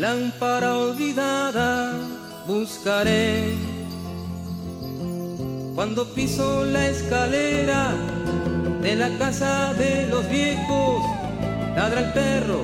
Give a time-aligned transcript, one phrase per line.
[0.00, 1.92] lámpara olvidada
[2.46, 3.54] buscaré.
[5.74, 7.92] Cuando piso la escalera
[8.82, 11.04] de la casa de los viejos,
[11.74, 12.62] ladra el perro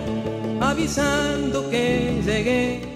[0.60, 2.92] avisando que llegué.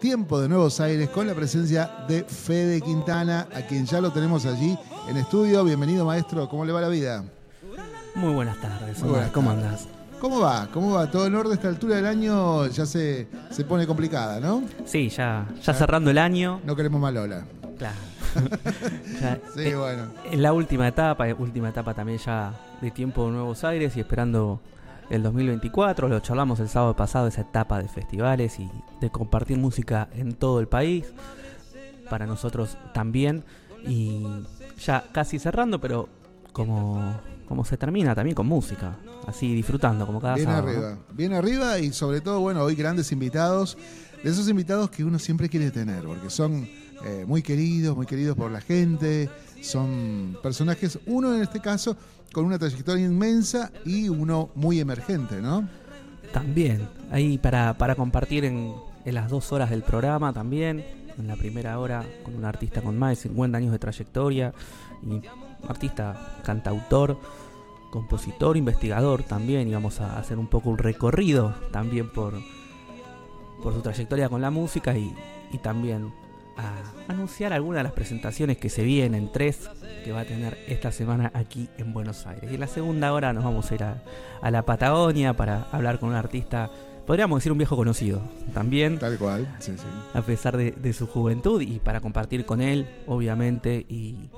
[0.00, 4.46] tiempo de Nuevos Aires con la presencia de Fede Quintana, a quien ya lo tenemos
[4.46, 4.76] allí
[5.08, 5.62] en estudio.
[5.62, 6.48] Bienvenido, maestro.
[6.48, 7.22] ¿Cómo le va la vida?
[8.14, 8.98] Muy buenas tardes.
[9.32, 9.86] ¿Cómo andas?
[10.18, 10.68] ¿Cómo va?
[10.72, 11.10] ¿Cómo va?
[11.10, 14.62] Todo en orden a esta altura del año ya se, se pone complicada, ¿no?
[14.86, 16.60] Sí, ya, ya, cerrando el año.
[16.64, 17.44] No queremos malola.
[17.76, 17.96] Claro.
[19.54, 20.04] sí, eh, bueno.
[20.30, 24.60] En la última etapa, última etapa también ya de tiempo de Nuevos Aires y esperando
[25.10, 26.08] el 2024.
[26.08, 30.60] Lo charlamos el sábado pasado, esa etapa de festivales y de compartir música en todo
[30.60, 31.12] el país.
[32.08, 33.44] Para nosotros también.
[33.86, 34.26] Y
[34.84, 36.08] ya casi cerrando, pero
[36.52, 38.96] como, como se termina también con música.
[39.26, 40.68] Así disfrutando, como cada bien sábado.
[40.68, 43.76] arriba, bien arriba y sobre todo, bueno, hoy grandes invitados.
[44.22, 46.68] De esos invitados que uno siempre quiere tener, porque son
[47.04, 49.30] eh, muy queridos, muy queridos por la gente.
[49.62, 51.96] Son personajes, uno en este caso,
[52.32, 55.68] con una trayectoria inmensa y uno muy emergente, ¿no?
[56.32, 58.72] También, ahí para, para compartir en,
[59.04, 60.84] en, las dos horas del programa también,
[61.18, 64.52] en la primera hora con un artista con más de 50 años de trayectoria,
[65.02, 65.20] y
[65.68, 67.18] artista cantautor,
[67.90, 72.34] compositor, investigador también, y vamos a hacer un poco un recorrido también por,
[73.62, 75.12] por su trayectoria con la música y,
[75.52, 76.12] y también
[76.60, 79.68] a anunciar algunas de las presentaciones que se vienen, tres
[80.04, 82.50] que va a tener esta semana aquí en Buenos Aires.
[82.50, 86.10] Y en la segunda hora nos vamos a ir a, la Patagonia para hablar con
[86.10, 86.70] un artista,
[87.06, 88.22] podríamos decir un viejo conocido
[88.54, 88.98] también.
[88.98, 89.86] Tal cual, sí, sí.
[90.14, 94.30] A pesar de, su juventud y para compartir con él, obviamente, y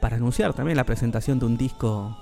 [0.00, 2.16] para anunciar también la presentación de un disco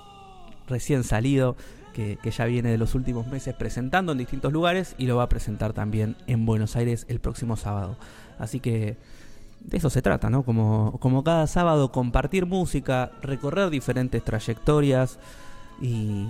[0.69, 1.57] recién salido.
[1.93, 5.25] Que, que, ya viene de los últimos meses presentando en distintos lugares y lo va
[5.25, 7.99] a presentar también en Buenos Aires el próximo sábado.
[8.39, 8.97] Así que
[9.65, 10.43] de eso se trata, ¿no?
[10.43, 15.19] Como, como cada sábado compartir música, recorrer diferentes trayectorias
[15.81, 16.29] y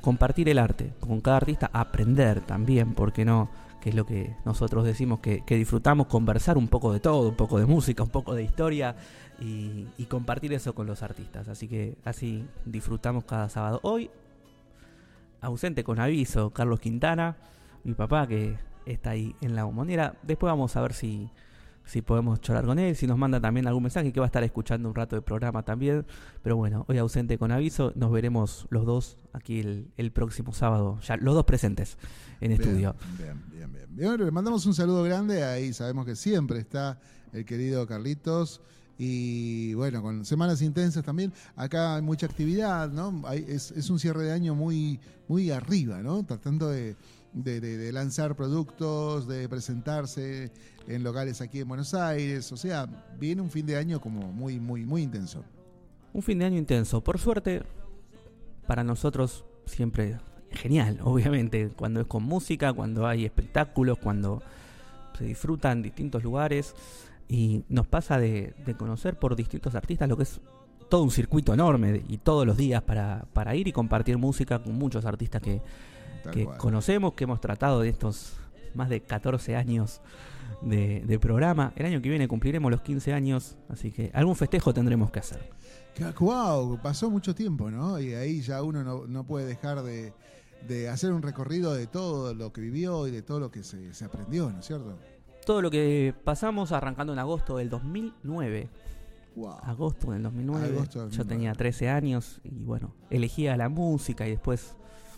[0.00, 0.92] compartir el arte.
[1.00, 3.50] Con cada artista aprender también, porque no?
[3.80, 7.58] Que es lo que nosotros decimos que, disfrutamos, conversar un poco de todo, un poco
[7.58, 8.96] de música, un poco de historia
[9.40, 11.48] y, y compartir eso con los artistas.
[11.48, 13.80] Así que así disfrutamos cada sábado.
[13.82, 14.10] Hoy,
[15.40, 17.36] ausente con aviso, Carlos Quintana,
[17.84, 20.16] mi papá que está ahí en la bombonera.
[20.22, 21.30] Después vamos a ver si
[21.86, 24.42] si podemos charlar con él, si nos manda también algún mensaje, que va a estar
[24.42, 26.04] escuchando un rato de programa también.
[26.42, 29.60] Pero bueno, hoy ausente con aviso, nos veremos los dos aquí
[29.96, 31.96] el, próximo sábado, ya los dos presentes
[32.40, 32.96] en estudio.
[33.16, 34.24] Bien, bien, bien, bien.
[34.24, 36.98] Le mandamos un saludo grande, ahí sabemos que siempre está
[37.32, 38.60] el querido Carlitos.
[38.98, 43.30] Y bueno, con semanas intensas también, acá hay mucha actividad, ¿no?
[43.30, 44.98] es, es un cierre de año muy,
[45.28, 46.24] muy arriba, ¿no?
[46.24, 46.96] Tratando de,
[47.36, 50.50] de, lanzar productos, de presentarse
[50.88, 52.50] en locales aquí en Buenos Aires.
[52.50, 52.86] O sea,
[53.18, 55.44] viene un fin de año como muy, muy, muy intenso.
[56.12, 57.02] Un fin de año intenso.
[57.04, 57.62] Por suerte,
[58.66, 60.18] para nosotros siempre
[60.50, 64.42] genial, obviamente, cuando es con música, cuando hay espectáculos, cuando
[65.18, 66.74] se disfruta en distintos lugares
[67.28, 70.40] y nos pasa de, conocer por distintos artistas lo que es
[70.88, 74.74] todo un circuito enorme y todos los días para, para ir y compartir música con
[74.74, 75.60] muchos artistas que,
[76.30, 78.34] que conocemos, que hemos tratado de estos
[78.74, 80.00] más de 14 años
[80.62, 81.72] de, programa.
[81.76, 85.50] El año que viene cumpliremos los 15 años, así que algún festejo tendremos que hacer.
[86.18, 86.78] ¡Wow!
[86.82, 87.98] Pasó mucho tiempo, ¿no?
[87.98, 90.12] Y ahí ya uno no, puede dejar de,
[90.88, 94.50] hacer un recorrido de todo lo que vivió y de todo lo que se, aprendió,
[94.50, 94.98] ¿no es cierto?
[95.44, 98.68] Todo lo que pasamos arrancando en agosto del 2009.
[99.36, 99.58] Wow.
[99.62, 100.88] Agosto del 2009.
[101.10, 104.74] Yo tenía 13 años y bueno, elegía la música y después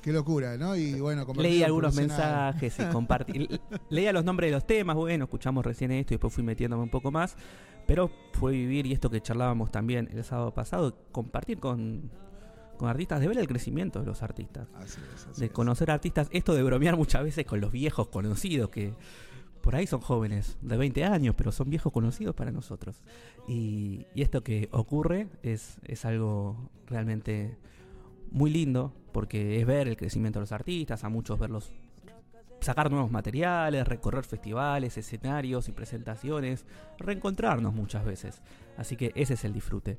[0.08, 0.74] Qué locura, ¿no?
[0.74, 3.46] Y bueno, leí algunos mensajes y compartí.
[3.90, 6.88] leía los nombres de los temas, bueno, escuchamos recién esto y después fui metiéndome un
[6.88, 7.36] poco más.
[7.86, 12.10] Pero fue vivir, y esto que charlábamos también el sábado pasado, compartir con,
[12.80, 14.66] artistas, de ver el crecimiento de los artistas.
[14.76, 14.98] Así
[15.30, 18.94] es, de conocer artistas, esto de bromear muchas veces con los viejos conocidos que
[19.60, 23.02] por ahí son jóvenes de 20 años, pero son viejos conocidos para nosotros.
[23.46, 27.58] Y, y esto que ocurre es, es algo realmente
[28.30, 31.72] muy lindo porque es ver el crecimiento de los artistas, a muchos verlos
[32.60, 36.64] sacar nuevos materiales, recorrer festivales, escenarios y presentaciones,
[36.98, 38.42] reencontrarnos muchas veces.
[38.76, 39.98] Así que ese es el disfrute.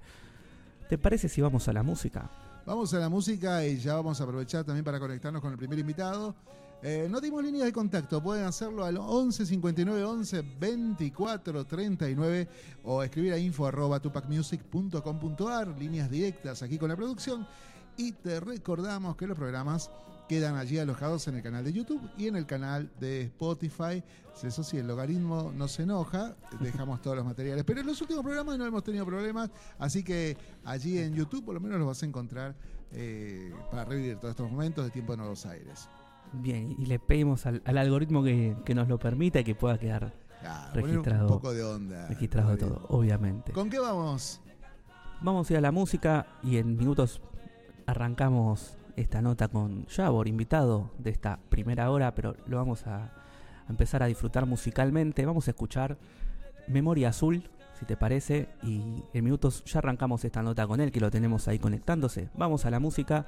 [0.89, 2.29] ¿Te parece si vamos a la música?
[2.65, 5.79] Vamos a la música y ya vamos a aprovechar también para conectarnos con el primer
[5.79, 6.35] invitado.
[6.81, 12.47] Eh, no dimos líneas de contacto, pueden hacerlo al 11 59 11 24 39
[12.83, 17.45] o escribir a info arroba tupacmusic.com.ar, líneas directas aquí con la producción.
[17.99, 19.91] Y te recordamos que los programas
[20.29, 24.01] quedan allí alojados en el canal de YouTube y en el canal de Spotify.
[24.41, 27.65] Eso sí, el logaritmo no se enoja, dejamos todos los materiales.
[27.65, 29.49] Pero en los últimos programas no hemos tenido problemas,
[29.79, 32.55] así que allí en YouTube por lo menos los vas a encontrar
[32.93, 35.89] eh, para revivir todos estos momentos de tiempo en Nuevos Aires.
[36.31, 40.13] Bien, y le pedimos al, algoritmo que, nos lo permita y que pueda quedar
[40.73, 41.27] registrado.
[41.27, 42.07] Un poco de onda.
[42.07, 43.51] Registrado todo, obviamente.
[43.51, 44.39] ¿Con qué vamos?
[45.19, 47.19] Vamos a ir a la música y en minutos
[47.89, 53.11] arrancamos esta nota con Javor, invitado de esta primera hora, pero lo vamos a,
[53.67, 55.25] empezar a disfrutar musicalmente.
[55.25, 55.97] Vamos a escuchar
[56.67, 57.49] Memoria Azul,
[57.79, 61.47] si te parece, y en minutos ya arrancamos esta nota con él, que lo tenemos
[61.47, 62.29] ahí conectándose.
[62.35, 63.25] Vamos a la música,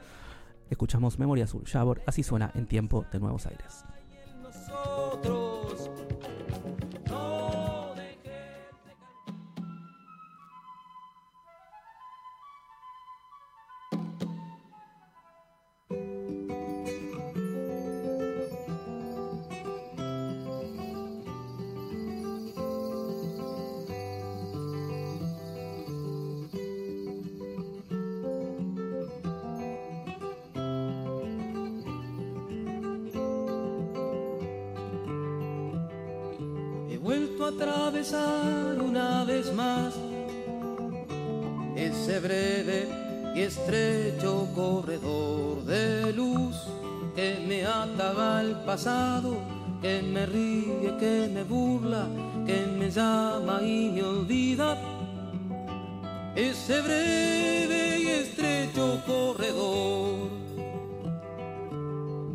[0.69, 3.85] escuchamos Memoria Azul, Javor, así suena en tiempo de Nuevos Aires.
[37.51, 39.93] Atravesar una vez más.
[41.75, 42.87] Ese breve
[43.35, 46.55] y estrecho corredor de luz
[47.15, 49.37] que me ataba al pasado,
[49.81, 52.07] que me ríe, que me burla,
[52.45, 54.77] que me llama y me olvida.
[56.35, 60.29] Ese breve y estrecho corredor.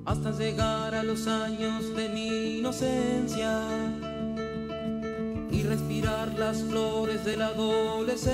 [0.04, 4.05] Hasta llegar a los años de mi inocencia
[6.36, 8.26] las flores de la adolescencia.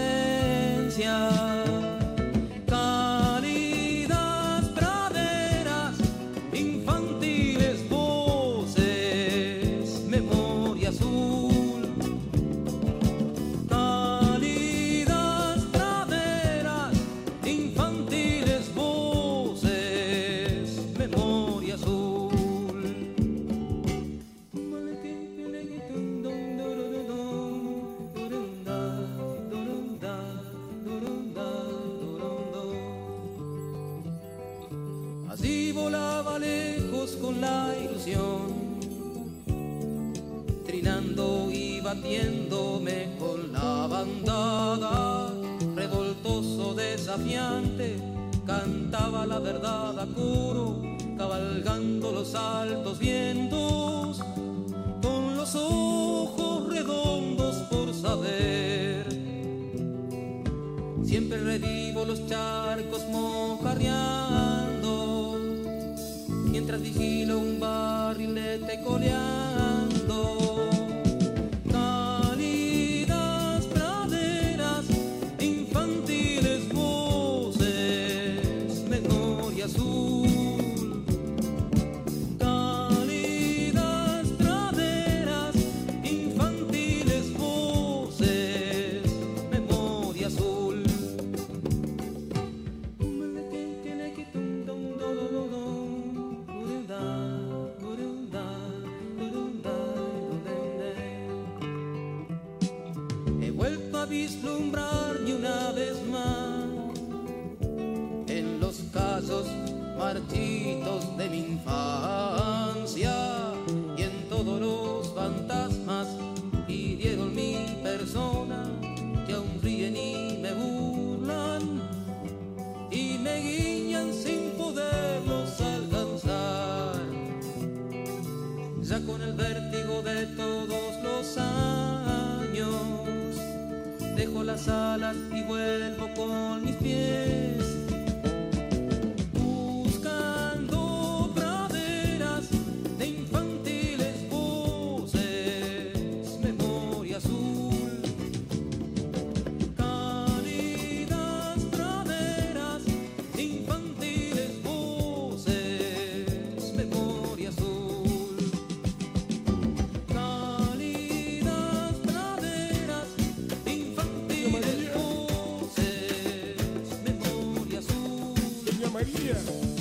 [169.02, 169.71] right here.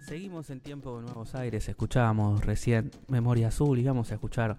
[0.00, 4.56] Seguimos en tiempo de Nuevos Aires, escuchábamos recién Memoria Azul y vamos a escuchar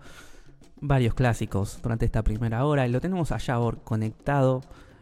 [0.82, 2.86] varios clásicos durante esta primera hora.
[2.88, 4.62] Y lo tenemos allá ahora conectado,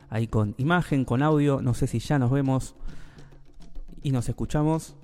[0.10, 1.62] ahí con imagen, con audio.
[1.62, 2.76] No sé si ya nos vemos
[4.04, 4.96] y nos escuchamos.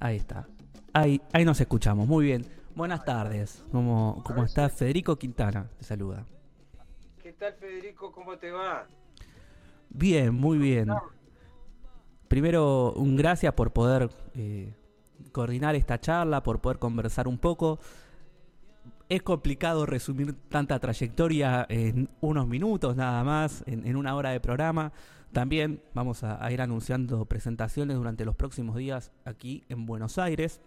[0.00, 0.46] Ahí está.
[0.92, 2.06] Ahí, ahí nos escuchamos.
[2.06, 2.44] Muy bien.
[2.74, 3.64] Buenas tardes.
[3.72, 4.68] ¿Cómo, cómo está?
[4.68, 6.24] Federico Quintana te saluda.
[7.22, 8.10] ¿Qué tal Federico?
[8.12, 8.86] ¿Cómo te va?
[9.90, 10.88] Bien, muy bien.
[12.32, 14.72] Primero, un gracias por poder eh,
[15.32, 17.78] coordinar esta charla, por poder conversar un poco.
[19.10, 24.94] Es complicado resumir tanta trayectoria en unos minutos nada más, en, una hora de programa.
[25.32, 30.62] También vamos a, ir anunciando presentaciones durante los próximos días aquí en Buenos Aires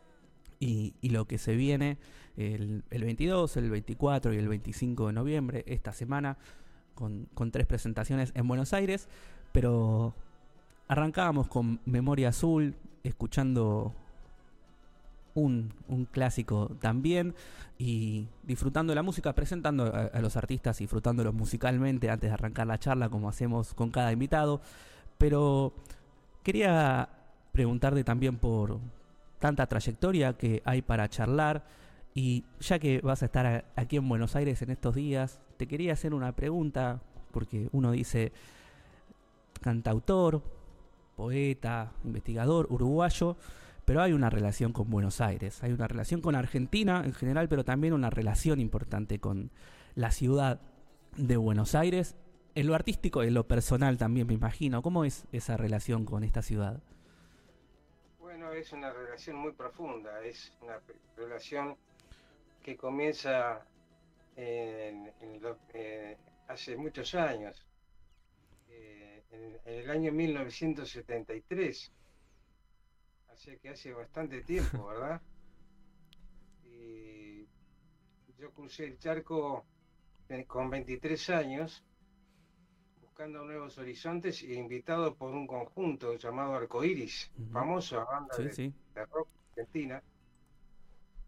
[0.59, 1.97] y, lo que se viene
[2.37, 6.37] el, el 22, el 24 y el 25 de noviembre, esta semana,
[6.93, 9.09] con tres presentaciones en Buenos Aires.
[9.51, 10.13] Pero
[10.87, 13.93] arrancábamos con Memoria Azul, escuchando
[15.33, 17.35] un, un clásico también
[17.77, 23.09] y disfrutando la música, presentando a, los artistas, disfrutándolos musicalmente antes de arrancar la charla,
[23.09, 24.61] como hacemos con cada invitado.
[25.17, 25.73] Pero
[26.43, 27.09] quería
[27.51, 28.79] preguntarte también por
[29.39, 31.65] tanta trayectoria que hay para charlar.
[32.13, 35.91] Y ya que vas a estar aquí en Buenos Aires en estos días, te quería
[35.91, 37.01] hacer una pregunta,
[37.31, 38.31] porque uno dice
[39.61, 40.41] cantautor,
[41.15, 43.37] poeta, investigador, uruguayo,
[43.85, 47.63] pero hay una relación con Buenos Aires, hay una relación con Argentina en general, pero
[47.63, 49.51] también una relación importante con
[49.95, 50.59] la ciudad
[51.17, 52.15] de Buenos Aires,
[52.55, 54.81] en lo artístico y en lo personal también me imagino.
[54.81, 56.81] ¿Cómo es esa relación con esta ciudad?
[58.19, 60.79] Bueno, es una relación muy profunda, es una
[61.17, 61.75] relación
[62.63, 63.61] que comienza
[64.35, 65.11] en-
[65.73, 66.17] eh,
[66.47, 67.65] hace muchos años,
[69.35, 71.91] en, en el año 1973,
[73.29, 75.21] así que hace bastante tiempo, ¿verdad?
[76.63, 77.45] Y
[78.39, 79.65] yo crucé el charco
[80.29, 81.83] eh, con 23 años,
[83.01, 87.51] buscando nuevos horizontes e invitado por un conjunto llamado Arcoiris, Ujú.
[87.51, 88.73] famosa banda Sí, de, sí.
[88.93, 90.03] de rock argentina.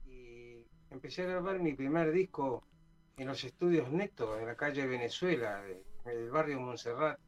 [0.05, 2.63] Y empecé a grabar mi primer disco
[3.17, 7.19] en los estudios Neto, en la calle Venezuela, en el barrio Montserrat.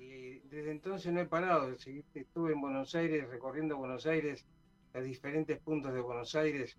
[0.00, 1.70] Y desde entonces no he parado.
[1.72, 4.46] Estuve en Buenos Aires, recorriendo Buenos Aires,
[4.94, 6.78] los diferentes puntos de Buenos Aires,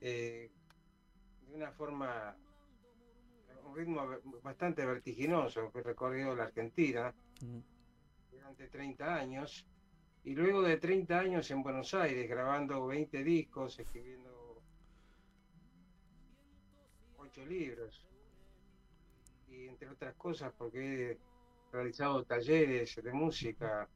[0.00, 0.50] eh,
[1.46, 2.34] de una forma,
[3.66, 4.08] un ritmo
[4.42, 5.70] bastante vertiginoso.
[5.74, 7.58] He recorrido la Argentina Mm.
[8.30, 9.66] durante 30 años.
[10.24, 14.62] Y luego de 30 años en Buenos Aires, grabando 20 discos, escribiendo
[17.18, 18.06] 8 libros.
[19.48, 21.18] Y entre otras cosas, porque he
[21.74, 23.90] realizado talleres de música.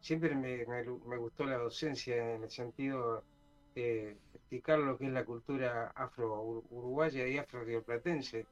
[0.00, 3.26] Siempre me, me- me gustó la docencia en el sentido
[3.74, 8.48] de explicar lo que es la cultura afro-uruguaya y afro-rioplatense.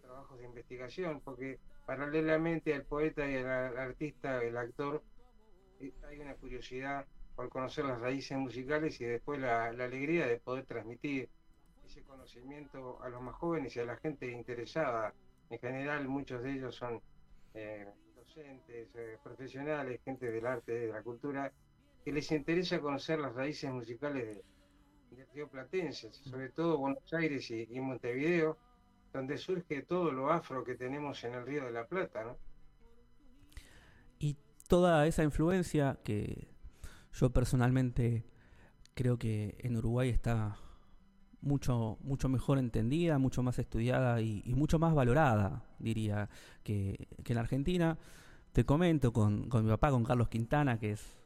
[0.00, 5.04] Trabajos de investigación, porque paralelamente al poeta y al al artista, el actor,
[5.78, 10.40] eh, hay una curiosidad por conocer las raíces musicales y después la, la alegría de
[10.40, 11.30] poder transmitir
[11.82, 15.16] ese conocimiento a los más jóvenes y a la gente interesada.
[15.50, 17.02] En general, muchos de ellos son
[17.56, 21.52] eh, docentes, eh, profesionales, gente del arte, de la cultura,
[22.04, 24.26] que les interesa conocer las raíces musicales
[25.10, 28.58] de, de Río Platense, sobre todo Buenos Aires y, y Montevideo,
[29.12, 32.36] donde surge todo lo afro que tenemos en el Río de la Plata, ¿no?
[34.18, 34.36] Y
[34.68, 36.48] toda esa influencia que
[37.12, 38.24] yo personalmente
[38.94, 40.58] creo que en Uruguay está
[41.40, 46.28] mucho, mucho mejor entendida, mucho más estudiada y, mucho más valorada, diría,
[46.62, 47.98] que, en Argentina.
[48.52, 51.16] Te comento con, con mi papá, con Carlos Quintana, que es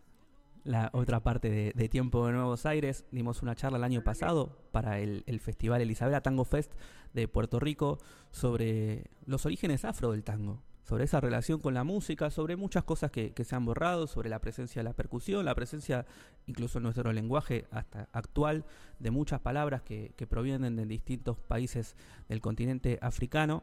[0.65, 3.05] la otra parte de, Tiempo de Nuevos Aires.
[3.11, 6.73] Dimos una charla el año pasado para el, el Festival Elisabela Tango Fest
[7.15, 7.99] de Puerto Rico
[8.31, 13.13] sobre los orígenes afro del tango, sobre esa relación con la música, sobre muchas cosas
[13.13, 16.05] que, se han borrado, sobre la presencia de la percusión, la presencia
[16.49, 18.65] incluso en nuestro lenguaje hasta actual
[18.99, 21.95] de muchas palabras que, que provienen de distintos países
[22.29, 23.63] del continente africano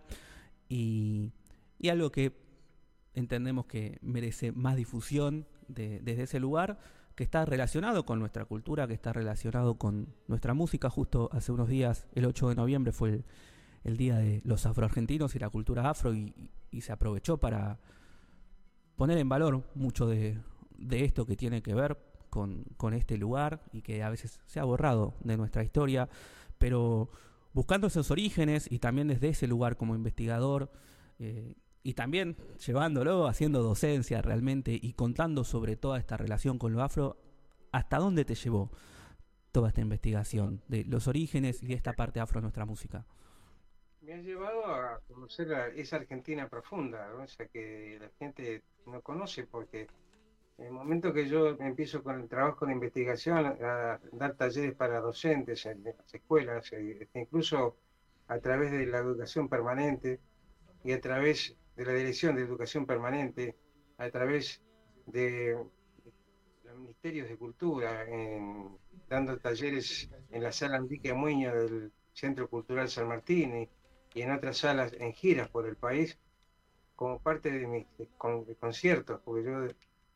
[0.69, 1.34] y,
[1.77, 2.31] y algo que
[3.13, 6.79] entendemos que merece más difusión de, desde ese lugar,
[7.15, 10.89] que está relacionado con nuestra cultura, que está relacionado con nuestra música.
[10.89, 13.25] Justo hace unos días, el 8 de noviembre, fue el,
[13.84, 17.79] el Día de los Afroargentinos y la cultura afro y, y, se aprovechó para
[18.98, 20.39] poner en valor mucho de,
[20.91, 21.98] esto que tiene que ver
[22.29, 26.10] con, este lugar y que a veces se ha borrado de nuestra historia,
[26.57, 27.10] pero
[27.53, 30.72] buscando esos orígenes y también desde ese lugar como investigador,
[31.19, 36.84] eh, y también llevándolo, haciendo docencia realmente y contando sobre toda esta relación con lo
[36.84, 37.17] afro,
[37.72, 38.72] ¿hasta dónde te llevó
[39.51, 43.05] toda esta investigación de los orígenes y de esta parte afro de nuestra música?
[44.07, 49.01] Me ha llevado a conocer a esa Argentina profunda, o sea, que la gente no
[49.01, 49.85] conoce porque
[50.57, 55.01] en el momento que yo empiezo con el trabajo de investigación, a dar talleres para
[55.01, 57.75] docentes en las escuelas, e incluso
[58.29, 60.21] a través de la educación permanente
[60.85, 63.57] y a través de la Dirección de Educación Permanente
[63.98, 64.63] a través
[65.05, 65.57] de
[66.63, 68.05] los ministerios de cultura,
[69.09, 73.70] dando talleres en la sala Enrique Muñoz del Centro Cultural San Martín y,
[74.18, 76.18] y, en otras salas en giras por el país,
[76.96, 77.86] como parte de mis
[78.18, 79.68] con, conciertos, porque yo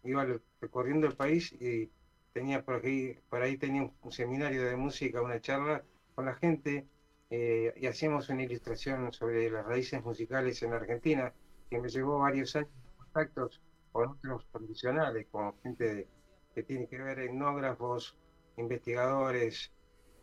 [0.04, 0.26] iba
[0.60, 1.90] recorriendo el país y
[2.34, 5.84] tenía por ahí, por ahí tenía un seminario de música, una charla
[6.16, 6.88] con la gente
[7.30, 11.34] eh, y hacíamos una ilustración sobre las raíces musicales en Argentina
[11.70, 13.62] que me llevó varios años de contactos
[13.92, 16.08] con otros profesionales, con gente
[16.54, 18.18] que tiene que ver etnógrafos,
[18.58, 19.72] investigadores,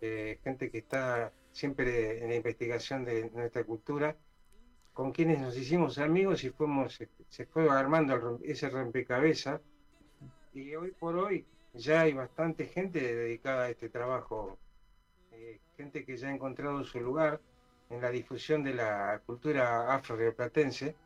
[0.01, 4.17] eh, gente que está siempre en la investigación de nuestra cultura,
[4.93, 9.61] con quienes nos hicimos amigos y fuimos, se fue armando ese rompecabezas.
[10.53, 14.59] Y hoy por hoy ya hay bastante gente dedicada a este trabajo,
[15.33, 17.41] eh, gente que ya ha encontrado su lugar
[17.91, 20.97] en la difusión de la cultura afro-rioplatense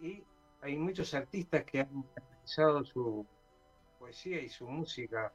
[0.00, 0.22] y
[0.60, 3.26] hay muchos artistas que han realizado su
[3.98, 5.32] poesía y su música.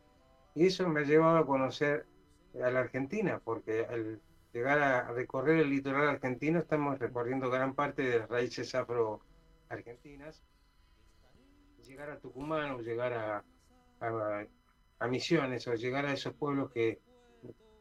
[0.55, 2.05] Y eso me ha llevado a conocer
[2.55, 4.21] a la Argentina, porque al
[4.53, 10.43] llegar a recorrer el litoral argentino estamos recorriendo gran parte de las raíces afro-argentinas.
[11.85, 13.43] Llegar a Tucumán o llegar a,
[13.99, 14.45] a,
[14.99, 16.99] a, Misiones o llegar a esos pueblos que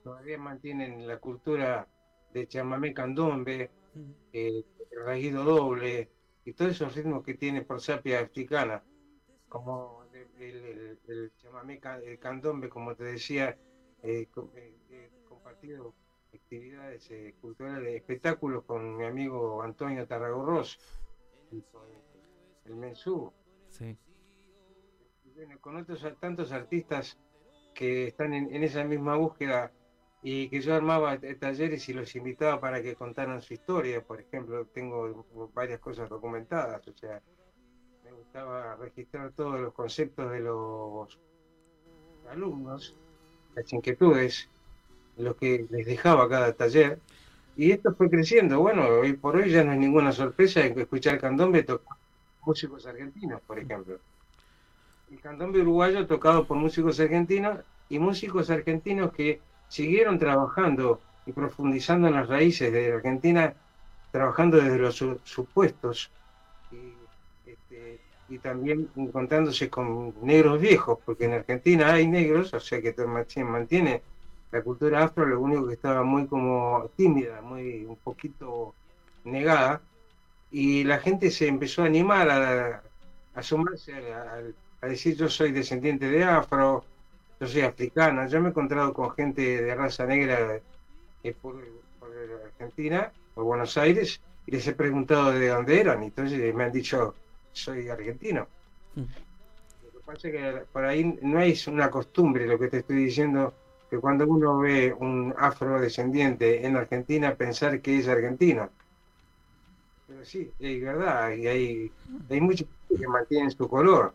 [0.02, 1.86] todavía mantienen la cultura
[2.32, 3.70] de chamamé candombe,
[4.32, 6.10] eh, el doble,
[6.44, 8.82] y todos esos ritmos que tiene por sapia africana,
[9.48, 10.04] como
[10.38, 13.58] el, el, el, chamamé, el candombe, como te decía,
[14.02, 15.94] eh, eh, compartido
[16.32, 20.78] actividades eh, culturales, espectáculos con mi amigo Antonio Tarragorros,
[21.50, 21.82] y con
[22.64, 23.32] el Mensú.
[23.68, 23.96] Sí.
[25.24, 27.18] Y bueno, con otros tantos artistas
[27.74, 29.72] que están en, en esa misma búsqueda
[30.22, 34.04] y que yo armaba talleres y los invitaba para que contaran su historia.
[34.04, 37.22] Por ejemplo, tengo varias cosas documentadas, o sea,
[38.04, 41.18] me gustaba registrar todos los conceptos de los
[42.28, 42.96] alumnos,
[43.58, 44.48] las inquietudes,
[45.16, 46.98] lo que les dejaba cada taller.
[47.56, 48.60] Y esto fue creciendo.
[48.60, 51.96] Bueno, hoy por hoy ya no es ninguna sorpresa escuchar candombe tocar
[52.44, 53.98] músicos argentinos, por ejemplo.
[55.10, 62.08] El candombe uruguayo tocado por músicos argentinos y músicos argentinos que siguieron trabajando y profundizando
[62.08, 63.54] en las raíces de Argentina,
[64.12, 66.10] trabajando desde los su, supuestos
[68.28, 72.94] y, también encontrándose con negros viejos, porque en Argentina hay negros, o sea que
[73.44, 74.02] mantiene
[74.50, 78.74] la cultura afro, lo único que estaba muy como tímida, muy un poquito
[79.24, 79.80] negada,
[80.50, 82.82] y la gente se empezó a animar a,
[83.34, 84.40] a sumarse a, a,
[84.80, 86.84] a decir yo soy descendiente de afro,
[87.40, 90.60] yo soy africana, yo me he encontrado con gente de raza negra
[91.22, 91.56] eh, por,
[92.00, 92.10] por,
[92.46, 96.72] Argentina, por Buenos Aires, y les he preguntado de dónde eran, y entonces me han
[96.72, 97.14] dicho,
[97.58, 98.46] soy argentino.
[98.94, 99.02] Mm.
[99.84, 103.04] Lo que pasa es que por ahí no es una costumbre lo que te estoy
[103.04, 103.54] diciendo,
[103.90, 108.70] que cuando uno ve un afrodescendiente en Argentina, pensar que es argentino.
[110.06, 111.92] Pero sí, es verdad, y hay,
[112.30, 114.14] hay muchos que mantienen su color.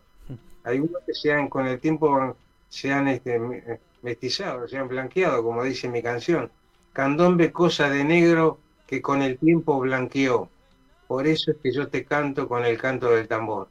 [0.64, 2.36] Hay unos que se han, con el tiempo
[2.68, 3.38] se han este,
[4.02, 6.50] mestizado, se han blanqueado, como dice mi canción.
[6.92, 10.48] candombe cosa de negro que con el tiempo blanqueó.
[11.06, 13.68] Por eso es que yo te canto con el canto del tambor.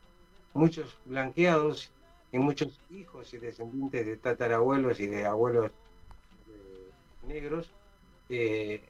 [0.54, 1.92] Muchos blanqueados
[2.32, 5.72] y muchos hijos y descendientes de tatarabuelos y de abuelos
[6.48, 6.90] eh,
[7.28, 7.72] negros
[8.30, 8.82] eh,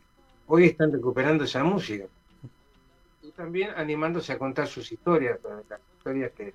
[0.48, 2.06] hoy están recuperando esa música.
[3.22, 6.54] Y también animándose a contar sus historias, las historias que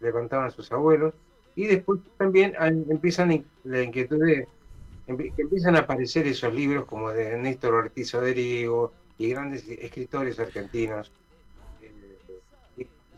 [0.00, 1.14] le contaban sus abuelos.
[1.54, 2.54] Y después también
[2.88, 4.46] empiezan la inquietud de
[5.16, 11.10] que empiezan a aparecer esos libros como de Néstor Ortiz Oderigo y grandes escritores argentinos,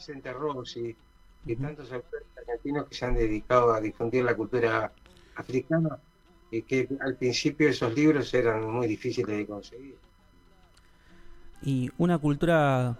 [0.00, 0.96] Vicente Rossi
[1.44, 4.90] y tantos autores argentinos que se han dedicado a difundir la cultura
[5.36, 5.98] africana
[6.50, 9.96] y que al principio esos libros eran muy difíciles de conseguir.
[11.62, 12.98] Y una cultura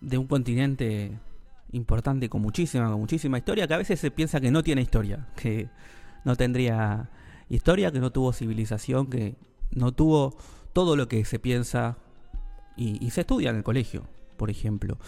[0.00, 1.12] de un continente
[1.70, 5.28] importante con muchísima, con muchísima historia, que a veces se piensa que no tiene historia,
[5.36, 5.68] que
[6.24, 7.08] no tendría
[7.48, 9.36] historia, que no tuvo civilización, que
[9.70, 10.36] no tuvo
[10.72, 11.98] todo lo que se piensa
[12.76, 14.98] y se estudia en el colegio, por ejemplo.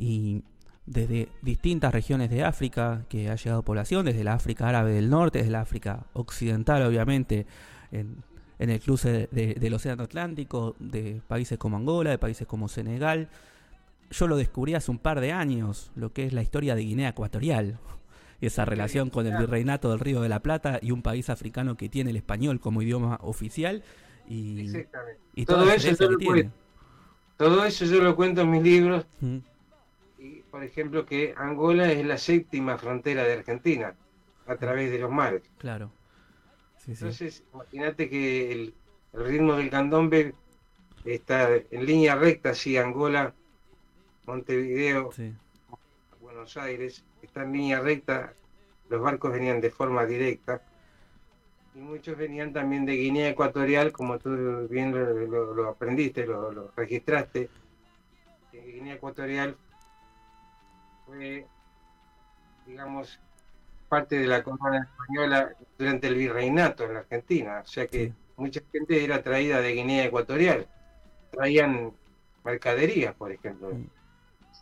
[0.00, 0.42] Y
[0.86, 5.38] desde distintas regiones de África que ha llegado población, desde la África árabe del norte,
[5.38, 7.46] desde la África occidental, obviamente,
[7.92, 8.24] en,
[8.58, 13.28] el cruce del Océano Atlántico, de países como Angola, de países como Senegal.
[14.10, 17.10] Yo lo descubrí hace un par de años, lo que es la historia de Guinea
[17.10, 17.78] Ecuatorial,
[18.40, 21.90] esa relación con el virreinato del Río de la Plata y un país africano que
[21.90, 23.82] tiene el español como idioma oficial.
[24.26, 24.72] Y,
[25.44, 26.50] todo, eso yo lo
[27.36, 29.04] todo eso yo lo cuento en mis libros
[30.50, 33.94] por ejemplo, que Angola es la séptima frontera de Argentina
[34.46, 35.42] a través de los mares.
[35.58, 35.92] Claro.
[36.86, 38.74] Entonces, imagínate que el,
[39.12, 40.34] ritmo del candombe
[41.04, 43.34] está en línea recta, si Angola,
[44.26, 45.10] Montevideo,
[46.20, 48.34] Buenos Aires, está en línea recta,
[48.88, 50.62] los barcos venían de forma directa
[51.74, 57.48] y muchos venían también de Guinea Ecuatorial, como tú bien lo, aprendiste, lo, lo registraste.
[58.52, 59.56] Guinea Ecuatorial
[61.10, 61.46] fue,
[62.66, 63.18] digamos,
[63.88, 67.60] parte de la corona española durante el virreinato en la Argentina.
[67.64, 70.68] O sea que mucha gente era traída de Guinea Ecuatorial.
[71.30, 71.92] Traían
[72.44, 73.72] mercaderías, por ejemplo.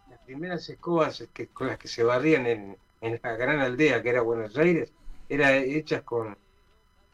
[0.08, 2.76] Las primeras escobas que, con las que se barrían en,
[3.22, 4.92] la gran aldea que era Buenos Aires,
[5.28, 6.36] eran hechas con,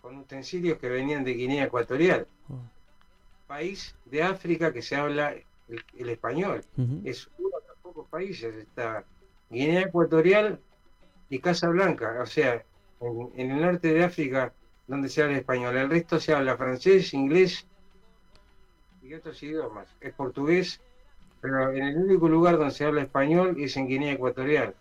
[0.00, 2.26] con utensilios que venían de Guinea Ecuatorial.
[2.48, 2.58] Oh.
[3.48, 5.34] País de África que se habla
[5.68, 6.64] el, español.
[7.04, 8.54] Es uno de los pocos países.
[8.54, 9.04] Está
[9.54, 10.60] Guinea Ecuatorial
[11.30, 12.64] y Casa Blanca, o sea,
[13.00, 14.52] en, el norte de África
[14.86, 15.76] donde se habla español.
[15.76, 17.66] El resto se habla francés, inglés
[19.02, 19.88] y otros idiomas.
[20.00, 20.80] Es portugués,
[21.40, 24.74] pero en el único lugar donde se habla español es en Guinea Ecuatorial.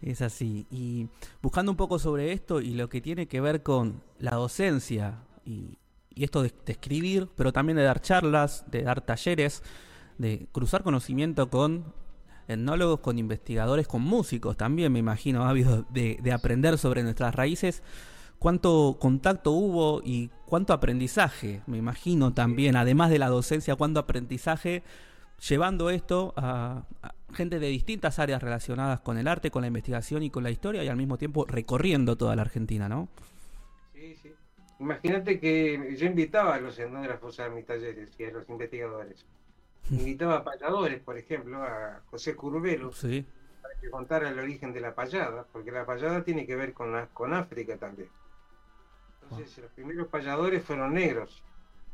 [0.00, 0.66] Es así.
[0.70, 1.08] Y
[1.42, 5.78] buscando un poco sobre esto y lo que tiene que ver con la docencia y,
[6.14, 9.62] esto de, escribir, pero también de dar charlas, de dar talleres,
[10.18, 11.84] de cruzar conocimiento con
[12.48, 17.82] etnólogos, con investigadores, con músicos también, me imagino, habido de, de aprender sobre nuestras raíces.
[18.38, 24.82] ¿Cuánto contacto hubo y cuánto aprendizaje, me imagino también, además de la docencia, cuánto aprendizaje
[25.48, 26.84] llevando esto a,
[27.32, 30.84] gente de distintas áreas relacionadas con el arte, con la investigación y con la historia
[30.84, 33.08] y al mismo tiempo recorriendo toda la Argentina, ¿no?
[33.94, 34.32] Sí, sí.
[34.78, 39.24] Imagínate que yo invitaba a los etnógrafos a mis talleres y a los investigadores
[39.90, 44.94] invitaba a payadores, por ejemplo, a José Curvelo, para que contara el origen de la
[44.94, 48.08] payada, porque la payada tiene que ver con, con África también.
[49.22, 51.42] Entonces, los primeros payadores fueron negros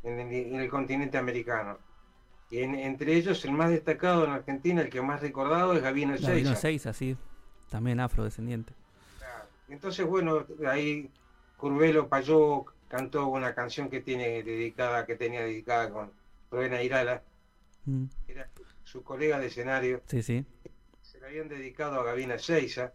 [0.02, 0.18] en
[0.54, 1.78] el, continente americano.
[2.50, 6.30] Y entre ellos, el más destacado en Argentina, el que más recordado, es Gabino Seiza.
[6.30, 7.16] Gabino Seiza, sí,
[7.68, 8.72] también afrodescendiente.
[9.68, 11.10] Entonces, bueno, ahí
[11.58, 16.10] Curvelo Payó cantó una canción que tiene dedicada, que tenía dedicada con
[16.50, 17.22] Rubén Irala,
[17.88, 18.04] Mm.
[18.28, 18.50] Era
[18.84, 20.02] su colega de escenario.
[20.06, 20.44] Sí, sí.
[21.02, 22.92] Se le habían dedicado a Gabina Seiza.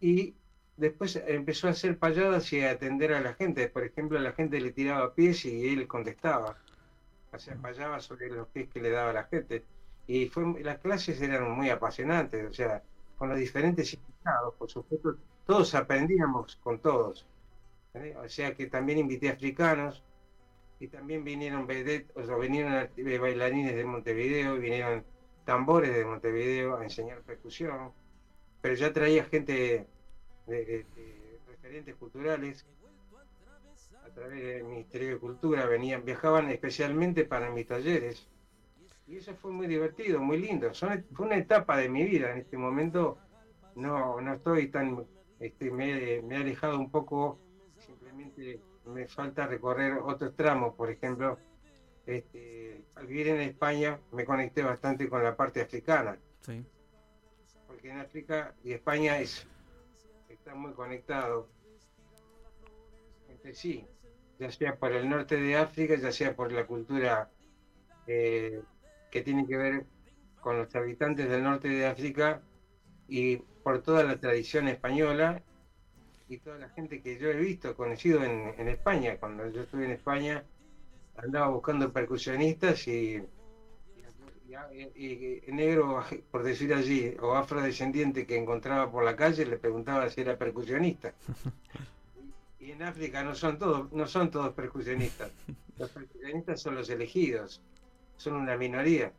[0.00, 0.34] Y
[0.76, 3.68] después empezó a hacer payadas y a atender a la gente.
[3.68, 6.56] Por ejemplo, la gente le tiraba pies y él contestaba.
[7.32, 9.64] O sea, payaba sobre los pies que le daba la gente.
[10.06, 12.82] Y fue, las clases eran muy apasionantes, o sea,
[13.18, 17.26] con los diferentes invitados, por supuesto, todos aprendíamos con todos.
[17.94, 18.14] ¿eh?
[18.24, 20.02] O sea que también invité africanos,
[20.80, 21.66] y también vinieron
[22.14, 22.88] o sea, vinieron
[23.20, 25.04] bailarines de Montevideo, vinieron
[25.44, 27.92] tambores de Montevideo a enseñar percusión,
[28.60, 29.86] pero ya traía gente
[30.46, 30.86] de,
[31.48, 32.66] referentes culturales
[34.04, 38.28] a través del Ministerio de Cultura, venían, viajaban especialmente para mis talleres.
[39.06, 40.70] Y eso fue muy divertido, muy lindo.
[40.74, 42.32] fue una etapa de mi vida.
[42.32, 43.18] En este momento
[43.74, 45.06] no, no estoy tan,
[45.40, 47.38] este, me, me he alejado un poco
[47.78, 51.38] simplemente me falta recorrer otros tramos, por ejemplo,
[52.06, 56.64] este, al vivir en España me conecté bastante con la parte africana, Sí.
[57.66, 59.46] porque en África y España es,
[60.28, 61.48] está muy conectado
[63.28, 63.86] entre sí,
[64.38, 67.30] ya sea por el norte de África, ya sea por la cultura
[68.06, 68.62] eh,
[69.10, 69.84] que tiene que ver
[70.40, 72.40] con los habitantes del norte de África
[73.06, 75.42] y por toda la tradición española
[76.28, 79.16] y toda la gente que yo he visto, conocido en, en España.
[79.18, 80.44] Cuando yo estuve en España,
[81.16, 83.22] andaba buscando percusionistas y,
[84.74, 89.58] y- y- y negro, por decir allí, o afrodescendiente que encontraba por la calle, le
[89.58, 91.14] preguntaba si era percusionista.
[92.60, 95.30] Y en África no son todos, no son todos percusionistas.
[95.78, 97.62] Los percusionistas son los elegidos,
[98.16, 99.12] son una minoría.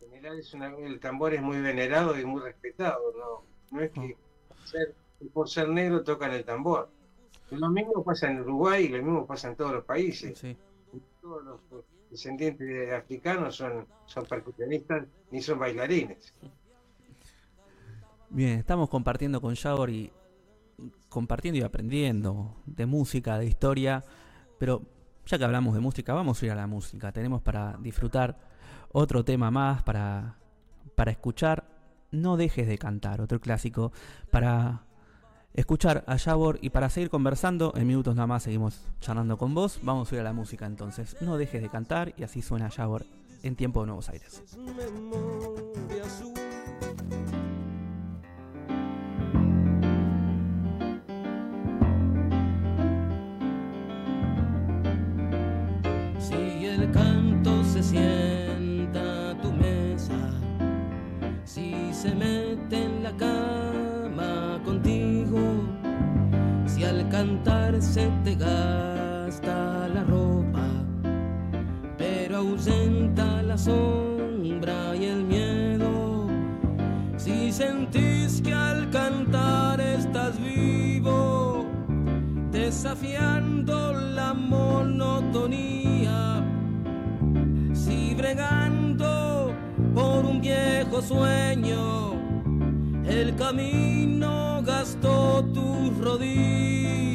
[0.00, 3.44] En general es una- el tambor es muy venerado y muy respetado, no,
[3.76, 4.16] no es que
[4.64, 4.94] ser-
[5.28, 6.90] por ser negro tocan el tambor.
[7.50, 10.38] Lo mismo pasa en Uruguay y lo mismo pasa en todos los países.
[10.38, 10.56] Sí.
[11.20, 11.60] Todos los
[12.10, 16.34] descendientes de africanos son, son percusionistas ni son bailarines.
[18.30, 20.10] Bien, estamos compartiendo con Javor y
[21.08, 24.02] compartiendo y aprendiendo de música, de historia,
[24.58, 24.82] pero
[25.26, 27.12] ya que hablamos de música, vamos a ir a la música.
[27.12, 28.38] Tenemos para disfrutar
[28.90, 30.36] otro tema más, para,
[30.94, 31.64] para escuchar
[32.10, 33.92] No dejes de cantar, otro clásico,
[34.30, 34.84] para
[35.54, 39.78] escuchar a Javor y para seguir conversando, en minutos nada más seguimos charlando con vos,
[39.82, 41.16] vamos a ir a la música entonces.
[41.20, 43.04] No dejes de cantar y así suena Javor
[43.42, 44.42] en Tiempo de Nuevos Aires.
[56.18, 60.14] Si el canto se sienta a tu mesa,
[61.44, 63.71] si se mete en la cama
[67.22, 70.66] cantar se te gasta la ropa,
[71.96, 76.26] pero ausenta la sombra y el miedo.
[77.16, 81.64] Si sentís que al cantar estás vivo,
[82.50, 85.64] desafiando la monotonía,
[87.72, 89.54] si bregando
[89.94, 92.14] por un viejo sueño,
[93.06, 97.11] el camino gastó tus rodillas.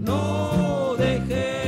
[0.00, 1.63] No dejes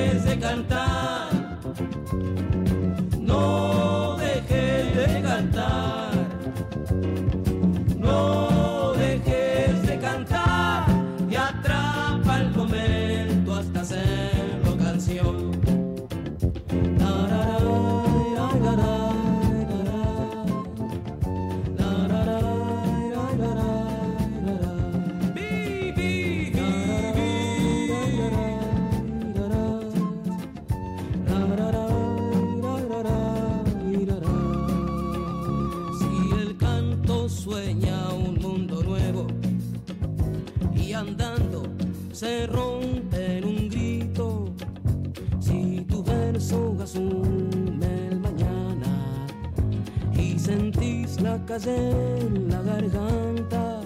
[51.36, 53.82] en la garganta,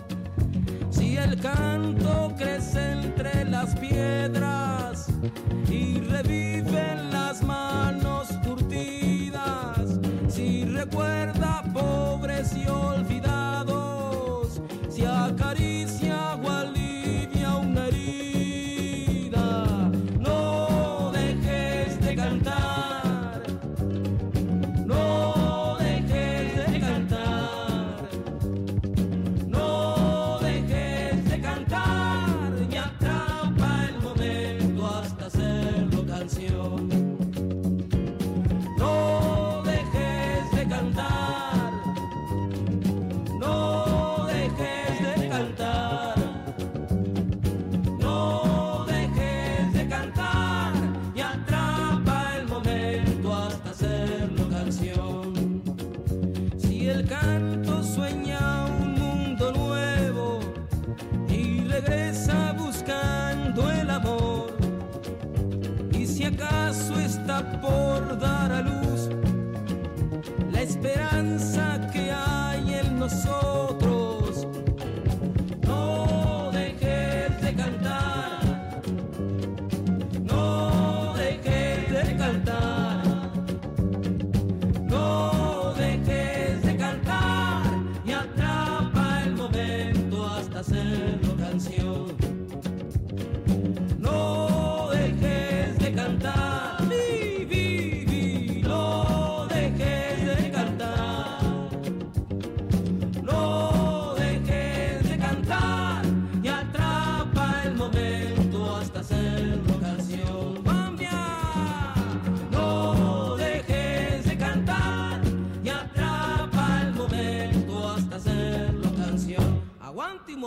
[0.89, 5.09] si el canto crece entre las piedras
[5.69, 6.70] y reviven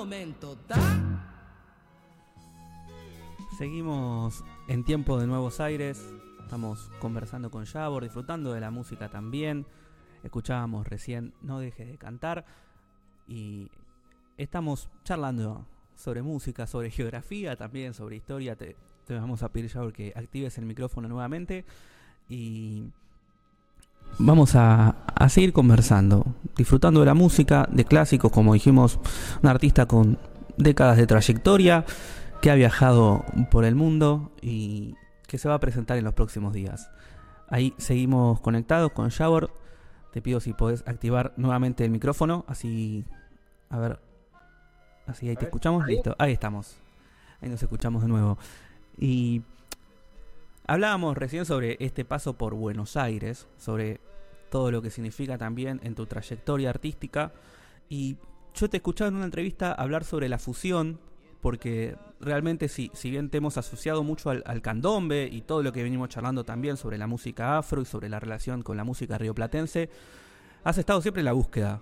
[0.03, 0.57] momento.
[3.57, 6.05] Seguimos en tiempo de Nuevos Aires.
[6.41, 9.65] Estamos conversando con Yabor, disfrutando de la música también.
[10.21, 12.43] Escuchábamos recién No dejes de cantar.
[13.29, 13.71] Y
[14.35, 18.57] estamos charlando sobre música, sobre geografía también, sobre historia.
[18.57, 21.63] Te, te vamos a pedir, Yabor, que actives el micrófono nuevamente.
[22.27, 22.91] Y
[24.19, 28.99] vamos a, a seguir conversando, disfrutando de la música, de clásicos, como dijimos,
[29.41, 30.17] un artista con
[30.57, 31.85] décadas de trayectoria
[32.41, 34.95] que ha viajado por el mundo y
[35.27, 36.91] que se va a presentar en los próximos días.
[37.49, 39.49] Ahí seguimos conectados con Shower.
[40.11, 43.05] Te pido si podés activar nuevamente el micrófono, así
[43.69, 43.99] a ver,
[45.07, 46.75] así ahí te escuchamos, listo, ahí estamos.
[47.41, 48.37] Ahí nos escuchamos de nuevo.
[48.97, 49.41] Y
[50.65, 53.99] hablábamos recién sobre este paso por Buenos Aires, sobre
[54.49, 57.33] todo lo que significa también en tu trayectoria artística.
[57.89, 58.17] Y
[58.53, 60.99] yo te he escuchado en una entrevista hablar sobre la fusión
[61.41, 65.73] porque realmente si, si bien te hemos asociado mucho al, al, candombe y todo lo
[65.73, 69.17] que venimos charlando también sobre la música afro y sobre la relación con la música
[69.17, 69.89] rioplatense,
[70.63, 71.81] has estado siempre en la búsqueda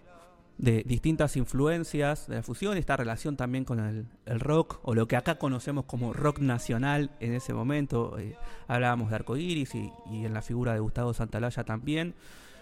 [0.62, 5.08] de distintas influencias de la fusión, esta relación también con el, el rock, o lo
[5.08, 8.18] que acá conocemos como rock nacional en ese momento.
[8.20, 12.14] Eh, hablábamos de Arcoiris y, y en la figura de Gustavo Santalaya también.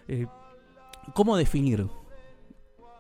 [0.07, 0.27] Eh,
[1.13, 1.87] ¿Cómo definir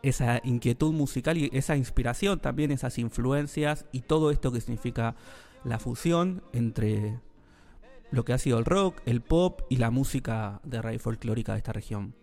[0.03, 5.15] esa inquietud musical y esa inspiración, también esas influencias y todo esto que significa
[5.63, 7.19] la fusión entre
[8.11, 11.59] lo que ha sido el rock, el pop y la música de raíz folclórica de
[11.59, 12.15] esta región.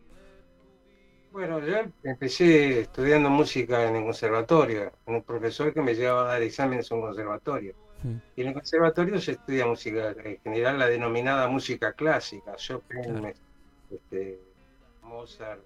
[1.37, 6.43] Bueno, yo empecé estudiando música en el conservatorio, un profesor que me llevaba a dar
[6.43, 7.75] exámenes en un conservatorio.
[8.01, 8.09] Sí.
[8.37, 13.33] Y en el conservatorio se estudia música, en general la denominada música clásica, Chopin, Claro.
[13.91, 14.41] este,
[15.03, 15.61] Mozart,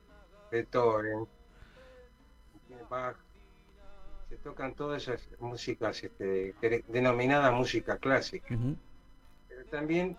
[0.50, 1.28] Beethoven,
[2.88, 3.16] Bach,
[4.28, 6.52] se tocan todas esas músicas este,
[6.88, 8.58] denominadas música clásica.
[9.46, 10.16] Pero también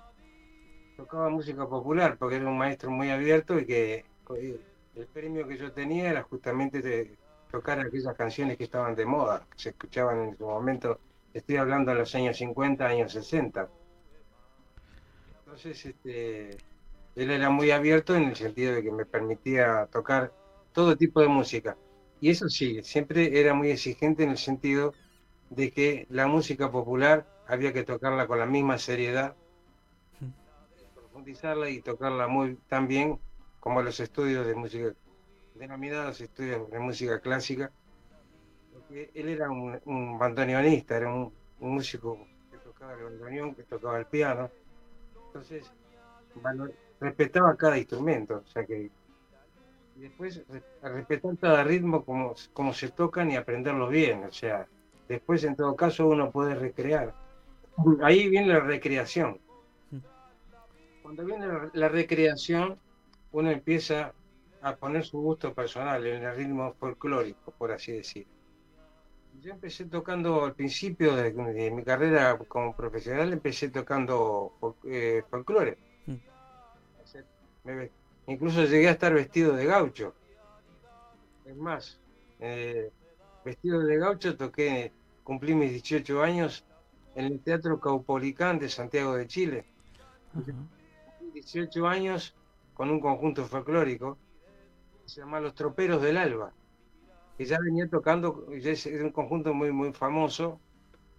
[0.95, 4.05] tocaba música popular porque era un maestro muy abierto y que
[4.95, 7.17] el premio que yo tenía era justamente de
[7.51, 10.99] tocar aquellas canciones que estaban de moda, que se escuchaban en su momento,
[11.33, 13.69] estoy hablando de los años 50, años 60.
[15.39, 16.49] Entonces, este,
[17.15, 20.33] él era muy abierto en el sentido de que me permitía tocar
[20.71, 21.77] todo tipo de música.
[22.21, 24.93] Y eso sí, siempre era muy exigente en el sentido
[25.49, 29.35] de que la música popular había que tocarla con la misma seriedad,
[30.95, 33.19] profundizarla y tocarla muy tan bien
[33.61, 34.93] como los estudios de música,
[35.53, 37.73] denominados estudios de música clásica,
[38.71, 43.63] porque él era un, un bandoneonista, era un, un músico que tocaba el bandoneón, que
[43.65, 44.53] tocaba el piano,
[45.27, 45.73] entonces
[46.99, 48.91] respetaba cada instrumento, o sea que
[49.93, 54.67] y después re- respetar cada ritmo como, como se tocan y aprenderlos bien, o sea,
[55.07, 57.15] después en todo caso uno puede recrear.
[58.03, 59.41] Ahí viene la recreación.
[61.01, 62.81] Cuando viene la recreación,
[63.31, 64.13] uno empieza
[64.61, 68.27] a poner su gusto personal en el ritmo folclórico, por así decir.
[69.41, 75.23] Yo empecé tocando al principio de, de mi carrera como profesional, empecé tocando fol- eh,
[75.29, 75.77] folclore.
[76.05, 76.15] Mm.
[77.63, 77.89] Me-
[78.27, 80.13] incluso llegué a estar vestido de gaucho.
[81.45, 81.99] Es más,
[82.39, 82.91] eh,
[83.43, 84.91] vestido de gaucho toqué,
[85.23, 86.63] cumplí mis 18 años
[87.15, 89.65] en el Teatro Caupolicán de Santiago de Chile.
[90.33, 90.53] Ajá.
[91.33, 92.35] 18 años
[92.73, 94.19] con un conjunto folclórico
[95.03, 96.53] que se llama Los Troperos del Alba,
[97.37, 100.61] que ya venía tocando, es un conjunto muy, muy famoso,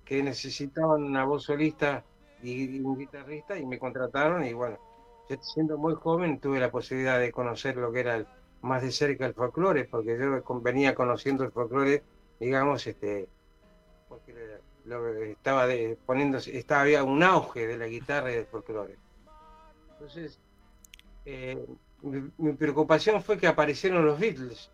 [0.04, 2.04] que necesitaban una voz solista
[2.40, 4.78] y, un guitarrista y me contrataron y bueno,
[5.28, 8.26] yo siendo muy joven tuve la posibilidad de conocer lo que era
[8.62, 12.04] más de cerca el folclore, porque yo venía conociendo el folclore,
[12.38, 13.30] digamos, este,
[14.08, 14.34] porque
[14.84, 18.98] lo- estaba de, poniéndose, estaba había un auge de la guitarra y del folclore.
[19.98, 20.40] Entonces,
[21.24, 21.64] eh,
[22.02, 24.70] mi, mi preocupación fue que aparecieron los Beatles.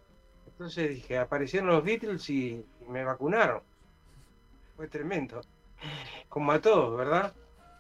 [0.46, 3.62] Entonces dije, aparecieron los Beatles y, y me vacunaron.
[4.76, 5.40] Fue tremendo.
[6.28, 7.34] Como a todos, ¿verdad?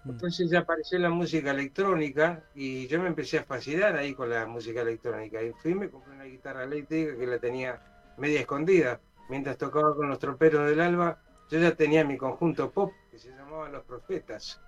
[0.04, 0.10] Mm.
[0.10, 4.46] Entonces ya apareció la música electrónica y yo me empecé a fascinar ahí con la
[4.46, 5.42] música electrónica.
[5.42, 7.80] Y fui y me compré una guitarra eléctrica que la tenía
[8.16, 9.00] media escondida.
[9.28, 13.30] Mientras tocaba con los troperos del alba, yo ya tenía mi conjunto pop que se
[13.30, 14.60] llamaba Los Profetas.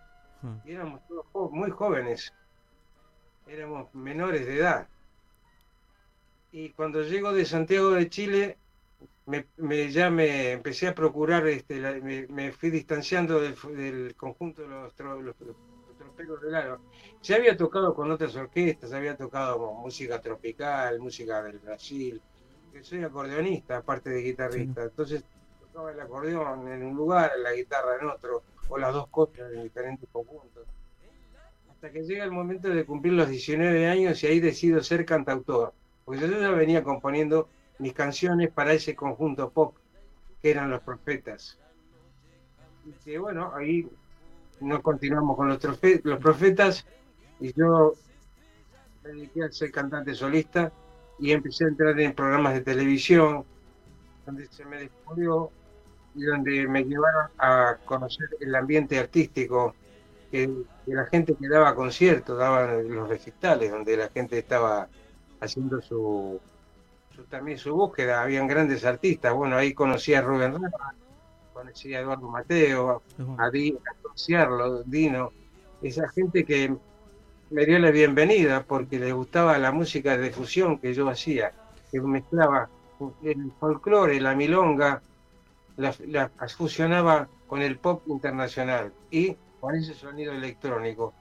[0.43, 0.57] Mm.
[0.65, 2.33] Y éramos todos muy jóvenes,
[3.47, 4.89] éramos menores de edad.
[6.53, 8.59] Y cuando llego de Santiago de Chile,
[9.27, 13.55] me, me- ya me empecé a procurar, este, la- me, me fui distanciando del,
[14.17, 15.57] conjunto de los, tro- los- los
[15.97, 16.79] troperos del.
[17.23, 22.23] Ya había tocado con otras orquestas, había tocado música tropical, música del Brasil,
[22.71, 24.85] que soy acordeonista, aparte de guitarrista.
[24.85, 25.25] Entonces
[25.59, 29.63] tocaba el acordeón en un lugar, la guitarra en otro, o las dos cosas en
[29.65, 30.67] diferentes conjuntos.
[31.81, 35.73] Hasta que llega el momento de cumplir los 19 años y ahí decido ser cantautor.
[36.05, 39.75] Porque yo ya venía componiendo mis canciones para ese conjunto pop
[40.43, 41.59] que eran los profetas.
[42.85, 43.89] Y que bueno, ahí
[44.61, 45.59] nos continuamos con los,
[46.05, 46.87] los profetas
[47.41, 47.95] y yo
[49.03, 50.71] me dediqué a ser cantante solista
[51.19, 53.43] y empecé a entrar en programas de televisión
[54.27, 55.51] donde se me descubrió
[56.15, 59.75] y donde me llevaron a conocer el ambiente artístico
[60.31, 60.51] que,
[60.91, 64.89] que la gente que daba conciertos, daba los recitales, donde la gente estaba
[65.41, 66.41] haciendo su,
[67.15, 70.95] su- también su búsqueda, habían grandes artistas, bueno, ahí conocí a Rubén Rama,
[71.53, 73.03] conocí a Eduardo Mateo,
[73.39, 75.31] a, Di, a Ciarlo, Dino,
[75.81, 76.75] esa gente que
[77.51, 81.53] me dio la bienvenida porque les gustaba la música de fusión que yo hacía,
[81.93, 82.69] que mezclaba
[83.23, 85.01] el folclore, la milonga,
[85.77, 88.93] la, la fusionaba con el pop internacional.
[89.11, 91.13] Y con ese sonido electrónico.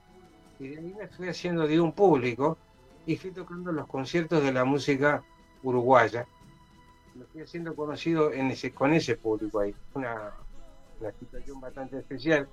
[0.60, 2.58] Y de ahí me fui haciendo de un público
[3.06, 5.24] y fui tocando los conciertos de la música
[5.64, 6.26] uruguaya.
[7.16, 9.74] Me fui haciendo conocido en ese, con ese público ahí.
[9.94, 10.32] Una,
[11.00, 12.48] una situación bastante especial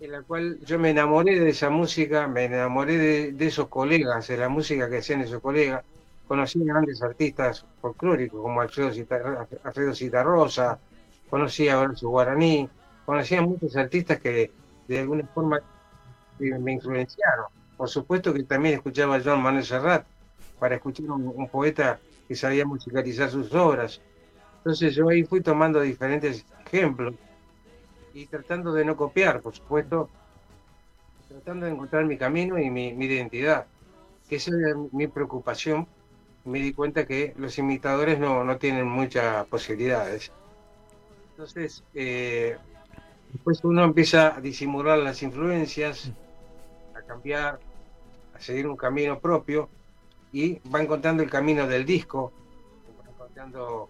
[0.00, 4.28] en la cual yo me enamoré de esa música, me enamoré de, de esos colegas,
[4.28, 5.84] de la música que hacían esos colegas.
[6.26, 8.90] Conocí grandes artistas folclóricos como Alfredo,
[9.64, 10.78] Alfredo Citarrosa,
[11.28, 12.68] conocí a Horacio Guaraní,
[13.04, 14.50] conocí a muchos artistas que
[14.94, 15.58] de alguna forma
[16.38, 17.46] eh, me influenciaron.
[17.76, 20.08] Por supuesto que también escuchaba a Joan Manuel Serrat
[20.58, 24.02] para escuchar un, un poeta que sabía musicalizar sus obras.
[24.64, 27.16] Entonces yo ahí fui tomando diferentes ejemplos
[28.12, 30.12] y tratando de no copiar, por supuesto,
[31.28, 33.68] tratando de encontrar mi camino y mi, mi identidad,
[34.28, 35.92] que esa era mi preocupación.
[36.44, 40.34] Me di cuenta que los imitadores no, no tienen muchas posibilidades.
[41.36, 42.58] Entonces, eh,
[43.32, 46.10] después uno empieza a disimular las influencias,
[46.94, 47.60] a cambiar,
[48.34, 49.68] a seguir un camino propio
[50.32, 52.32] y va encontrando el camino del disco,
[53.00, 53.88] va encontrando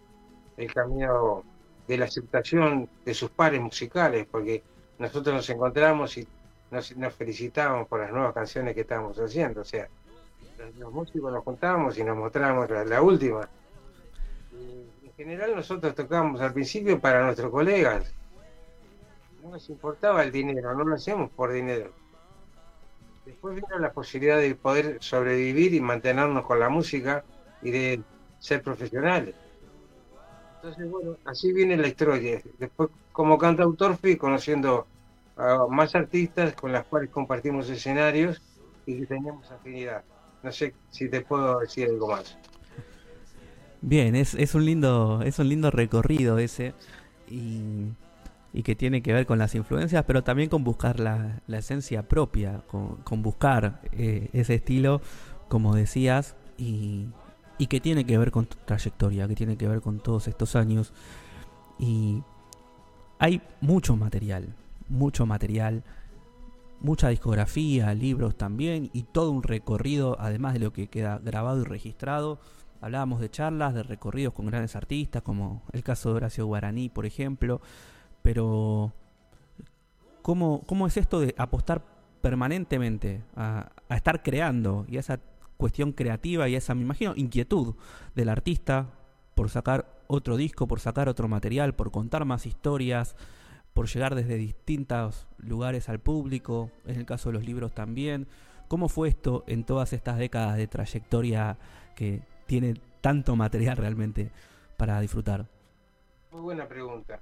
[0.56, 1.42] el camino
[1.86, 4.62] de la aceptación de sus pares musicales, porque
[4.98, 6.26] nosotros nos encontramos y
[6.70, 9.88] nos, nos felicitábamos por las nuevas canciones que estábamos haciendo, o sea,
[10.78, 13.48] los, músicos nos juntábamos y nos mostrábamos la, la última.
[14.52, 18.12] En general nosotros tocábamos al principio para nuestros colegas,
[19.50, 21.92] no nos importaba el dinero, no lo hacíamos por dinero.
[23.26, 27.24] Después vino la posibilidad de poder sobrevivir y mantenernos con la música
[27.60, 28.02] y de
[28.38, 29.34] ser profesionales.
[30.56, 32.40] Entonces, bueno, así viene la historia.
[32.58, 34.86] Después, como cantautor, fui conociendo
[35.36, 38.40] a más artistas con las cuales compartimos escenarios
[38.86, 40.04] y que teníamos afinidad.
[40.42, 42.36] No sé si te puedo decir algo más.
[43.80, 46.74] Bien, es, es un lindo, es un lindo recorrido ese
[47.28, 47.92] y,
[48.52, 52.08] y que tiene que ver con las influencias, pero también con buscar la, la esencia
[52.08, 55.00] propia, con, con buscar eh, ese estilo,
[55.48, 57.06] como decías, y,
[57.58, 60.56] y que tiene que ver con tu trayectoria, que tiene que ver con todos estos
[60.56, 60.92] años.
[61.78, 62.22] Y
[63.18, 64.54] hay mucho material,
[64.88, 65.84] mucho material,
[66.80, 71.64] mucha discografía, libros también, y todo un recorrido, además de lo que queda grabado y
[71.64, 72.40] registrado.
[72.80, 77.06] Hablábamos de charlas, de recorridos con grandes artistas, como el caso de Horacio Guaraní, por
[77.06, 77.60] ejemplo.
[78.22, 78.92] Pero,
[80.22, 81.84] ¿cómo, cómo es esto de apostar
[82.20, 85.20] permanentemente a, a estar creando y esa
[85.56, 87.74] cuestión creativa y esa, me imagino, inquietud
[88.14, 88.90] del artista
[89.34, 93.16] por sacar otro disco, por sacar otro material, por contar más historias,
[93.72, 98.26] por llegar desde distintos lugares al público, en el caso de los libros también.
[98.68, 101.58] ¿Cómo fue esto en todas estas décadas de trayectoria
[101.94, 104.30] que tiene tanto material realmente
[104.76, 105.46] para disfrutar?
[106.32, 107.20] Muy buena pregunta.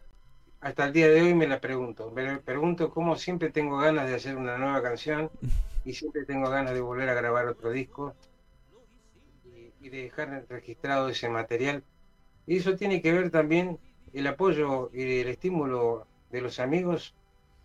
[0.60, 2.10] Hasta el día de hoy me la pregunto.
[2.10, 5.30] Me pregunto cómo siempre tengo ganas de hacer una nueva canción
[5.84, 8.14] y siempre tengo ganas de volver a grabar otro disco
[9.44, 11.84] y, y de dejar registrado ese material.
[12.46, 13.78] Y eso tiene que ver también
[14.12, 17.14] el apoyo y el estímulo de los amigos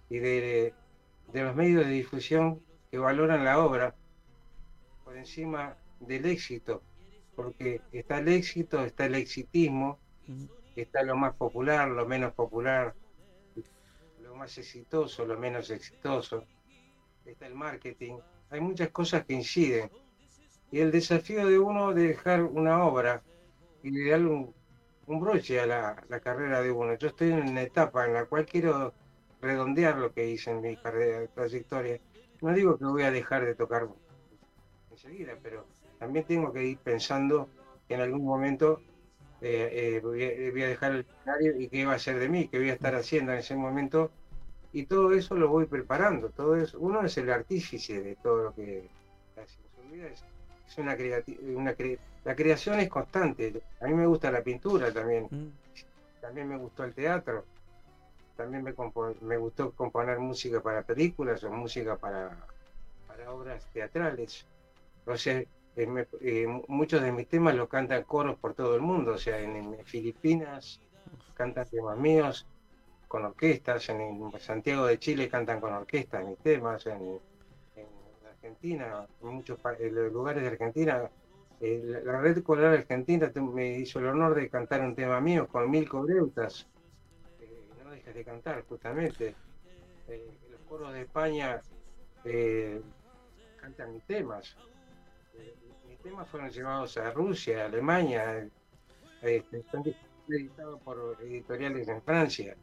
[0.09, 0.73] y de,
[1.31, 3.95] de los medios de difusión que valoran la obra
[5.03, 6.83] por encima del éxito,
[7.35, 9.99] porque está el éxito, está el exitismo,
[10.81, 12.95] está lo más popular, lo menos popular,
[14.21, 16.45] lo más exitoso, lo menos exitoso,
[17.25, 18.17] está el marketing,
[18.49, 19.89] hay muchas cosas que inciden.
[20.71, 23.21] Y el desafío de uno de dejar una obra
[23.83, 24.53] y de darle
[25.05, 26.95] un, broche a la, carrera de uno.
[26.95, 28.93] Yo estoy en una etapa en la cual quiero
[29.41, 31.99] redondear lo que hice en mi carrera, trayectoria.
[32.41, 33.87] No digo que voy a dejar de tocar
[34.89, 35.65] enseguida, pero
[35.99, 37.49] también tengo que ir pensando
[37.87, 38.81] que en algún momento
[39.43, 42.29] eh, eh, voy, a, voy a dejar el escenario y qué iba a ser de
[42.29, 44.11] mí, qué voy a estar haciendo en ese momento.
[44.71, 46.29] Y todo eso lo voy preparando.
[46.29, 48.89] Todo eso, uno es el artífice de todo lo que
[49.35, 50.07] hace en su vida.
[50.07, 50.23] Es,
[50.67, 53.61] es una creati- una cre- la creación es constante.
[53.81, 55.27] A mí me gusta la pintura también.
[55.29, 55.49] Mm.
[56.21, 57.45] También me gustó el teatro.
[58.35, 58.73] También me,
[59.21, 62.35] me gustó componer música para películas o música para,
[63.07, 64.47] para obras teatrales.
[65.15, 65.43] Sea,
[65.75, 69.13] eh, muchos de mis temas los cantan coros por todo el mundo.
[69.13, 70.79] O sea, en, Filipinas
[71.33, 72.47] cantan temas míos
[73.07, 73.89] con orquestas.
[73.89, 76.85] En, en Santiago de Chile cantan con orquestas mis temas.
[76.85, 77.19] En,
[77.75, 77.87] en
[78.29, 79.59] Argentina, en muchos
[80.11, 81.09] lugares de Argentina
[81.65, 85.71] eh, la, red coral argentina me hizo el honor de cantar un tema mío con
[85.71, 86.67] mil cobreutas.
[87.39, 89.33] Eh, no dejes de cantar, justamente.
[90.51, 91.61] Los coros de España
[93.61, 94.57] cantan mis temas.
[96.03, 98.47] Temas fueron llevados a Rusia, Alemania.
[99.21, 99.83] este, están
[100.27, 102.55] editados por editoriales en Francia.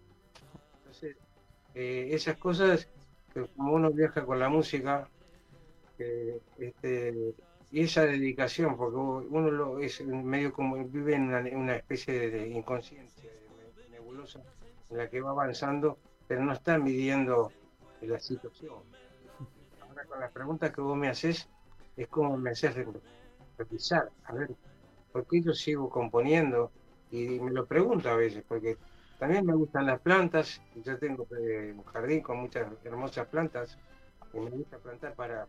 [0.79, 1.17] Entonces,
[1.75, 2.87] eh, esas cosas,
[3.57, 5.09] como uno viaja con la música,
[6.59, 7.35] este,
[7.71, 13.31] y esa dedicación, porque uno lo, es medio como vive en una, especie de, inconsciencia
[13.31, 14.41] de nebulosa
[14.91, 17.53] en la que va avanzando, pero no está midiendo
[18.01, 18.83] la situación.
[19.81, 21.49] Ahora con las preguntas que vos me haces,
[21.97, 22.75] es como me haces
[23.61, 24.51] revisar, a ver,
[25.13, 26.71] ¿por qué yo sigo componiendo?
[27.11, 28.77] Y me lo pregunto a veces, porque
[29.19, 33.77] también me gustan las plantas, yo tengo eh, un jardín con muchas hermosas plantas,
[34.33, 35.47] y me gusta plantar para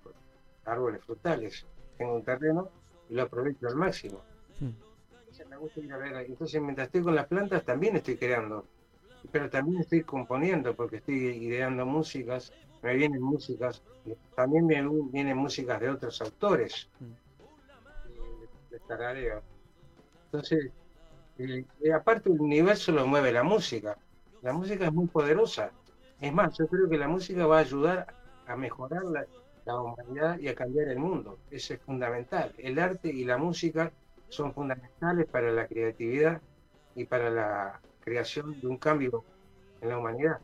[0.66, 1.66] árboles frutales.
[1.98, 2.70] Tengo un terreno
[3.10, 4.24] y lo aprovecho al máximo.
[4.60, 4.70] Mm.
[5.20, 6.26] Entonces me gusta ir a ver.
[6.28, 8.66] Entonces mientras estoy con las plantas también estoy creando,
[9.32, 12.52] pero también estoy componiendo porque estoy ideando músicas,
[12.82, 13.82] me vienen músicas,
[14.36, 16.90] también me vienen músicas de otros autores.
[17.00, 17.06] eh,
[20.26, 20.72] Entonces,
[21.38, 23.98] eh, eh, aparte el universo lo mueve la música.
[24.42, 25.72] La música es muy poderosa.
[26.20, 28.08] Es más, yo creo que la música va a ayudar
[28.46, 29.26] a mejorar la,
[29.66, 31.40] la humanidad y a cambiar el mundo.
[31.50, 32.54] Eso es fundamental.
[32.58, 33.92] El arte y la música
[34.30, 36.42] son fundamentales para la creatividad
[36.96, 39.24] y para la creación de un cambio
[39.82, 40.40] en la humanidad.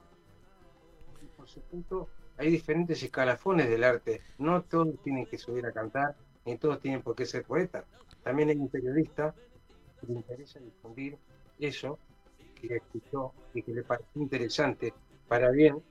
[1.35, 4.21] Por supuesto, hay diferentes escalafones del arte.
[4.37, 7.85] No todos tienen que subir a cantar, ni todos tienen por qué ser poetas.
[8.27, 9.33] También hay un periodista
[10.01, 11.17] que le interesa difundir
[11.59, 11.97] eso
[12.59, 14.93] que escuchó y que le pareció interesante
[15.29, 15.81] para bien,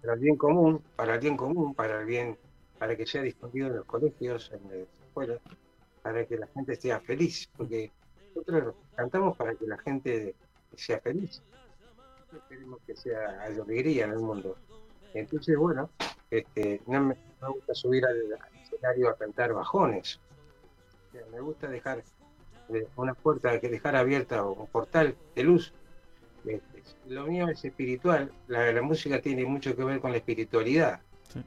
[0.00, 2.38] para el bien común, para el bien común, para el bien,
[2.78, 5.38] para que sea difundido en los colegios, en las escuelas,
[6.00, 7.92] para que la gente sea feliz, porque
[8.34, 10.34] nosotros cantamos para que la gente
[10.76, 11.42] sea feliz.
[12.20, 14.56] Nosotros queremos que sea alegría en el mundo.
[15.12, 15.90] Entonces, bueno,
[16.30, 17.16] este, no me,
[17.46, 18.16] gusta subir al
[18.62, 20.18] escenario a cantar bajones.
[21.16, 22.04] Sea, me gusta dejar
[22.68, 25.72] eh, una puerta, que dejar abierta o un portal de luz.
[26.44, 31.00] Este, lo mío es espiritual, la, la música tiene mucho que ver con la espiritualidad.
[31.32, 31.42] Sí.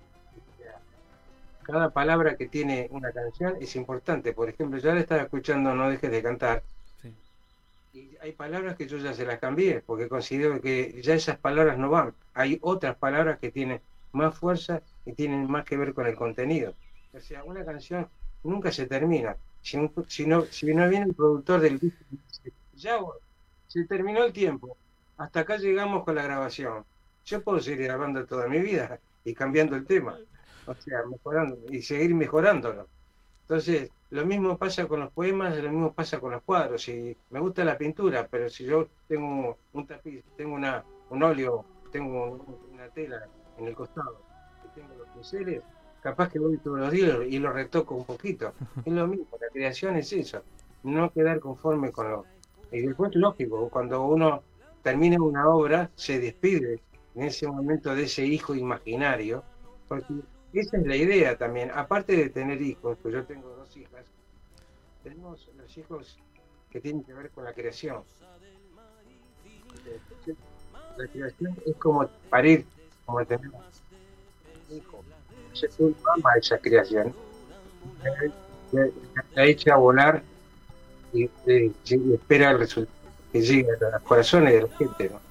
[1.62, 4.34] Cada palabra que tiene una canción es importante.
[4.34, 6.64] Por ejemplo, yo ahora estaba escuchando No dejes de cantar.
[7.00, 7.14] Sí.
[7.94, 11.78] Y hay palabras que yo ya se las cambié, porque considero que ya esas palabras
[11.78, 12.16] no van.
[12.34, 13.82] Hay otras palabras que tienen
[14.14, 16.74] más fuerza y tienen más que ver con el contenido.
[17.14, 18.10] O sea, una canción
[18.44, 19.38] nunca se termina.
[19.62, 22.06] Si, si no, si no viene el productor del disco
[22.74, 23.00] ya
[23.68, 24.78] se terminó el tiempo,
[25.18, 26.86] hasta acá llegamos con la grabación.
[27.26, 30.20] Yo puedo seguir grabando toda mi vida y cambiando el tema,
[30.66, 32.90] o sea, mejorando y seguir mejorándolo.
[33.48, 36.88] Entonces, lo mismo pasa con los poemas, lo mismo pasa con los cuadros.
[36.90, 41.70] Y me gusta la pintura, pero si yo tengo un tapiz, tengo una, un óleo,
[41.90, 44.26] tengo un- una tela en el costado,
[44.62, 45.64] y tengo los pinceles,
[46.02, 48.54] capaz que voy todos los días y lo retoco un poquito.
[48.86, 50.42] Es lo mismo, la creación es eso,
[50.84, 52.26] no quedar conforme con lo...
[52.72, 54.44] Y después, lógico, cuando uno
[54.84, 56.80] termina una obra, se despide
[57.16, 59.44] en ese momento de ese hijo imaginario,
[59.88, 60.14] porque
[60.54, 64.06] esa es la idea también, aparte de tener hijos, pues yo tengo dos hijas,
[65.04, 66.20] tenemos los hijos
[66.70, 68.04] que tienen que ver con la creación.
[70.98, 72.66] La creación es como parir,
[73.06, 75.04] como tener un hijo.
[75.78, 77.16] Uno ama esa creación,
[78.72, 80.26] la, echa a volar
[81.12, 82.96] y, y- y espera el resultado
[83.32, 85.10] que llegue a los corazones de la gente.
[85.10, 85.24] ¿no?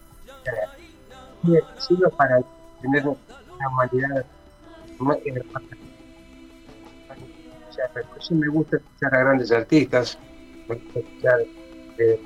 [1.43, 2.41] Y sirve para
[2.81, 4.27] tener una humanidad
[4.99, 5.45] más que o
[7.71, 10.21] sea, por eso me gusta escuchar a grandes artistas,
[10.67, 11.47] me gusta escuchar
[11.99, 12.21] eh,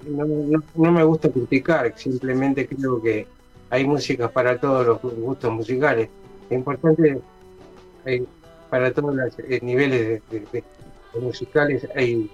[0.00, 3.30] no, no- no me gusta criticar, simplemente creo que
[3.72, 6.10] hay música para todos los gustos musicales.
[6.48, 7.24] Es importante
[8.04, 8.26] eh,
[8.68, 10.66] para todos los eh, niveles de, de- de-
[11.20, 12.30] musicales hay,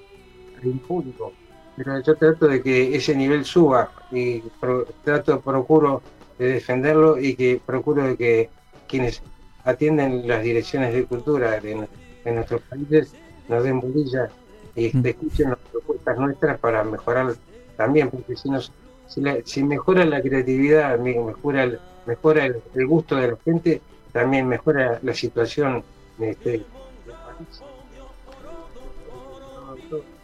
[0.54, 1.34] hay un público,
[1.76, 6.02] pero yo trato de que ese nivel suba y pro- trato, procuro
[6.38, 8.52] de defenderlo y que procuro de que
[8.86, 9.22] quienes
[9.64, 11.88] atienden las direcciones de cultura de,
[12.24, 13.16] en nuestros países
[13.48, 14.32] nos den bolilla
[14.74, 15.06] y Mm.
[15.06, 17.34] escuchen las propuestas nuestras para mejorar
[17.76, 18.72] también, porque si, nos,
[19.08, 23.80] si, mejora la creatividad, me- mejora el, mejora el, gusto de la gente,
[24.12, 25.82] también mejora la situación
[26.20, 26.64] este,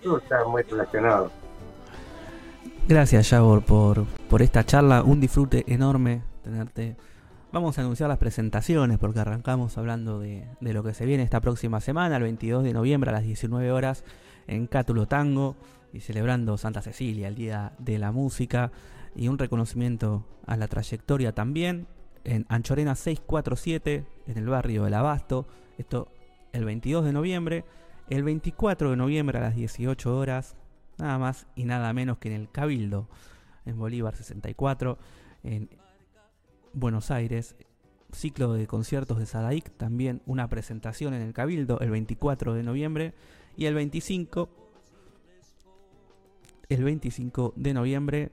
[0.03, 1.30] todo está muy relacionado.
[2.87, 5.03] Gracias, Yavor, por, por esta charla.
[5.03, 6.97] Un disfrute enorme tenerte.
[7.53, 11.41] Vamos a anunciar las presentaciones porque arrancamos hablando de, de lo que se viene esta
[11.41, 14.05] próxima semana, el 22 de noviembre a las 19 horas
[14.49, 15.57] en Cátulo Tango
[15.95, 18.72] y celebrando Santa Cecilia, el Día de la Música
[19.14, 21.86] y un reconocimiento a la trayectoria también
[22.24, 25.47] en Anchorena 647 en el barrio del Abasto.
[25.78, 26.09] Esto
[26.53, 27.64] el 22 de noviembre.
[28.11, 30.57] El 24 de noviembre a las 18 horas
[30.99, 33.09] nada más y nada menos que en el Cabildo,
[33.64, 34.99] en Bolívar 64,
[35.45, 35.70] en
[36.72, 37.55] Buenos Aires.
[38.12, 43.14] Ciclo de conciertos de Sadaic, también una presentación en el Cabildo el 24 de noviembre
[43.57, 44.64] y el 25
[46.69, 48.33] el 25 de noviembre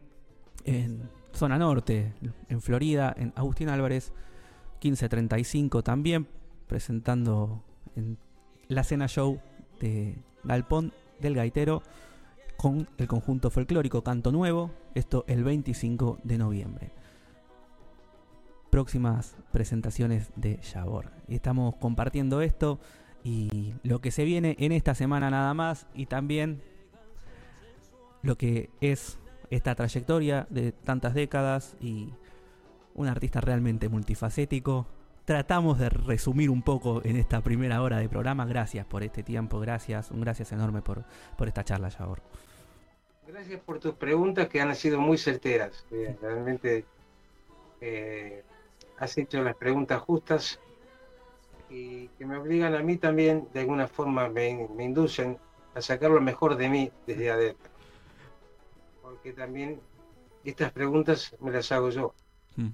[0.65, 2.13] en zona norte,
[2.49, 4.11] en Florida, en Agustín Álvarez
[4.81, 6.27] 1535 también
[6.67, 7.63] presentando
[7.95, 8.17] en
[8.67, 9.39] la cena show
[9.79, 11.83] de Galpón del Gaitero
[12.57, 16.91] con el conjunto folclórico Canto Nuevo, esto el 25 de noviembre.
[18.69, 21.11] Próximas presentaciones de Yabor.
[21.27, 22.79] Estamos compartiendo esto
[23.23, 26.61] y lo que se viene en esta semana nada más y también
[28.23, 29.19] lo que es
[29.49, 32.13] esta trayectoria de tantas décadas y
[32.95, 34.87] un artista realmente multifacético.
[35.25, 38.45] Tratamos de resumir un poco en esta primera hora de programa.
[38.45, 41.03] Gracias por este tiempo, gracias, un gracias enorme por,
[41.37, 42.21] por esta charla, Yabor.
[43.27, 45.85] Gracias por tus preguntas que han sido muy certeras.
[45.91, 46.85] Eh, realmente
[47.79, 48.43] eh,
[48.97, 50.59] has hecho las preguntas justas
[51.69, 55.37] y que me obligan a mí también, de alguna forma me, me inducen
[55.73, 57.70] a sacar lo mejor de mí desde adentro.
[59.11, 59.81] Porque también
[60.45, 62.13] estas preguntas me las hago yo.
[62.55, 62.69] Mm.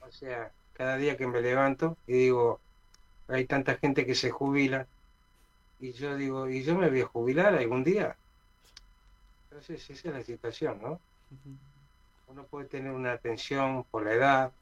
[0.00, 2.60] O sea, cada día que me levanto y digo,
[3.28, 4.86] hay tanta gente que se jubila
[5.78, 8.16] y yo digo, ¿y yo me voy a jubilar algún día?
[9.44, 10.98] Entonces esa es la situación, ¿no?
[12.26, 14.52] Uno puede tener una pensión por la edad,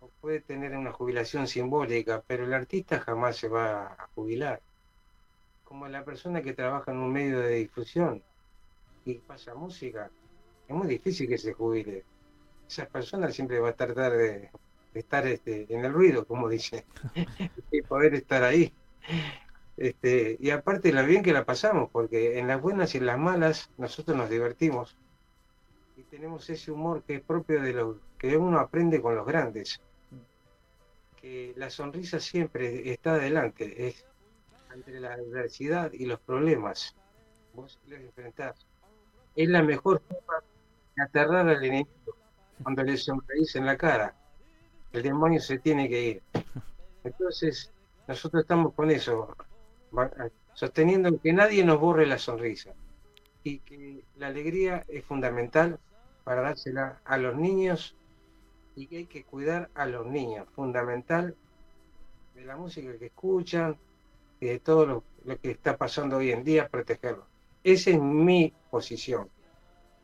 [0.00, 4.62] o puede tener una jubilación simbólica, pero el artista jamás se va a jubilar.
[5.64, 8.22] Como la persona que trabaja en un medio de difusión
[9.04, 10.10] y pasa música,
[10.68, 12.04] es muy difícil que se jubile.
[12.68, 14.50] Esa persona siempre va a tratar de,
[14.94, 16.84] estar este, en el ruido, como dice,
[17.70, 18.72] y poder estar ahí.
[19.76, 23.18] Este, y aparte la bien que la pasamos, porque en las buenas y en las
[23.18, 24.96] malas nosotros nos divertimos
[26.00, 29.80] y tenemos ese humor que es propio de lo que uno aprende con los grandes.
[31.20, 34.06] Que la sonrisa siempre está adelante, es
[34.74, 36.96] entre la adversidad y los problemas.
[37.54, 38.66] Vos los enfrentás.
[39.34, 40.34] Es la mejor forma
[40.96, 42.16] de aterrar al enemigo
[42.62, 44.16] cuando le sonreís en la cara.
[44.92, 46.24] El demonio se tiene que ir.
[47.04, 47.72] Entonces,
[48.08, 49.36] nosotros estamos con eso,
[49.96, 50.12] va-
[50.54, 52.74] sosteniendo que nadie nos borre la sonrisa
[53.44, 55.80] y que la alegría es fundamental
[56.24, 57.96] para dársela a los niños
[58.76, 61.36] y que hay que cuidar a los niños, fundamental
[62.34, 63.78] de la música que escuchan
[64.40, 67.29] y de todo lo, lo que está pasando hoy en día, protegerlos.
[67.62, 69.28] Esa es mi posición,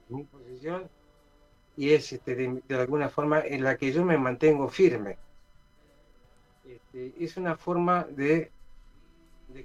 [0.08, 0.88] mi posición
[1.76, 5.18] y es este, de, alguna forma en la que yo me mantengo firme.
[6.64, 8.50] Este, es una forma de,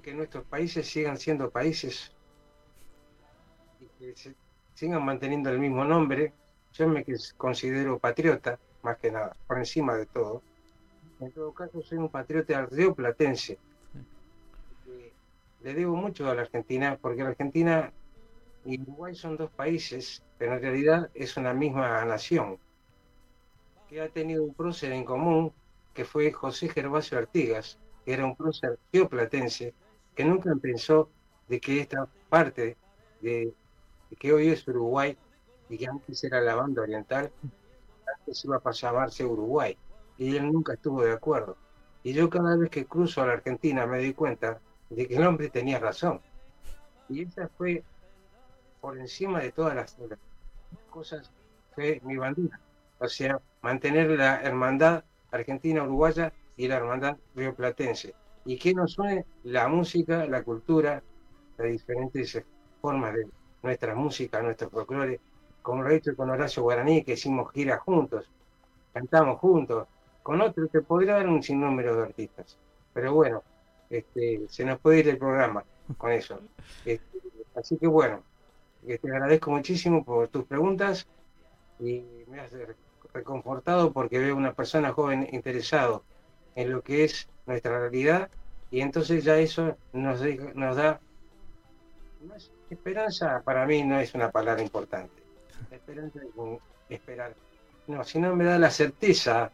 [0.02, 2.12] que nuestros países sigan siendo países
[3.80, 4.14] y que
[4.74, 6.32] sigan manteniendo el mismo nombre.
[6.72, 7.04] Yo me
[7.36, 10.42] considero patriota, más que nada, por encima de todo.
[11.20, 13.58] En todo caso, soy un patriota rioplatense.
[15.62, 17.92] Le debo mucho a la Argentina, porque la Argentina
[18.64, 22.58] y Uruguay son dos países, pero en realidad es una misma nación,
[23.88, 25.52] que ha tenido un prócer en común,
[25.94, 29.74] que fue José Gervasio Artigas, que era un prócer rioplatense,
[30.14, 31.10] que nunca pensó
[31.48, 32.76] de que esta parte
[33.20, 33.52] de,
[34.10, 35.16] de que hoy es Uruguay
[35.68, 37.30] y que antes era la banda oriental,
[38.18, 39.76] antes iba a llamarse Uruguay.
[40.18, 41.56] Y él nunca estuvo de acuerdo.
[42.02, 44.60] Y yo cada vez que cruzo a la Argentina me doy cuenta
[44.94, 46.20] de que el hombre tenía razón.
[47.08, 47.82] Y esa fue,
[48.80, 49.96] por encima de todas las
[50.90, 51.30] cosas,
[51.74, 52.60] fue mi bandera.
[52.98, 58.14] O sea, mantener la hermandad argentina-uruguaya y la hermandad rioplatense.
[58.44, 59.24] ¿Y qué nos une?
[59.44, 61.02] La música, la cultura,
[61.58, 62.42] las diferentes
[62.80, 63.26] formas de
[63.62, 65.20] nuestra música, nuestro folclore,
[65.62, 68.28] como lo he hecho con Horacio Guaraní, que hicimos gira juntos,
[68.92, 69.86] cantamos juntos,
[70.22, 72.58] con otros te podría dar un sinnúmero de artistas.
[72.92, 73.42] Pero bueno,
[73.92, 75.64] este, se nos puede ir el programa
[75.98, 76.40] con eso.
[76.84, 77.18] Este,
[77.54, 78.22] así que bueno,
[78.86, 81.06] te agradezco muchísimo por tus preguntas
[81.78, 82.52] y me has
[83.12, 86.04] reconfortado porque veo una persona joven interesado
[86.54, 88.30] en lo que es nuestra realidad
[88.70, 91.00] y entonces ya eso nos, da
[92.70, 93.42] esperanza.
[93.44, 95.22] Para mí no es una palabra importante.
[95.70, 97.34] Esperanza es esperar.
[97.86, 99.52] No sino me da la certeza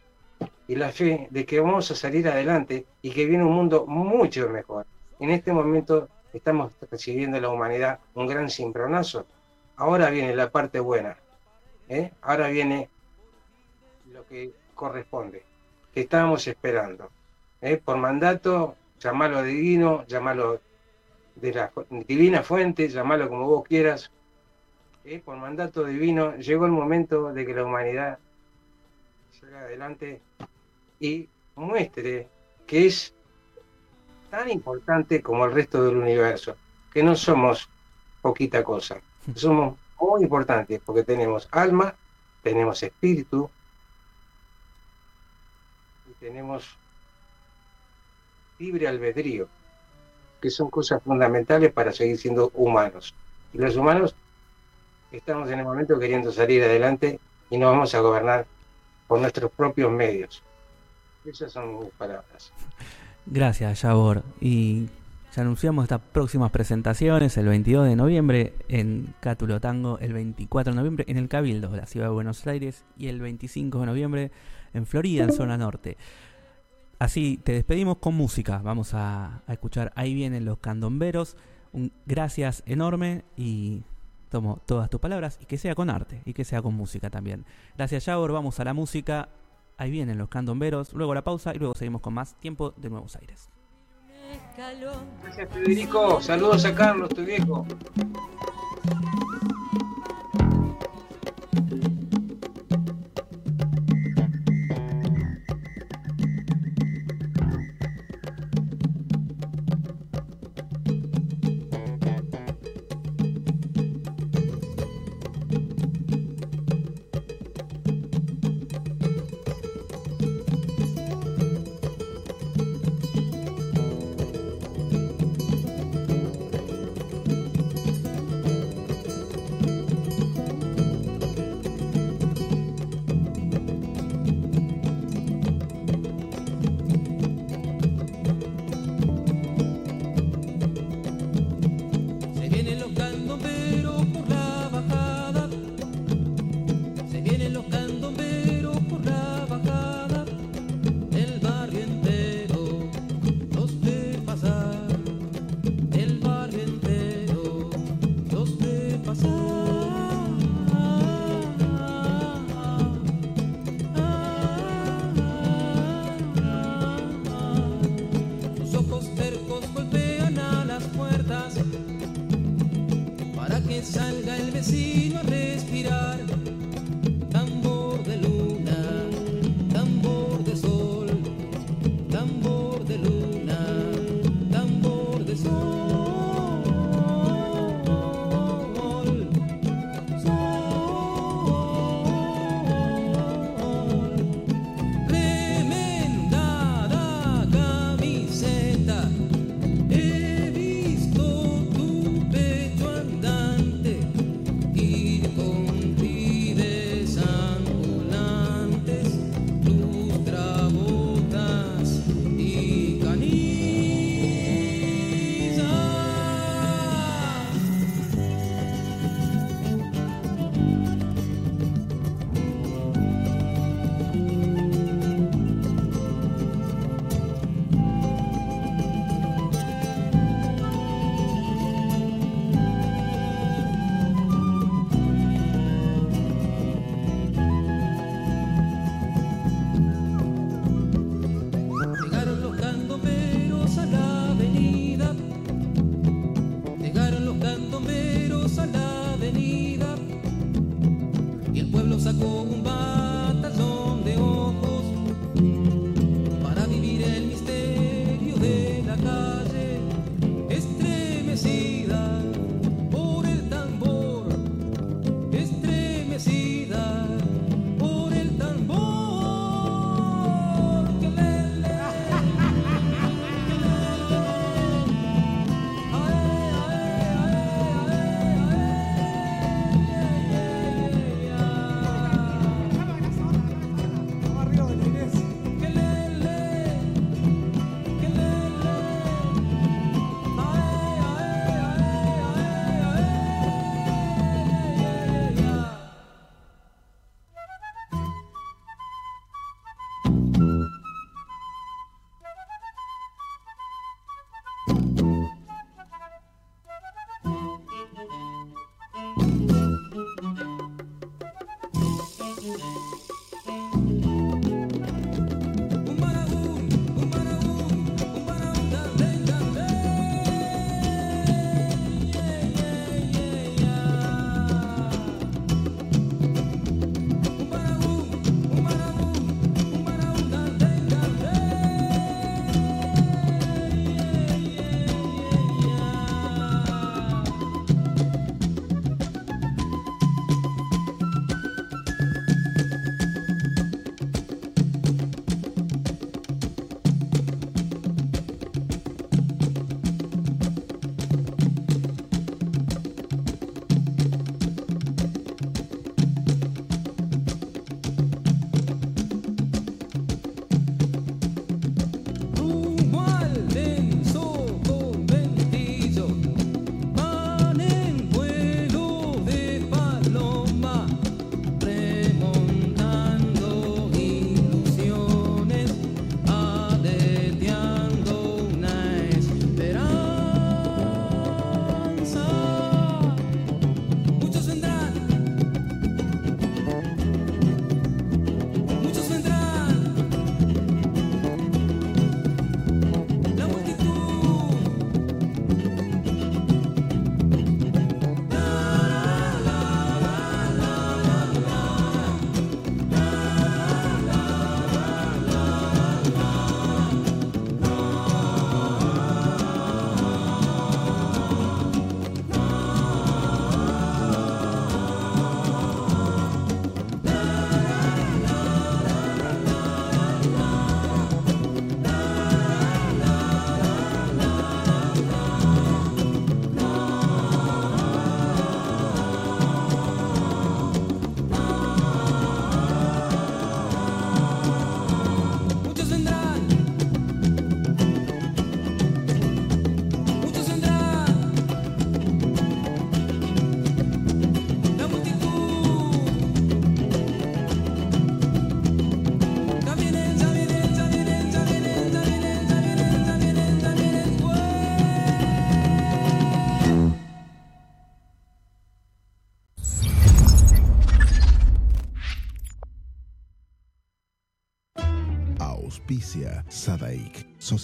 [0.67, 4.49] y la fe de que vamos a salir adelante y que viene un mundo mucho
[4.49, 4.87] mejor
[5.21, 9.27] en este momento estamos recibiendo la humanidad un gran cimbronazo
[9.77, 11.17] ahora viene la parte buena
[11.89, 12.13] ¿eh?
[12.23, 12.89] ahora viene
[14.13, 15.43] lo que corresponde
[15.93, 17.11] que estábamos esperando
[17.61, 17.81] ¿eh?
[17.83, 20.61] por mandato llamarlo divino, llamarlo
[21.37, 21.73] de la
[22.07, 24.11] divina fuente, llamarlo como vos quieras,
[25.05, 25.23] ¿eh?
[25.25, 28.19] por mandato divino, llegó el momento de que la humanidad
[29.49, 30.21] salga adelante
[31.01, 31.27] y
[31.57, 32.29] muestre
[32.67, 33.15] que es
[34.31, 36.55] tan importante como el resto del universo,
[36.93, 37.69] que no somos
[38.21, 39.01] poquita cosa,
[39.35, 41.95] somos muy importantes porque tenemos alma,
[42.43, 43.49] tenemos espíritu
[46.11, 46.77] y tenemos
[48.59, 49.49] libre albedrío,
[50.43, 53.15] que son cosas fundamentales para seguir siendo humanos.
[53.55, 54.15] Y los humanos
[55.11, 57.19] estamos en el momento queriendo salir adelante
[57.49, 58.47] y nos vamos a gobernar
[59.09, 60.43] por nuestros propios medios.
[61.25, 62.53] Esas son mis palabras.
[63.27, 64.23] Gracias, Yabor.
[64.41, 64.87] Y
[65.35, 70.77] ya anunciamos estas próximas presentaciones el 22 de noviembre en Cátulo Tango, el 24 de
[70.77, 74.31] noviembre en el Cabildo la Ciudad de Buenos Aires y el 25 de noviembre
[74.73, 75.97] en Florida, en zona norte.
[76.99, 78.59] Así te despedimos con música.
[78.59, 81.37] Vamos a, escuchar Ahí vienen los candomberos.
[81.73, 83.83] Un gracias enorme y
[84.29, 87.45] tomo todas tus palabras y que sea con arte y que sea con música también.
[87.77, 88.33] Gracias, Yabor.
[88.33, 89.29] Vamos a la música.
[89.77, 90.93] Ahí vienen los candomberos.
[90.93, 93.49] Luego la pausa y luego seguimos con más tiempo de Nuevos Aires.
[95.23, 96.21] Gracias, Federico.
[96.21, 97.67] Saludos a Carlos, tu viejo.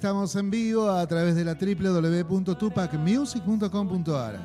[0.00, 4.40] Estamos en vivo a través de la www.tupacmusic.com.ar.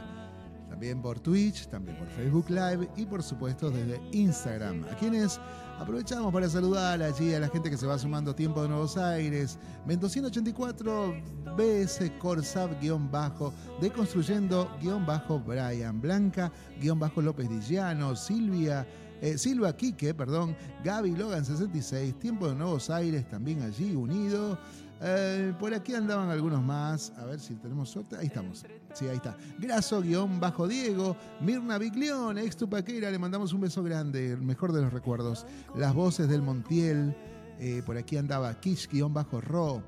[0.69, 4.83] También por Twitch, también por Facebook Live y por supuesto desde Instagram.
[4.91, 5.39] A quienes
[5.79, 9.57] aprovechamos para saludar allí a la gente que se va sumando tiempo de Nuevos Aires.
[9.85, 11.15] Mendocino 84
[11.55, 16.51] BS Corsab guion bajo, Deconstruyendo guion bajo Brian Blanca
[16.97, 18.85] bajo López Dillano, Silvia.
[19.21, 24.59] eh, Silva Quique, perdón, Gaby Logan 66, Tiempo de Nuevos Aires también allí unido.
[25.01, 27.11] Eh, por aquí andaban algunos más.
[27.17, 28.15] A ver si tenemos suerte.
[28.17, 28.65] Ahí estamos.
[28.93, 29.35] Sí, ahí está.
[29.59, 31.15] Graso, guion bajo Diego.
[31.41, 33.11] Mirna Biglión, ex Tupaquera.
[33.11, 34.31] Le mandamos un beso grande.
[34.31, 35.45] El mejor de los recuerdos.
[35.75, 37.15] Las voces del Montiel.
[37.59, 39.81] Eh, por aquí andaba Kish, guion bajo Ro.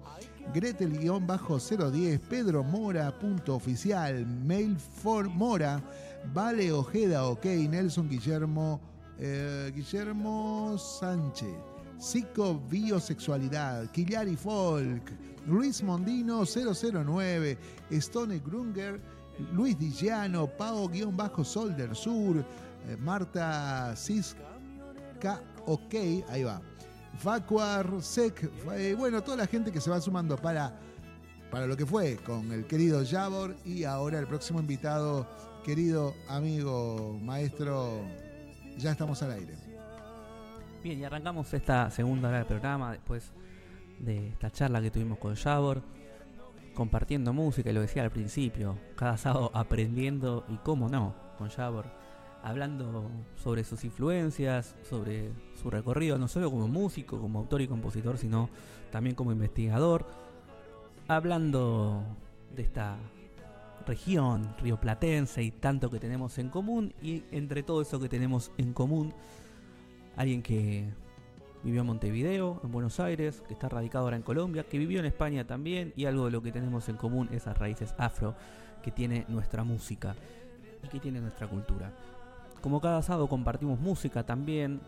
[0.53, 2.19] Gretel, guion bajo 010.
[2.21, 4.25] Pedro Mora, punto oficial.
[4.25, 5.81] Mail for Mora.
[6.33, 7.45] Vale Ojeda, ok.
[7.45, 8.79] Nelson Guillermo.
[9.19, 11.55] eh, Guillermo Sánchez.
[11.97, 15.11] Psicobiosexualidad, Quillari Folk,
[15.47, 17.57] Luis Mondino 009,
[17.91, 18.99] Stone Grunger,
[19.53, 25.95] Luis Dillano, Pao-Sol del Sur, eh, Marta Cisca, ok,
[26.29, 26.61] ahí va.
[27.17, 30.79] Facuar, Sec, eh, bueno, toda la gente que se va sumando para,
[31.49, 35.27] para lo que fue con el querido Javor y ahora el próximo invitado,
[35.63, 38.01] querido amigo, maestro,
[38.77, 39.66] ya estamos al aire.
[40.83, 43.31] Bien, y arrancamos esta segunda hora del programa después
[43.99, 45.81] de esta charla que tuvimos con Javor,
[46.75, 51.87] compartiendo música, y lo decía al principio, cada sábado aprendiendo y cómo no, con Javor,
[52.43, 58.19] hablando sobre sus influencias, sobre su recorrido, no solo como músico, como autor y compositor,
[58.19, 58.47] sino
[58.91, 60.05] también como investigador,
[61.07, 62.03] hablando
[62.55, 62.97] de esta
[63.87, 68.73] región rioplatense y tanto que tenemos en común, y entre todo eso que tenemos en
[68.73, 69.13] común,
[70.17, 70.89] alguien que
[71.63, 75.05] vivió en Montevideo, en Buenos Aires, que está radicado ahora en Colombia, que vivió en
[75.05, 78.35] España también, y algo de lo que tenemos en común, esas raíces afro
[78.81, 80.15] que tiene nuestra música
[80.83, 81.93] y que tiene nuestra cultura.
[82.61, 84.81] Como cada sábado compartimos música también,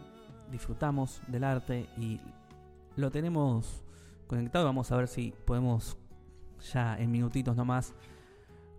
[0.52, 2.20] disfrutamos del arte y
[2.96, 3.84] lo tenemos
[4.28, 4.66] conectado.
[4.66, 5.98] Vamos a ver si podemos
[6.74, 7.94] ya en minutitos nomás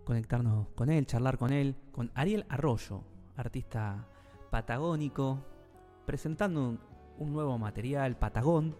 [0.03, 3.03] conectarnos con él, charlar con él, con Ariel Arroyo,
[3.37, 4.07] artista
[4.49, 5.39] patagónico,
[6.11, 6.77] presentando
[7.19, 8.75] un, nuevo material, Patagón,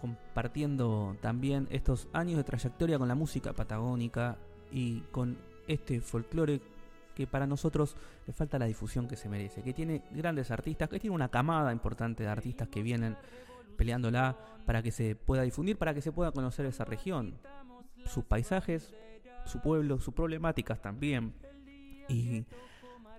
[0.00, 4.38] compartiendo también estos años de trayectoria con la música patagónica
[4.72, 5.36] y con
[5.68, 6.62] este folclore
[7.14, 7.96] que para nosotros
[8.26, 11.70] le falta la difusión que se merece, que tiene grandes artistas, que tiene una camada
[11.70, 13.18] importante de artistas que vienen
[13.76, 17.34] peleándola para que se pueda difundir, para que se pueda conocer esa región,
[18.06, 18.94] sus paisajes,
[19.44, 21.34] su pueblo, sus problemáticas también.
[22.08, 22.46] Y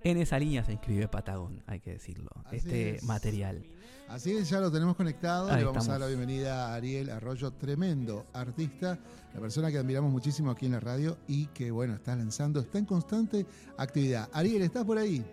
[0.04, 3.04] en esa línea se inscribe Patagón, hay que decirlo, Así este es.
[3.04, 3.64] material.
[4.08, 5.52] Así es, ya lo tenemos conectado.
[5.52, 8.98] Ahí Le vamos a dar la bienvenida a Ariel Arroyo, tremendo artista,
[9.34, 12.78] la persona que admiramos muchísimo aquí en la radio y que, bueno, está lanzando, está
[12.80, 13.46] en constante
[13.78, 14.30] actividad.
[14.32, 15.26] Ariel, ¿estás por ahí?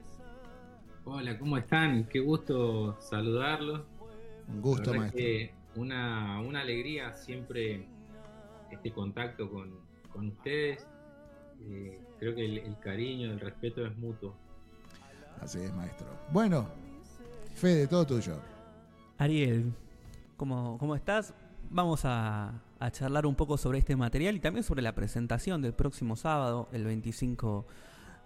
[1.04, 2.08] Hola, ¿cómo están?
[2.08, 3.82] Qué gusto saludarlos.
[4.48, 5.18] Un gusto, maestro.
[5.18, 7.86] que una, una alegría siempre
[8.72, 9.70] este contacto con,
[10.12, 10.84] con ustedes.
[11.68, 14.34] Eh, creo que el, el cariño, el respeto es mutuo.
[15.44, 16.06] Así es, maestro.
[16.32, 16.66] Bueno,
[17.54, 18.38] Fede, todo tuyo.
[19.18, 19.74] Ariel,
[20.38, 21.34] ¿cómo, cómo estás?
[21.68, 26.16] Vamos a, charlar un poco sobre este material y también sobre la presentación del próximo
[26.16, 27.66] sábado, el 25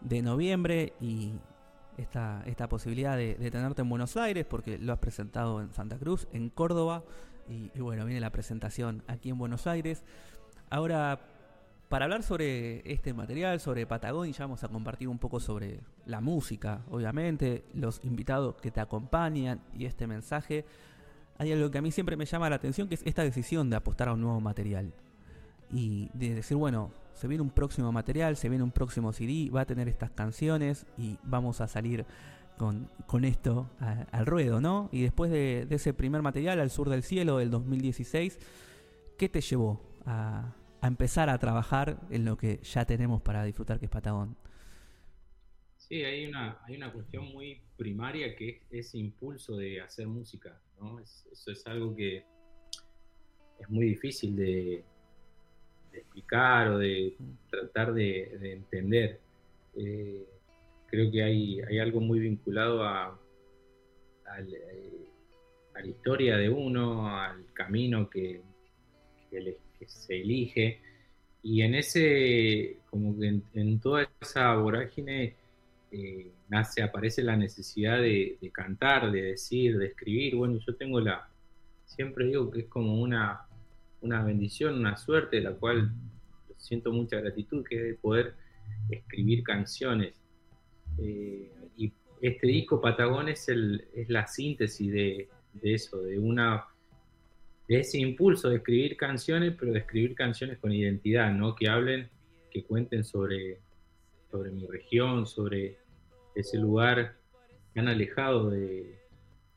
[0.00, 1.32] de noviembre, y
[1.96, 6.28] esta, esta posibilidad de, tenerte en Buenos Aires, porque lo has presentado en Santa Cruz,
[6.32, 7.02] en Córdoba,
[7.48, 10.04] y bueno, viene la presentación aquí en Buenos Aires.
[10.70, 11.18] Ahora,
[11.88, 16.20] para hablar sobre este material, sobre Patagonia, ya vamos a compartir un poco sobre la
[16.20, 20.66] música, obviamente, los invitados que te acompañan y este mensaje.
[21.38, 23.76] Hay algo que a mí siempre me llama la atención, que es esta decisión de
[23.76, 24.92] apostar a un nuevo material.
[25.70, 29.62] y de decir, bueno, se viene un próximo material, se viene un próximo CD, va
[29.62, 32.06] a tener estas canciones y vamos a salir
[32.56, 33.68] con, con esto
[34.12, 34.88] al ruedo, ¿no?
[34.92, 38.38] Y después de, de ese primer material, Al Sur del Cielo, del 2016,
[39.18, 43.78] ¿qué te llevó a, a empezar a trabajar en lo que ya tenemos para disfrutar,
[43.78, 44.36] que es Patagón?
[45.76, 50.60] Sí, hay una, hay una cuestión muy primaria que es ese impulso de hacer música,
[50.80, 51.00] ¿no?
[51.00, 52.24] Es- eso es algo que
[53.58, 54.84] es muy difícil de,
[55.92, 57.16] explicar o de
[57.50, 59.20] tratar de, de entender.
[59.74, 60.28] Eh,
[60.86, 63.18] creo que hay, hay algo muy vinculado a,
[64.38, 65.08] eh,
[65.74, 68.42] a la historia de uno, al camino que,
[69.30, 70.80] que ele- que se elige.
[71.42, 75.34] Y en ese, como que en, toda esa vorágine,
[75.90, 80.36] eh, nace, aparece la necesidad de, cantar, de decir, de escribir.
[80.36, 81.28] Bueno, yo tengo la,
[81.86, 83.42] siempre digo que es como una,
[84.00, 85.92] una bendición, una suerte, de la cual
[86.56, 88.34] siento mucha gratitud, que es de poder
[88.90, 90.14] escribir canciones.
[90.98, 95.28] Eh, y este disco Patagón es, el, es la síntesis de
[95.62, 96.64] eso, de una
[97.68, 101.54] de ese impulso de escribir canciones, pero de escribir canciones con identidad, ¿no?
[101.54, 102.08] Que hablen,
[102.50, 103.60] que cuenten sobre,
[104.30, 105.76] sobre mi región, sobre
[106.34, 107.14] ese lugar
[107.74, 108.98] tan alejado de,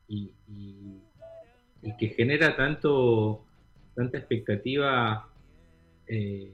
[0.08, 0.30] y,
[1.98, 3.44] que genera tanto,
[3.94, 5.28] tanta expectativa,
[6.06, 6.52] eh,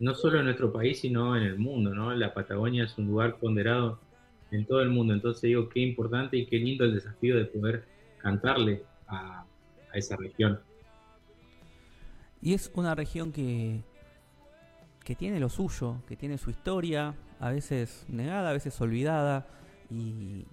[0.00, 2.14] no solo en nuestro país, sino en el mundo, ¿no?
[2.14, 4.00] La Patagonia es un lugar ponderado
[4.52, 7.84] en todo el mundo, entonces digo, qué importante y qué lindo el desafío de poder
[8.18, 9.44] cantarle a,
[9.92, 10.60] a esa región.
[12.40, 13.82] Y es una región que,
[15.04, 19.46] que tiene lo suyo, que tiene su historia, a veces negada, a veces olvidada,
[19.90, 20.44] y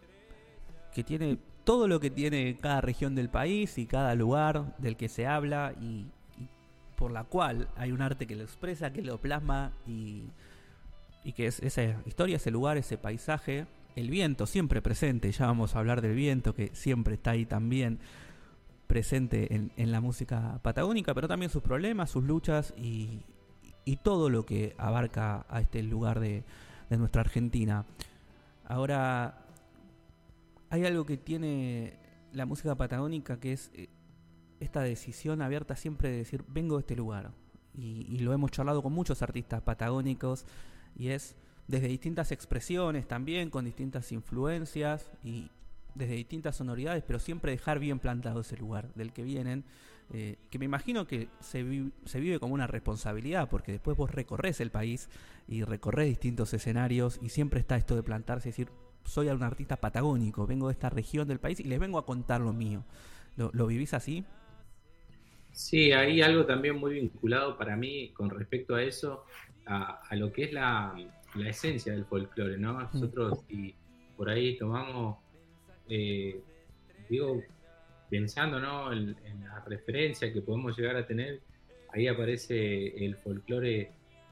[0.94, 5.10] que tiene todo lo que tiene cada región del país y cada lugar del que
[5.10, 6.06] se habla y,
[6.38, 6.48] y
[6.96, 10.30] por la cual hay un arte que lo expresa, que lo plasma y,
[11.24, 15.76] y que es esa historia, ese lugar, ese paisaje, el viento siempre presente, ya vamos
[15.76, 18.00] a hablar del viento que siempre está ahí también
[18.88, 23.22] presente en, en la música patagónica, pero también sus problemas, sus luchas y,
[23.84, 26.44] y todo lo que abarca a este lugar de,
[26.90, 27.86] de nuestra Argentina.
[28.66, 29.46] Ahora,
[30.70, 32.00] hay algo que tiene
[32.34, 33.90] la música patagónica que es eh,
[34.60, 37.32] esta decisión abierta siempre de decir, vengo de este lugar.
[37.74, 40.46] Y, y lo hemos charlado con muchos artistas patagónicos
[40.96, 41.36] y es
[41.68, 45.52] desde distintas expresiones también, con distintas influencias y
[45.96, 49.66] desde distintas sonoridades, pero siempre dejar bien plantado ese lugar del que vienen,
[50.14, 54.12] eh, que me imagino que se, vi- se vive como una responsabilidad, porque después vos
[54.12, 55.10] recorres el país
[55.48, 58.70] y recorres distintos escenarios y siempre está esto de plantarse y decir,
[59.04, 62.42] soy un artista patagónico, vengo de esta región del país y les vengo a contar
[62.42, 62.84] lo mío.
[63.36, 64.26] ¿Lo, lo vivís así?
[65.52, 69.26] Sí, hay algo también muy vinculado para mí con respecto a eso,
[69.66, 70.94] a, a lo que es la,
[71.36, 72.74] la esencia del folclore, ¿no?
[72.82, 73.78] Nosotros, si
[74.16, 75.20] por ahí tomamos,
[75.90, 76.40] eh,
[77.10, 77.42] digo,
[78.10, 78.92] pensando, ¿no?
[78.94, 81.42] En, en la referencia que podemos llegar a tener,
[81.94, 83.92] ahí aparece el folclore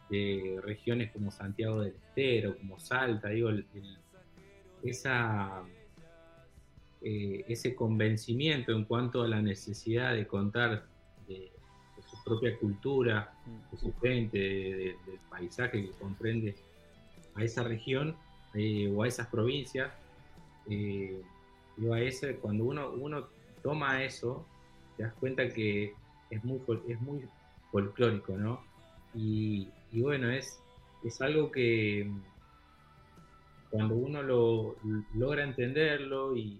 [0.09, 3.49] de regiones como Santiago del Estero, como Salta, digo,
[4.83, 5.63] esa
[7.01, 10.85] eh, ese convencimiento en cuanto a la necesidad de contar
[11.27, 11.51] de,
[12.09, 13.33] su propia cultura,
[13.71, 16.55] de su gente, de- de- del paisaje que comprende
[17.35, 18.15] a esa región
[18.53, 19.91] eh, o a esas provincias.
[21.77, 23.27] Digo, a ese, cuando uno, uno
[23.61, 24.45] toma eso,
[24.97, 25.93] te das cuenta que
[26.29, 27.25] es muy, es muy
[27.71, 28.61] folclórico, ¿no?
[29.13, 30.59] Y, y bueno, es,
[31.03, 32.09] es algo que
[33.69, 34.75] cuando uno lo
[35.15, 36.59] logra entenderlo y,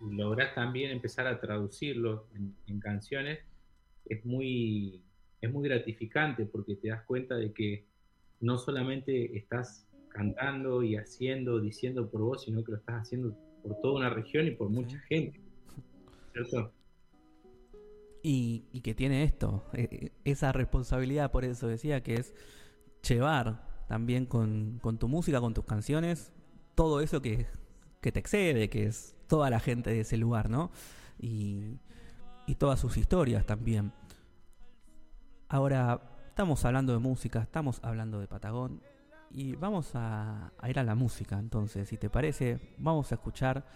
[0.00, 3.40] y logras también empezar a traducirlo en, en canciones,
[4.04, 5.02] es muy,
[5.40, 7.84] es muy gratificante porque te das cuenta de que
[8.40, 13.36] no solamente estás cantando y haciendo, diciendo por vos, sino que lo estás haciendo
[13.66, 15.40] por toda una región y por mucha gente.
[16.32, 16.72] ¿Cierto?
[18.22, 22.34] Y, y que tiene esto, eh, eh, esa responsabilidad, por eso decía, que es
[23.08, 26.32] llevar también con, con tu música, con tus canciones,
[26.74, 27.46] todo eso que,
[28.00, 30.70] que te excede, que es toda la gente de ese lugar, ¿no?
[31.20, 31.78] Y,
[32.46, 33.92] y todas sus historias también.
[35.48, 38.82] Ahora, estamos hablando de música, estamos hablando de Patagón,
[39.30, 43.66] y vamos a, ir a la música, entonces, si te parece, vamos a escuchar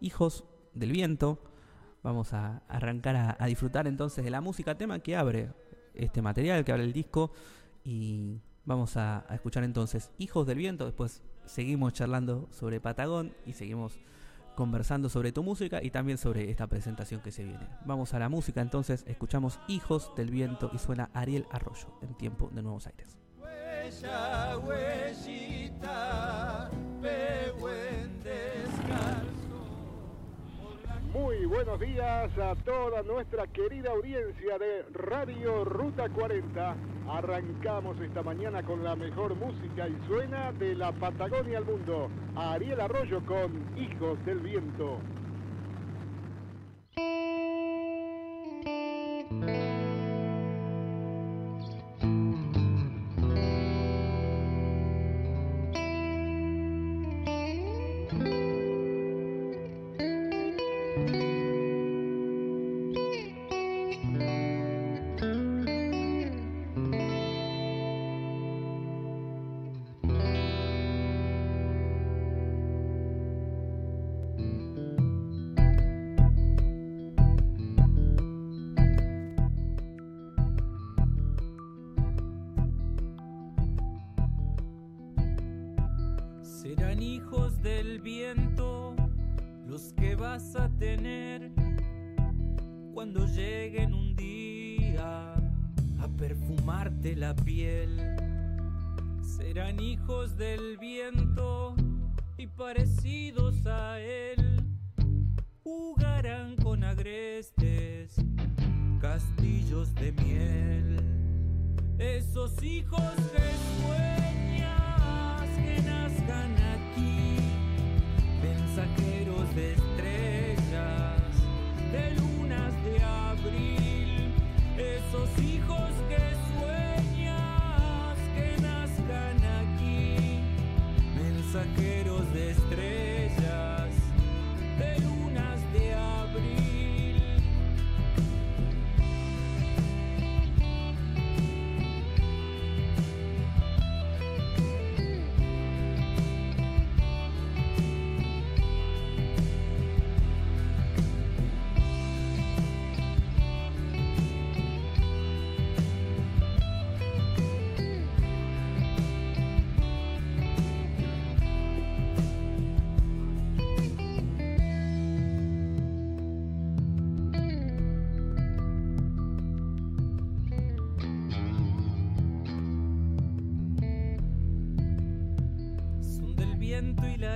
[0.00, 1.42] Hijos del Viento.
[2.02, 5.52] Vamos a arrancar a, a disfrutar entonces de la música, tema que abre
[5.92, 7.32] este material, que abre el disco.
[7.84, 10.86] Y vamos a, a escuchar entonces Hijos del Viento.
[10.86, 13.98] Después seguimos charlando sobre Patagón y seguimos
[14.54, 17.66] conversando sobre tu música y también sobre esta presentación que se viene.
[17.86, 22.50] Vamos a la música entonces, escuchamos Hijos del Viento y suena Ariel Arroyo en Tiempo
[22.52, 23.16] de Nuevos Aires.
[31.12, 36.76] Muy buenos días a toda nuestra querida audiencia de Radio Ruta 40.
[37.08, 42.10] Arrancamos esta mañana con la mejor música y suena de la Patagonia al mundo.
[42.36, 44.98] Ariel Arroyo con Hijos del Viento.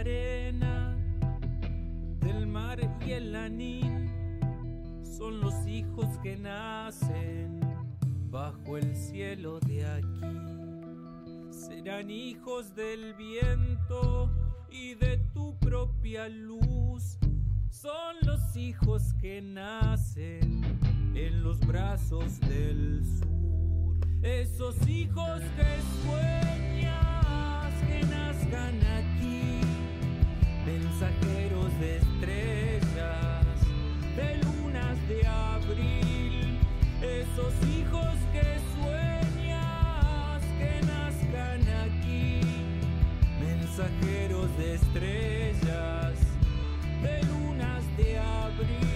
[0.04, 0.94] Arena,
[2.20, 4.10] del mar y el anín,
[5.02, 7.60] son los hijos que nacen
[8.30, 11.50] bajo el cielo de aquí.
[11.50, 14.30] Serán hijos del viento
[14.70, 17.18] y de tu propia luz,
[17.70, 20.62] son los hijos que nacen
[21.14, 29.53] en los brazos del sur, esos hijos que sueñas que nazcan aquí,
[30.64, 33.44] mensajeros de estrellas,
[34.16, 36.58] de lunas de abril,
[37.02, 42.40] esos hijos que sueñas que nazcan aquí,
[43.40, 46.18] mensajeros de estrellas,
[47.02, 48.93] de lunas de abril.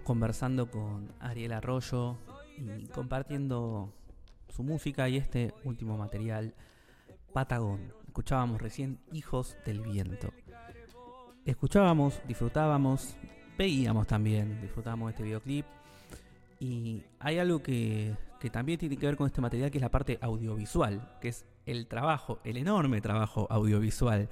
[0.00, 2.16] Conversando con Ariel Arroyo
[2.56, 3.92] y compartiendo
[4.48, 6.54] su música y este último material,
[7.34, 7.92] Patagón.
[8.06, 10.32] Escuchábamos recién Hijos del Viento.
[11.44, 13.16] Escuchábamos, disfrutábamos,
[13.58, 15.66] veíamos también, disfrutábamos este videoclip.
[16.58, 19.90] Y hay algo que, que también tiene que ver con este material, que es la
[19.90, 24.30] parte audiovisual, que es el trabajo, el enorme trabajo audiovisual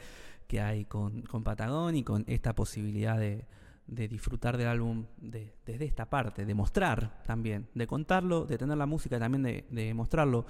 [0.49, 3.45] que hay con, con Patagón y con esta posibilidad de,
[3.91, 8.79] de disfrutar del álbum de- desde esta parte, de mostrar también, de contarlo, de tener
[8.79, 10.47] la música también de, de mostrarlo.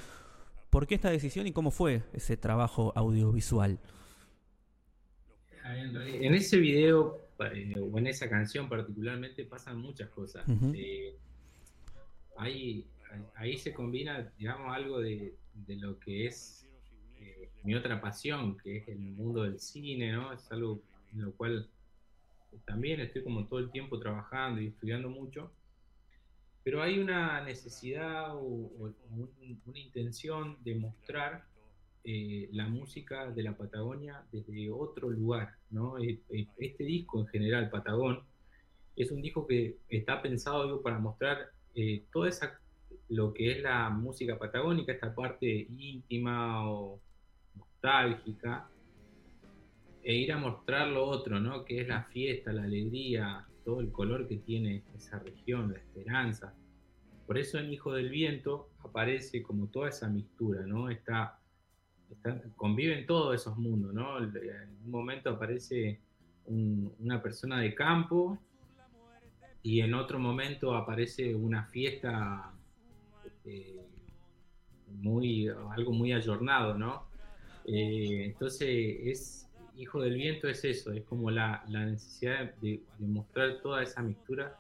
[0.69, 3.81] ¿Por qué esta decisión y cómo fue ese trabajo audiovisual?
[5.65, 7.19] En, ese video
[7.55, 10.45] eh, o en esa canción particularmente pasan muchas cosas.
[10.75, 11.17] Eh,
[12.37, 12.87] hay,
[13.37, 16.67] ahí se combina, digamos, algo de, de lo que es
[17.21, 20.33] eh, mi otra pasión, que es el mundo del cine, ¿no?
[20.33, 20.81] Es algo
[21.13, 21.69] en lo cual
[22.67, 25.55] también estoy como todo el tiempo trabajando y estudiando mucho,
[26.63, 31.45] pero hay una necesidad o, o un- una intención de mostrar
[32.05, 35.99] eh, la música de la Patagonia desde otro lugar, ¿no?
[35.99, 38.27] Eh, eh, Este disco en general, Patagón,
[38.97, 41.39] es un disco que está pensado para mostrar
[41.75, 42.61] eh, toda esa
[43.09, 47.03] lo que es la música patagónica, esta parte íntima o
[47.55, 48.73] nostálgica,
[50.03, 51.65] e ir a mostrar lo otro, ¿no?
[51.65, 56.55] Que es la fiesta, la alegría, todo el color que tiene esa región, la esperanza.
[57.27, 60.89] Por eso en Hijo del Viento aparece como toda esa mixtura, ¿no?
[60.91, 61.39] Está,
[62.11, 64.19] está- conviven todos esos mundos, ¿no?
[64.19, 64.35] En
[64.85, 66.01] un momento aparece
[66.47, 68.39] un- una persona de campo
[69.63, 72.53] y en otro momento aparece una fiesta
[73.45, 73.87] eh,
[74.93, 77.05] muy algo muy ayornado, ¿no?
[77.65, 78.69] Eh, entonces
[79.05, 79.50] es
[79.81, 84.59] Hijo del Viento es eso, es como la, la necesidad de, mostrar toda esa mixtura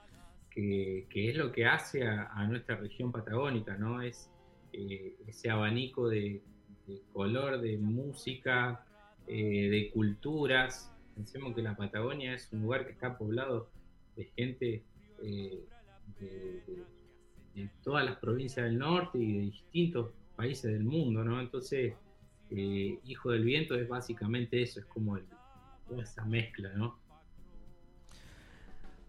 [0.48, 4.01] que, que es lo que hace a, nuestra región patagónica, ¿no?
[4.01, 4.30] Es
[4.72, 6.40] eh, ese abanico de,
[7.12, 8.82] color, de música,
[9.26, 10.90] eh, de culturas.
[11.14, 13.68] Pensemos que la Patagonia es un lugar que está poblado
[14.16, 14.82] de gente
[15.22, 15.62] eh,
[17.55, 21.42] de todas las provincias del norte y de distintos países del mundo, ¿no?
[21.42, 21.92] Entonces,
[22.51, 25.18] eh, Hijo del Viento es básicamente eso, es como
[25.98, 26.98] esa mezcla, ¿no?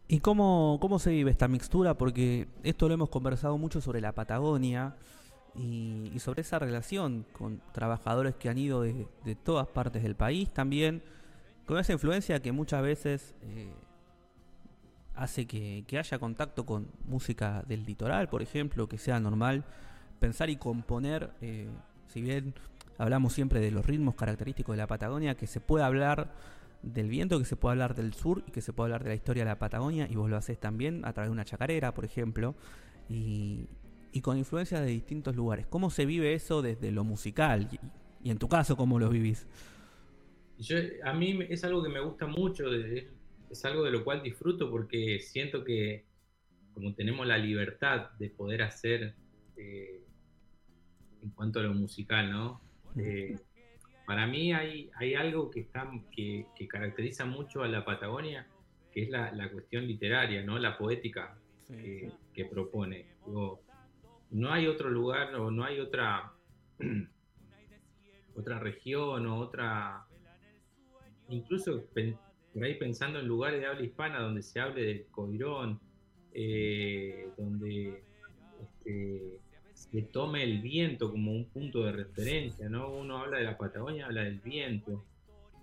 [0.08, 1.98] ¿Y cómo, cómo se vive esta mixtura?
[1.98, 4.96] Porque esto lo hemos conversado mucho sobre la Patagonia
[5.56, 9.08] y, sobre esa relación con trabajadores que han ido de,
[9.44, 11.02] todas partes del país también,
[11.66, 13.72] con esa influencia que muchas veces eh,
[15.16, 19.64] hace que, que haya contacto con música del litoral, por ejemplo, que sea normal
[20.22, 21.68] pensar y componer, eh,
[22.08, 22.54] si bien
[23.02, 26.32] hablamos siempre de los ritmos característicos de la Patagonia, que se puede hablar
[26.84, 29.16] del viento, que se puede hablar del sur y que se puede hablar de la
[29.16, 32.06] historia de la Patagonia, y vos lo haces también a través de una chacarera, por
[32.06, 32.56] ejemplo,
[33.10, 33.68] y,
[34.22, 35.66] con influencias de distintos lugares.
[35.66, 37.68] ¿Cómo se vive eso desde lo musical?
[38.24, 39.48] Y, en tu caso, ¿cómo lo vivís?
[41.04, 45.20] A mí es algo que me gusta mucho, es algo de lo cual disfruto porque
[45.20, 46.06] siento que
[46.76, 49.16] como tenemos la libertad de poder hacer
[49.58, 50.04] eh,
[51.24, 52.62] en cuanto a lo musical, ¿no?
[52.98, 53.38] Eh,
[54.06, 58.48] para mí hay, hay algo que, está, que, que caracteriza mucho a la Patagonia,
[58.92, 60.60] que es la, la cuestión literaria, ¿no?
[60.60, 61.38] La poética
[61.68, 63.06] que, que propone.
[63.26, 63.62] Digo,
[64.32, 66.34] no hay otro lugar o no hay otra
[68.36, 70.06] otra región o otra
[71.30, 71.84] incluso
[72.54, 75.80] por ahí pensando en lugares de habla hispana donde se hable del coirón
[76.34, 78.04] eh, donde
[78.62, 79.40] este,
[79.90, 84.06] se tome el viento como un punto de referencia no uno habla de la Patagonia
[84.06, 85.04] habla del viento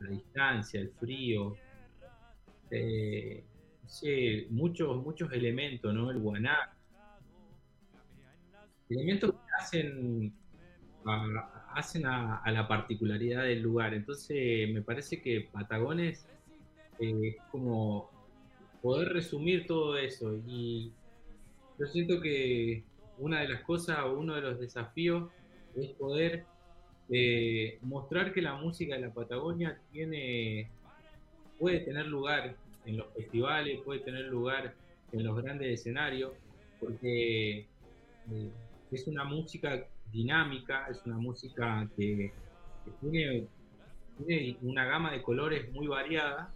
[0.01, 1.57] la distancia el frío
[2.71, 3.45] eh,
[3.87, 6.73] sé, muchos muchos elementos no el guaná
[8.91, 10.33] elementos que hacen
[11.05, 13.95] a, hacen a la particularidad del lugar.
[13.95, 16.27] Entonces, me parece que Patagones
[16.99, 18.11] eh, es como
[18.83, 20.37] poder resumir todo eso.
[20.47, 20.93] Y
[21.79, 22.85] yo siento que
[23.19, 25.31] una de las cosas, uno de los desafíos,
[25.77, 26.45] es poder
[27.11, 30.71] eh, mostrar que la música de la Patagonia tiene,
[31.59, 34.75] puede tener lugar en los festivales, puede tener lugar
[35.13, 36.33] en los grandes escenarios,
[36.81, 37.67] porque
[38.31, 38.51] eh,
[38.91, 42.33] es una música dinámica, es una música que,
[43.01, 43.47] tiene
[44.63, 46.51] una gama de colores muy variada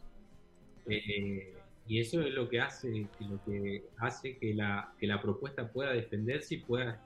[0.89, 1.52] eh,
[1.87, 5.71] y eso es lo que hace que lo que hace que la, que la propuesta
[5.73, 7.01] pueda defenderse y pueda,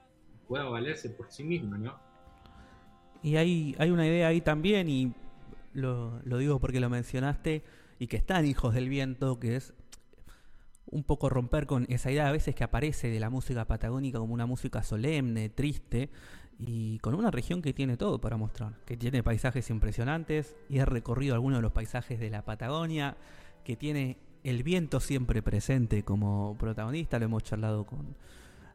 [0.47, 1.99] pueda valerse por sí misma, ¿no?
[3.23, 5.13] Y hay, hay una idea ahí también, y
[5.73, 7.63] lo, lo digo porque lo mencionaste,
[7.99, 9.73] y que están Hijos del Viento, que es
[10.85, 14.33] un poco romper con esa idea a veces que aparece de la música patagónica como
[14.33, 16.09] una música solemne, triste,
[16.59, 20.85] y con una región que tiene todo para mostrar, que tiene paisajes impresionantes, y he
[20.85, 23.17] recorrido algunos de los paisajes de la Patagonia,
[23.63, 24.17] que tiene
[24.49, 28.15] el viento siempre presente como protagonista, lo hemos charlado con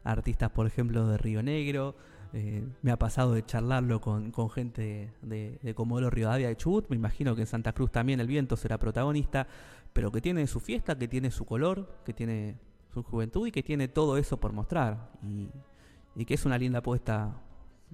[0.03, 1.95] artistas, por ejemplo, de Río Negro,
[2.33, 6.89] eh, me ha pasado de charlarlo con, con gente de, de Comodoro Rivadavia de Chubut.
[6.89, 9.47] Me imagino que en Santa Cruz también el viento será protagonista,
[9.93, 12.55] pero que tiene su fiesta, que tiene su color, que tiene
[12.93, 15.11] su juventud y que tiene todo eso por mostrar.
[15.23, 17.41] Y, que es una linda apuesta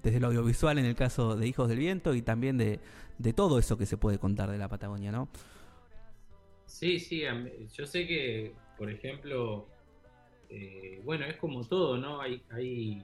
[0.02, 2.80] desde lo audiovisual en el caso de Hijos del Viento y también de,
[3.18, 5.30] de todo eso que se puede contar de la Patagonia, ¿no?
[6.70, 7.24] Sí, sí,
[7.74, 9.68] yo sé que, por ejemplo,
[10.50, 12.22] eh, bueno, es como todo, ¿no?
[12.22, 13.04] Hay, hay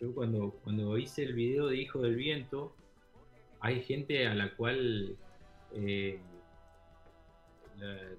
[0.00, 2.74] yo cuando, cuando hice el video de Hijo del Viento,
[3.60, 5.16] hay gente a la cual
[5.74, 6.18] eh,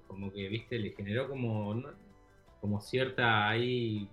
[0.06, 1.82] como que, viste, le generó como,
[2.60, 4.08] como cierta ahí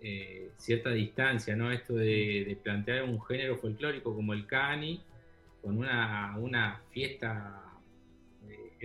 [0.00, 1.70] eh, cierta distancia, ¿no?
[1.70, 5.02] Esto de, de plantear un género folclórico como el cani
[5.60, 7.69] con una, una fiesta,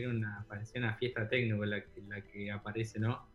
[0.02, 3.28] era una, parecía una fiesta técnica la, la que aparece, ¿no?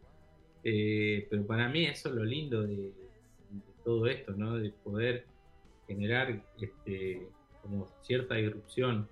[0.63, 2.93] Eh, pero para mí eso es lo lindo de,
[3.85, 4.59] todo esto, ¿no?
[4.59, 5.25] De poder
[5.87, 7.27] generar este,
[7.63, 9.09] como cierta irrupción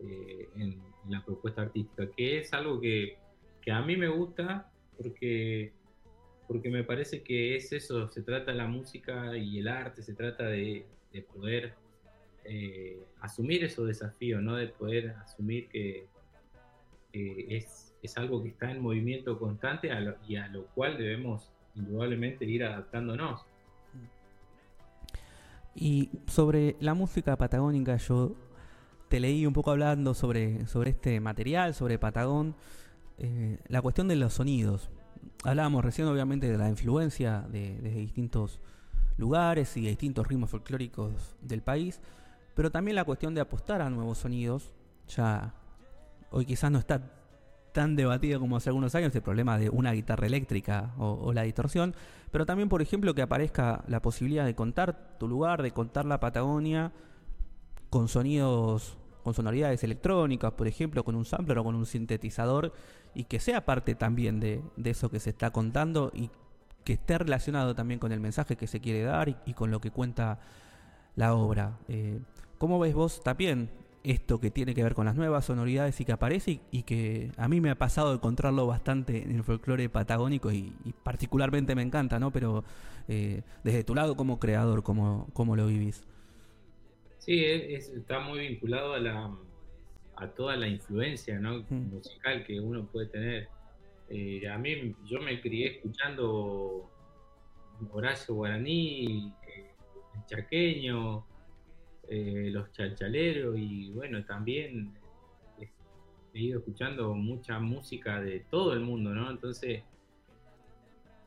[0.00, 3.18] eh, en, en la propuesta artística, que es algo que,
[3.60, 5.72] que a mí me gusta porque,
[6.46, 10.46] porque me parece que es eso, se trata la música y el arte, se trata
[10.46, 11.74] de, de poder
[12.44, 14.56] eh, asumir esos desafíos, ¿no?
[14.56, 16.06] De poder asumir que,
[17.48, 19.90] es, es algo que está en movimiento constante
[20.26, 23.44] y a lo cual debemos indudablemente ir adaptándonos.
[25.74, 28.34] Y sobre la música patagónica, yo
[29.08, 32.56] te leí un poco hablando sobre, sobre este material, sobre Patagón,
[33.16, 34.90] eh, la cuestión de los sonidos.
[35.44, 38.60] Hablábamos recién, obviamente, de la influencia de, de distintos
[39.16, 42.00] lugares y de distintos ritmos folclóricos del país,
[42.54, 44.72] pero también la cuestión de apostar a nuevos sonidos.
[45.08, 45.54] Ya
[46.30, 47.12] hoy quizás no está
[47.72, 51.94] tan debatido como hace algunos años el problema de una guitarra eléctrica o, la distorsión,
[52.30, 56.18] pero también, por ejemplo, que aparezca la posibilidad de contar tu lugar, de contar la
[56.20, 56.92] Patagonia
[57.90, 62.72] con sonidos, con sonoridades electrónicas, por ejemplo, con un sampler o con un sintetizador,
[63.14, 66.30] y que sea parte también de, de eso que se está contando y
[66.84, 69.80] que esté relacionado también con el mensaje que se quiere dar y, y con lo
[69.80, 70.40] que cuenta
[71.16, 71.78] la obra.
[71.88, 72.20] Eh,
[72.58, 73.70] ¿Cómo ves vos también
[74.04, 77.30] esto que tiene que ver con las nuevas sonoridades y que aparece y, y que
[77.36, 81.74] a mí me ha pasado de encontrarlo bastante en el folclore patagónico y, y particularmente
[81.74, 82.30] me encanta, ¿no?
[82.30, 82.64] Pero
[83.08, 86.04] eh, desde tu lado como creador, ¿cómo, cómo lo vivís?
[87.18, 89.30] Sí, es- es- está muy vinculado a la
[90.20, 91.64] a toda la influencia ¿no?
[91.70, 93.48] musical que uno puede tener.
[94.10, 96.90] Eh, a mí, yo me crié escuchando
[97.92, 99.70] Horacio Guaraní, eh,
[100.26, 101.24] chaqueño,
[102.10, 104.92] eh, los chalchaleros y bueno, también
[105.60, 105.68] eh,
[106.34, 109.30] he ido escuchando mucha música de todo el mundo, ¿no?
[109.30, 109.82] Entonces,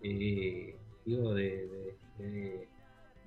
[0.04, 0.76] eh,
[1.06, 2.68] digo, de, de, de,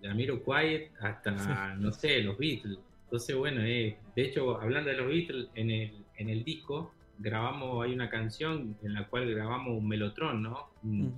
[0.00, 1.30] de Amiro Quiet hasta,
[1.76, 2.78] no sé, los Beatles.
[3.04, 7.84] Entonces, bueno, eh, de hecho, hablando de los Beatles, en el, en el disco grabamos,
[7.84, 10.70] hay una canción en la cual grabamos un melotron, ¿no?
[10.82, 11.14] Un-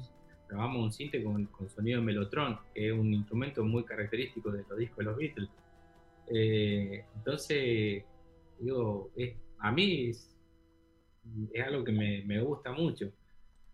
[0.49, 4.63] Grabamos un cinte con, con sonido de melotron, que es un instrumento muy característico de
[4.69, 5.49] los discos de los Beatles.
[6.28, 8.05] Eh, entonces,
[8.59, 10.36] digo, es, a mí es,
[11.53, 13.11] es algo que me, me gusta mucho.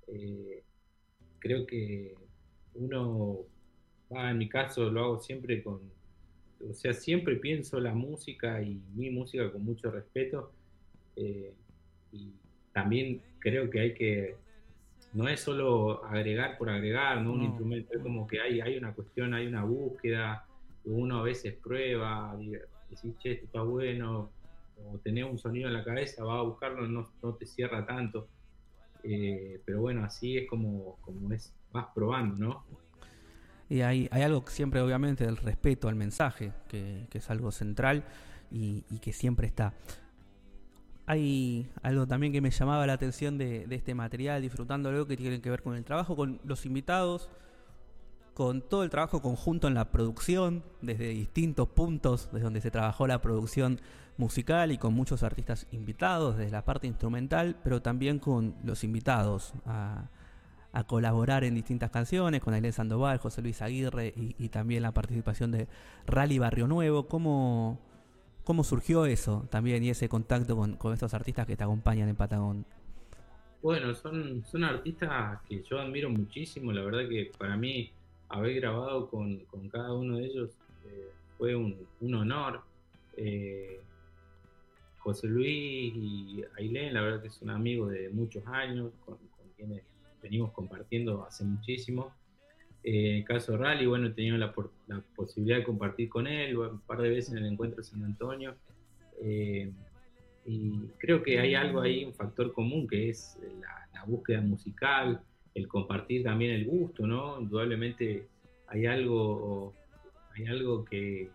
[0.08, 0.62] Eh,
[1.38, 2.14] creo que
[2.74, 3.38] uno,
[4.10, 5.80] en mi caso lo hago siempre con,
[6.68, 10.52] o sea, siempre pienso la música y mi música con mucho respeto.
[11.16, 11.52] eh,
[12.12, 12.30] y
[12.72, 14.36] también creo que hay que,
[15.14, 17.32] no es solo agregar por agregar, ¿no?
[17.32, 17.44] Un No.
[17.46, 20.46] instrumento, es como que hay, hay una cuestión, hay una búsqueda,
[20.84, 22.36] uno a veces prueba,
[22.90, 24.30] decís, che, esto está bueno,
[24.84, 28.28] o tenés un sonido en la cabeza, va a buscarlo, no, no te cierra tanto.
[29.04, 32.64] Eh, pero bueno, así es como, como es, vas probando, ¿no?
[33.68, 38.04] Y hay, hay algo siempre, obviamente, del respeto al mensaje, que, que es algo central
[38.50, 39.72] y, y que siempre está.
[41.06, 45.40] Hay algo también que me llamaba la atención de, de este material, disfrutándolo, que tiene
[45.40, 47.30] que ver con el trabajo, con los invitados,
[48.34, 53.06] con todo el trabajo conjunto en la producción, desde distintos puntos, desde donde se trabajó
[53.06, 53.80] la producción
[54.16, 59.52] musical y con muchos artistas invitados, desde la parte instrumental, pero también con los invitados
[59.66, 60.09] a,
[60.72, 65.50] a colaborar en distintas canciones, con Ailén Sandoval, José Luis Aguirre y, también la participación
[65.50, 65.68] de
[66.06, 67.09] Rally Barrio Nuevo.
[67.09, 67.78] ¿Cómo,
[68.44, 72.16] cómo surgió eso también y ese contacto con, con estos artistas que te acompañan en
[72.16, 72.64] Patagón?
[73.62, 77.92] Bueno, son, son artistas que yo admiro muchísimo, la verdad que para mí
[78.32, 80.50] haber grabado con, con cada uno de ellos
[80.86, 82.62] eh, fue un, un honor.
[83.16, 83.80] Eh,
[84.98, 89.18] José Luis y Ailén, la verdad que son amigos de muchos años, con,
[89.56, 89.82] quienes
[90.22, 92.12] venimos compartiendo hace muchísimo.
[92.84, 94.52] Eh, caso Rally, bueno, he tenido la,
[95.14, 98.54] posibilidad de compartir con él un par de veces en el encuentro de San Antonio.
[99.20, 99.70] Eh,
[100.46, 103.38] y creo que hay algo ahí, un factor común, que es
[103.92, 105.20] la búsqueda musical,
[105.54, 107.40] el compartir también el gusto, ¿no?
[107.40, 108.26] Indudablemente
[108.68, 109.74] hay algo,
[110.34, 111.30] hay algo que,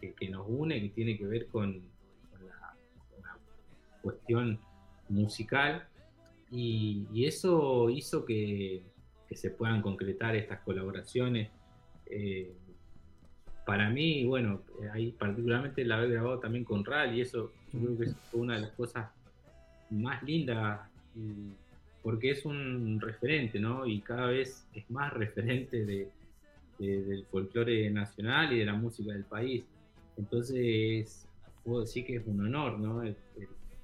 [0.00, 1.80] que, nos une, que tiene que ver con,
[2.44, 2.74] la,
[3.10, 3.22] con
[4.02, 4.58] cuestión
[5.08, 5.86] musical,
[6.50, 8.82] y, eso hizo que,
[9.28, 11.50] que se puedan concretar estas colaboraciones.
[12.06, 12.52] Eh,
[13.64, 14.62] para mí, bueno,
[14.92, 18.62] ahí particularmente la he grabado también con RAL y eso creo que es una de
[18.62, 19.10] las cosas
[19.90, 20.80] más lindas
[21.14, 21.52] y-
[22.02, 23.86] porque es un referente, ¿no?
[23.86, 26.08] Y cada vez es más referente de,
[26.78, 29.64] de- del folclore nacional y de la música del país.
[30.16, 31.26] Entonces,
[31.64, 33.02] puedo decir que es un honor, ¿no?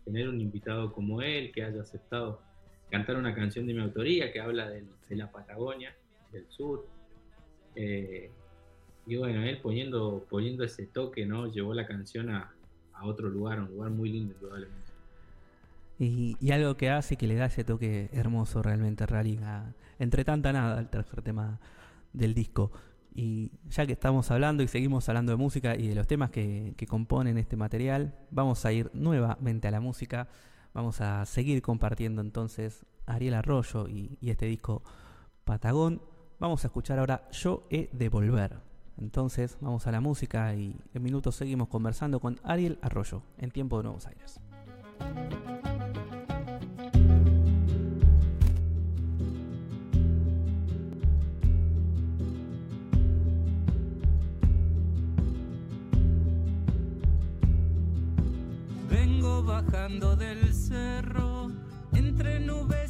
[0.05, 2.41] Tener un invitado como él que haya aceptado
[2.91, 5.95] cantar una canción de mi autoría que habla del- de la Patagonia,
[6.33, 6.87] del sur.
[7.75, 8.31] Eh,
[9.07, 11.53] y bueno, él poniendo, poniendo ese toque, ¿no?
[11.53, 12.53] Llevó la canción a,
[12.95, 14.86] a otro lugar, un lugar muy lindo, indudablemente.
[15.99, 20.53] Y, algo que hace que le da ese toque hermoso realmente Rally a- entre tanta
[20.53, 21.59] nada el tercer tema
[22.13, 22.71] del disco.
[23.15, 26.75] Y ya que estamos hablando y seguimos hablando de música y de los temas que,
[26.77, 30.29] que componen este material, vamos a ir nuevamente a la música.
[30.75, 34.83] Vamos a seguir compartiendo entonces Ariel Arroyo y, y este disco
[35.45, 36.03] Patagón.
[36.39, 38.61] Vamos a escuchar ahora Yo he de volver.
[38.99, 43.79] Entonces vamos a la música y en minutos seguimos conversando con Ariel Arroyo en Tiempo
[43.79, 44.41] de Nuevos Aires.
[58.89, 61.51] Vengo bajando del cerro
[61.93, 62.86] entre nubes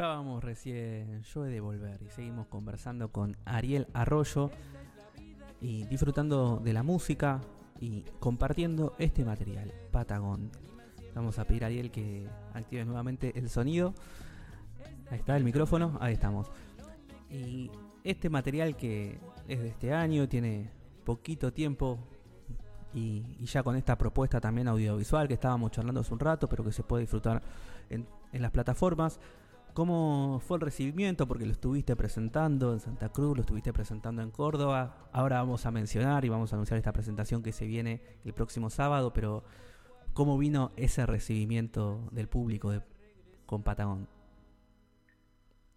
[0.00, 4.50] Escuchábamos recién Yo he de volver y seguimos conversando con Ariel Arroyo
[5.60, 7.42] y disfrutando de la música
[7.78, 10.52] y compartiendo este material, Patagón.
[11.14, 13.92] Vamos a pedir a Ariel que active nuevamente el sonido.
[15.10, 16.50] Ahí está el micrófono, ahí estamos.
[17.28, 17.70] Y
[18.02, 20.70] este material que es de este año, tiene
[21.04, 21.98] poquito tiempo
[22.94, 26.64] y, y ya con esta propuesta también audiovisual que estábamos charlando hace un rato, pero
[26.64, 27.42] que se puede disfrutar
[27.90, 29.20] en, en las plataformas.
[29.72, 31.26] ¿Cómo fue el recibimiento?
[31.28, 35.08] Porque lo estuviste presentando en Santa Cruz, lo estuviste presentando en Córdoba.
[35.12, 38.68] Ahora vamos a mencionar y vamos a anunciar esta presentación que se viene el próximo
[38.68, 39.44] sábado, pero
[40.12, 42.82] ¿cómo vino ese recibimiento del público de,
[43.46, 44.08] con Patagón?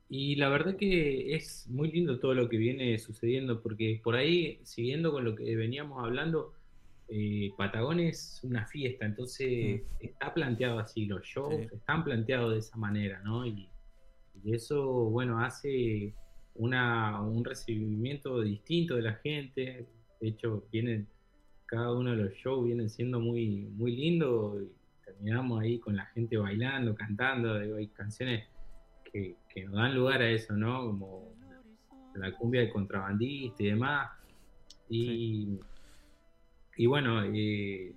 [0.10, 4.60] Y la verdad que es muy lindo todo lo que viene sucediendo, porque por ahí,
[4.64, 6.54] siguiendo con lo que veníamos hablando,
[7.10, 11.68] eh, Patagón es una fiesta, entonces está planteado así, los shows Sí.
[11.76, 13.46] están planteados de esa manera, ¿no?
[13.46, 13.70] Y,
[14.42, 16.14] y eso, bueno, hace
[16.56, 19.88] una, un recibimiento distinto de la gente.
[20.20, 21.08] De hecho, vienen,
[21.66, 24.72] cada uno de los shows vienen siendo muy, muy lindos y
[25.06, 27.54] terminamos ahí con la gente bailando, cantando.
[27.54, 28.48] hay canciones
[29.12, 30.86] que, que nos dan lugar a eso, ¿no?
[30.86, 31.34] Como
[32.16, 34.12] la cumbia de contrabandista y demás.
[34.90, 35.60] Y,
[36.78, 37.94] y bueno, eh,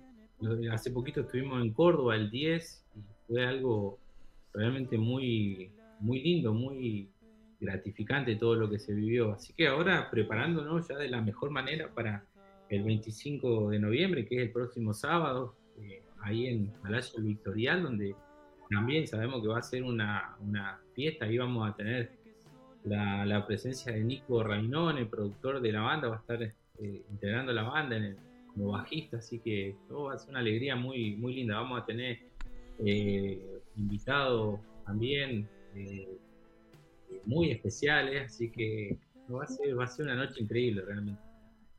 [0.71, 3.99] hace poquito estuvimos en Córdoba el 10 y fue algo
[4.53, 7.09] realmente muy, muy lindo, muy
[7.59, 9.33] gratificante todo lo que se vivió.
[9.33, 12.23] Así que ahora preparándonos ya de la mejor manera para
[12.69, 18.15] el 25 de noviembre, que es el próximo sábado, eh, ahí en Palacio Victorial, donde
[18.69, 22.11] también sabemos que va a ser una, una fiesta, ahí vamos a tener
[22.83, 26.53] la, la presencia de Nico Rainón, el productor de la banda, va a estar eh,
[27.09, 28.17] integrando la banda en el-
[28.53, 31.57] como bajista, así que todo va a ser una alegría muy, muy linda.
[31.57, 32.17] Vamos a tener
[32.83, 33.39] eh,
[33.75, 35.47] invitados también
[35.77, 36.19] eh,
[37.25, 38.97] muy especiales, así que
[39.29, 41.21] va a, ser, va a ser una noche increíble realmente.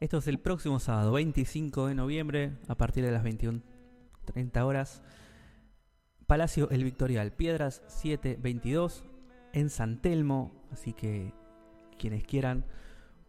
[0.00, 5.02] Esto es el próximo sábado, 25 de noviembre, a partir de las 21.30 horas.
[6.26, 9.04] Palacio El Victorial, Piedras 722,
[9.54, 10.52] en San Telmo.
[10.70, 11.32] Así que
[11.98, 12.64] quienes quieran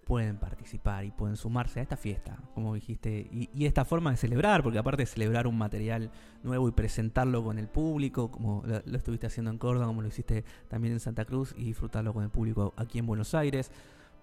[0.09, 3.29] pueden participar y pueden sumarse a esta fiesta, como dijiste.
[3.31, 6.09] Y, esta forma de celebrar, porque aparte de celebrar un material
[6.41, 10.07] nuevo y presentarlo con el público, como lo, lo estuviste haciendo en Córdoba, como lo
[10.07, 13.71] hiciste también en Santa Cruz, y disfrutarlo con el público aquí en Buenos Aires.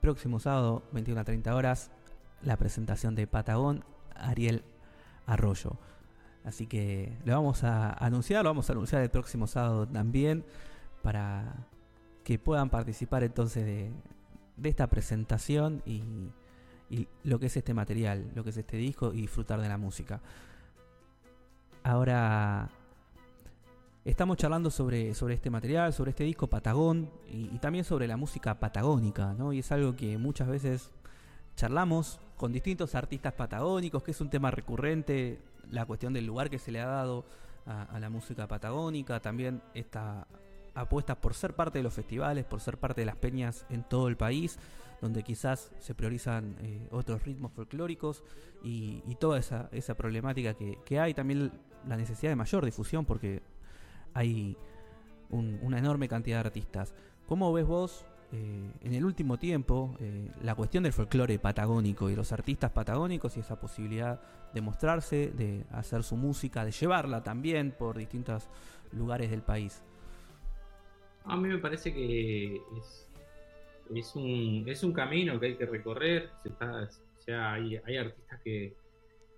[0.00, 1.92] Próximo sábado, 21 a 30 horas,
[2.42, 3.84] la presentación de Patagón,
[4.16, 4.64] Ariel
[5.24, 5.78] Arroyo.
[6.44, 10.44] Así que lo vamos a anunciar, lo vamos a anunciar el próximo sábado también,
[11.04, 11.68] para
[12.24, 13.92] que puedan participar entonces de,
[14.56, 16.02] de esta presentación y,
[16.90, 19.78] y lo que es este material, lo que es este disco y disfrutar de la
[19.78, 20.20] música.
[21.82, 22.68] Ahora
[24.04, 28.58] estamos charlando sobre, sobre este material, sobre este disco Patagón y, también sobre la música
[28.58, 29.52] patagónica, ¿no?
[29.52, 30.90] Y es algo que muchas veces
[31.56, 36.58] charlamos con distintos artistas patagónicos, que es un tema recurrente, la cuestión del lugar que
[36.58, 37.24] se le ha dado
[37.66, 40.26] a, a la música patagónica, también esta
[40.76, 44.06] apuesta por ser parte de los festivales, por ser parte de las peñas en todo
[44.08, 44.58] el país,
[45.00, 48.22] donde quizás se priorizan eh, otros ritmos folclóricos
[48.62, 51.50] y, y toda esa, esa problemática que, que hay, también
[51.86, 53.42] la necesidad de mayor difusión, porque
[54.14, 54.56] hay
[55.30, 56.94] un- una enorme cantidad de artistas.
[57.26, 62.16] ¿Cómo ves vos eh, en el último tiempo eh, la cuestión del folclore patagónico y
[62.16, 64.20] los artistas patagónicos y esa posibilidad
[64.52, 68.48] de mostrarse, de hacer su música, de llevarla también por distintos
[68.92, 69.82] lugares del país?
[71.28, 73.08] A mí me parece que es,
[73.94, 76.30] es, un, es un camino que hay que recorrer.
[76.42, 78.74] Se está, o sea, hay, hay artistas que,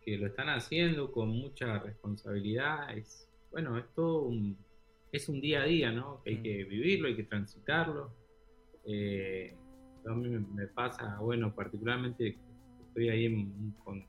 [0.02, 2.96] que lo están haciendo con mucha responsabilidad.
[2.96, 4.56] Es, bueno, es todo un,
[5.12, 6.22] es un día a día, ¿no?
[6.22, 8.10] Que hay que vivirlo, hay que transitarlo.
[8.84, 9.54] Eh,
[10.06, 12.36] a mí me, pasa, bueno, particularmente
[12.86, 14.04] estoy ahí en, con-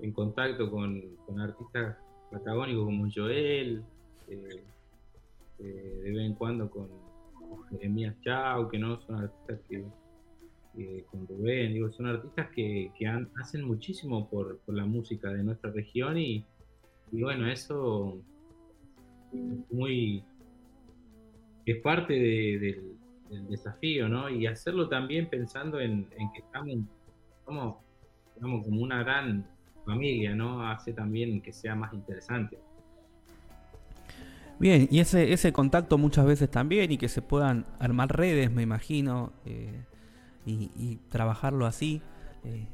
[0.00, 1.96] en contacto con, con artistas
[2.30, 3.82] patagónicos como Joel,
[4.28, 4.62] eh,
[5.60, 6.88] eh, de vez en cuando con,
[7.70, 9.84] Jeremías Chau, que no son artistas que,
[11.10, 13.06] con Rubén, digo, son artistas que, que
[13.40, 16.46] hacen muchísimo por, por la música de nuestra región y,
[17.10, 18.18] y bueno, eso
[19.32, 20.24] es muy
[21.66, 22.96] es parte de- del,
[23.30, 24.30] del desafío, ¿no?
[24.30, 26.76] Y hacerlo también pensando en, en que estamos,
[27.44, 27.76] somos,
[28.36, 29.46] digamos, como una gran
[29.84, 30.66] familia, ¿no?
[30.66, 32.58] Hace también que sea más interesante.
[34.58, 38.62] Bien, y ese, ese contacto muchas veces también y que se puedan armar redes, me
[38.62, 39.84] imagino, eh,
[40.44, 42.02] y, y trabajarlo así,
[42.44, 42.66] eh,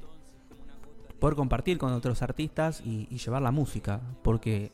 [1.18, 4.72] poder compartir con otros artistas y, llevar la música, porque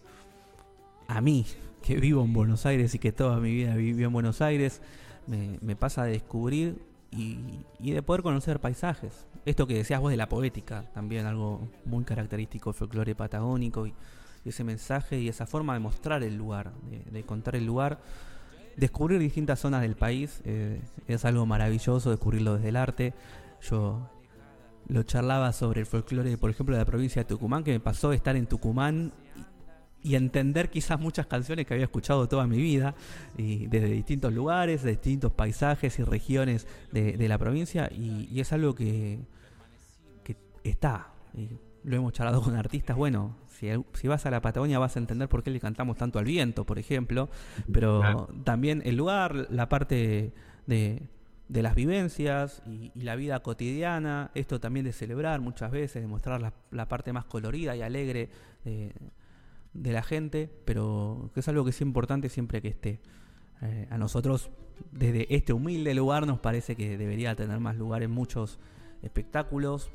[1.09, 1.47] a mí,
[1.82, 4.81] que vivo en Buenos Aires y que toda mi vida viví en Buenos Aires,
[5.27, 6.81] me, me pasa de descubrir
[7.11, 7.39] y,
[7.81, 9.27] y de poder conocer paisajes.
[9.45, 13.95] Esto que decías vos de la poética, también algo muy característico folclore patagónico y
[14.44, 18.00] ese mensaje y esa forma de mostrar el lugar, de, de contar el lugar.
[18.76, 23.14] Descubrir distintas zonas del país eh, es algo maravilloso, descubrirlo desde el arte.
[23.62, 24.08] Yo
[24.88, 28.12] lo charlaba sobre el folclore, por ejemplo, de la provincia de Tucumán, que me pasó
[28.12, 29.12] estar en Tucumán
[30.02, 32.94] y entender quizás muchas canciones que había escuchado toda mi vida,
[33.36, 39.18] desde distintos lugares, de distintos paisajes y regiones de, la provincia, y, es algo que,
[40.24, 41.08] que está.
[41.85, 45.28] Lo hemos charlado con artistas, bueno, si, si vas a la Patagonia vas a entender
[45.28, 47.28] por qué le cantamos tanto al viento, por ejemplo,
[47.73, 50.32] pero también el lugar, la parte
[50.66, 51.09] de,
[51.48, 56.09] de las vivencias y, y la vida cotidiana, esto también de celebrar muchas veces, de
[56.09, 58.31] mostrar la, la parte más colorida y alegre
[58.65, 58.93] de,
[59.73, 63.01] de la gente, pero que es algo que es importante siempre que esté.
[63.62, 64.51] Eh, a nosotros,
[64.90, 68.59] desde este humilde lugar, nos parece que debería tener más lugar en muchos
[69.02, 69.90] espectáculos,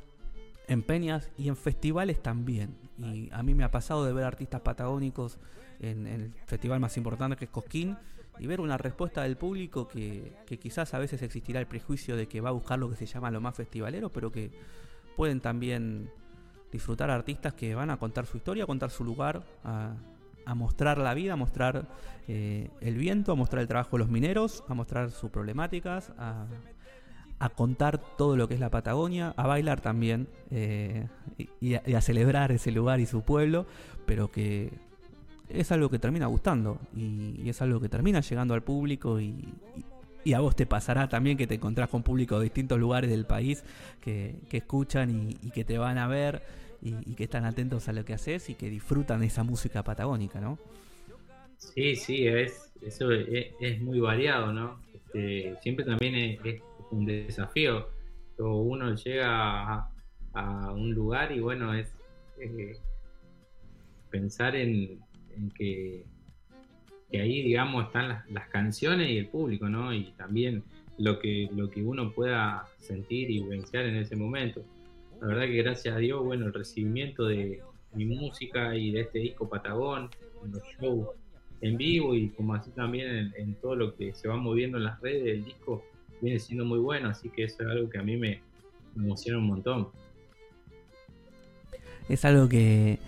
[0.68, 2.76] en peñas y en festivales también.
[2.98, 5.38] Y a mí me ha pasado de ver artistas patagónicos
[5.80, 7.98] en, en el festival más importante que es Cosquín
[8.40, 12.28] y ver una respuesta del público que, que quizás a veces existirá el prejuicio de
[12.28, 14.52] que va a buscar lo que se llama lo más festivalero, pero que
[15.16, 16.10] pueden también
[16.72, 19.96] disfrutar artistas que van a contar su historia, a contar su lugar, a,
[20.46, 21.88] a mostrar la vida, a mostrar
[22.28, 26.46] eh, el viento, a mostrar el trabajo de los mineros, a mostrar sus problemáticas, a,
[27.40, 31.08] a contar todo lo que es la Patagonia, a bailar también eh,
[31.60, 33.66] y, a, celebrar ese lugar y su pueblo,
[34.06, 34.72] pero que
[35.50, 39.54] es algo que termina gustando y, es algo que termina llegando al público y,
[40.34, 43.64] a vos te pasará también que te encontrás con público de distintos lugares del país
[44.02, 46.42] que, que escuchan y, que te van a ver
[46.82, 50.40] y, que están atentos a lo que haces y que disfrutan de esa música patagónica,
[50.40, 50.58] ¿no?
[51.58, 54.80] Sí, sí, es, eso es, muy variado, ¿no?
[54.94, 57.90] Este, siempre también es un desafío.
[58.38, 59.90] O uno llega
[60.34, 61.94] a, un lugar y bueno, es
[62.40, 62.78] eh,
[64.10, 65.00] pensar en,
[65.58, 66.06] que,
[67.14, 69.94] ahí, digamos, están las, las, canciones y el público, ¿no?
[69.94, 70.64] Y también
[70.98, 74.64] lo que, lo que uno pueda sentir y vivenciar en ese momento.
[75.22, 77.62] La verdad que gracias a Dios, bueno, el recibimiento de
[77.94, 80.10] mi música y de este disco Patagón,
[80.44, 81.08] en los shows
[81.62, 84.84] en vivo y como así también en, en todo lo que se va moviendo en
[84.84, 85.84] las redes del disco,
[86.22, 88.42] viene siendo muy bueno, así que eso es algo que a mí me,
[88.96, 89.90] emociona un montón.
[92.08, 93.00] Es algo que,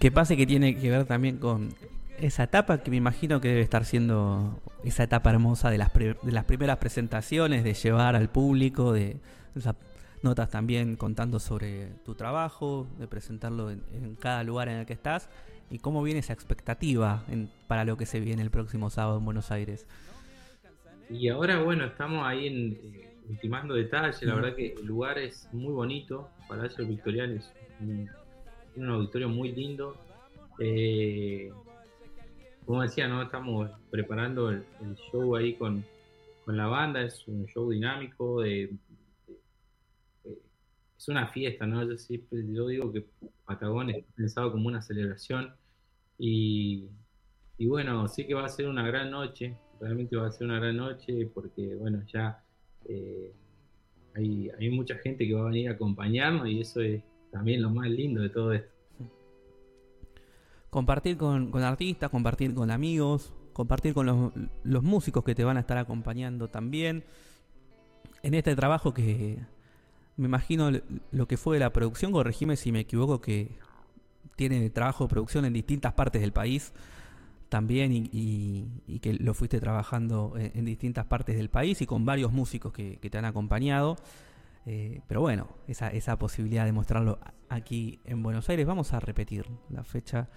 [0.00, 1.74] que pasa que tiene que ver también con
[2.18, 6.32] esa etapa que me imagino que debe estar siendo esa etapa hermosa de las, de
[6.32, 9.16] las primeras presentaciones, de llevar al público, de
[9.56, 9.74] esas
[10.22, 14.92] notas también contando sobre tu trabajo, de presentarlo en, en cada lugar en el que
[14.92, 15.28] estás
[15.72, 19.24] y cómo viene esa expectativa en, para lo que se viene el próximo sábado en
[19.24, 19.86] Buenos Aires.
[21.12, 24.22] Y ahora, bueno, estamos ahí en, eh, ultimando detalles.
[24.22, 26.30] La verdad que el lugar es muy bonito.
[26.48, 28.08] Palacio Victorial es un,
[28.76, 29.94] un auditorio muy lindo.
[30.58, 31.52] Eh,
[32.64, 33.20] como decía, ¿no?
[33.20, 35.84] estamos preparando el, el show ahí con,
[36.46, 37.02] con, la banda.
[37.02, 38.40] Es un show dinámico.
[38.40, 38.70] De,
[39.28, 39.38] de,
[40.24, 40.38] de,
[40.96, 41.86] es una fiesta, ¿no?
[41.86, 43.04] Yo, siempre, yo digo que
[43.44, 45.54] Patagón es pensado como una celebración.
[46.16, 46.88] Y,
[47.58, 50.60] y bueno, sí que va a ser una gran noche realmente va a ser una
[50.60, 52.42] gran noche porque, bueno, ya
[52.84, 53.32] eh,
[54.14, 57.02] hay, hay, mucha gente que va a venir a acompañarnos y eso es
[57.32, 58.70] también lo más lindo de todo esto.
[60.70, 64.32] Compartir con, con artistas, compartir con amigos, compartir con los,
[64.62, 67.04] los, músicos que te van a estar acompañando también.
[68.22, 69.38] En este trabajo que
[70.16, 70.70] me imagino
[71.10, 73.50] lo que fue la producción, corregime si me equivoco, que
[74.36, 76.72] tiene trabajo de producción en distintas partes del país
[77.52, 82.06] también y, y, y, que lo fuiste trabajando en, distintas partes del país y con
[82.06, 83.96] varios músicos que, que te han acompañado.
[84.64, 87.18] Eh, pero bueno, esa, esa posibilidad de mostrarlo
[87.50, 90.30] aquí en Buenos Aires, vamos a repetir la fecha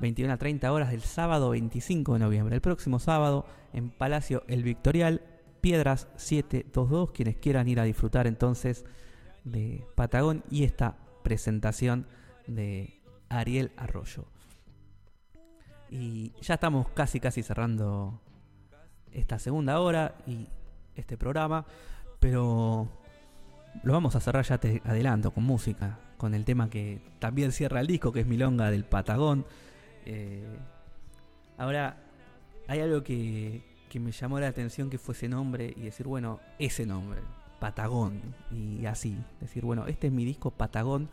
[0.00, 2.56] 21 a 30 horas del sábado 25 de noviembre.
[2.56, 5.22] El próximo sábado en Palacio El Victorial,
[5.60, 8.84] Piedras 722, quienes quieran ir a disfrutar entonces
[9.44, 12.08] de Patagón y esta presentación
[12.48, 14.31] de Ariel Arroyo.
[15.92, 18.18] Y ya estamos casi, casi cerrando
[19.12, 20.48] esta segunda hora y
[20.94, 21.66] este programa.
[22.18, 22.88] Pero
[23.82, 25.98] lo vamos a cerrar, ya te adelanto, con música.
[26.16, 29.44] Con el tema que también cierra el disco, que es Milonga del Patagón.
[30.06, 30.46] Eh,
[31.58, 31.98] ahora,
[32.68, 36.40] hay algo que, que me llamó la atención que fue ese nombre y decir, bueno,
[36.58, 37.20] ese nombre,
[37.60, 38.34] Patagón.
[38.50, 41.10] Y así, decir, bueno, este es mi disco Patagón.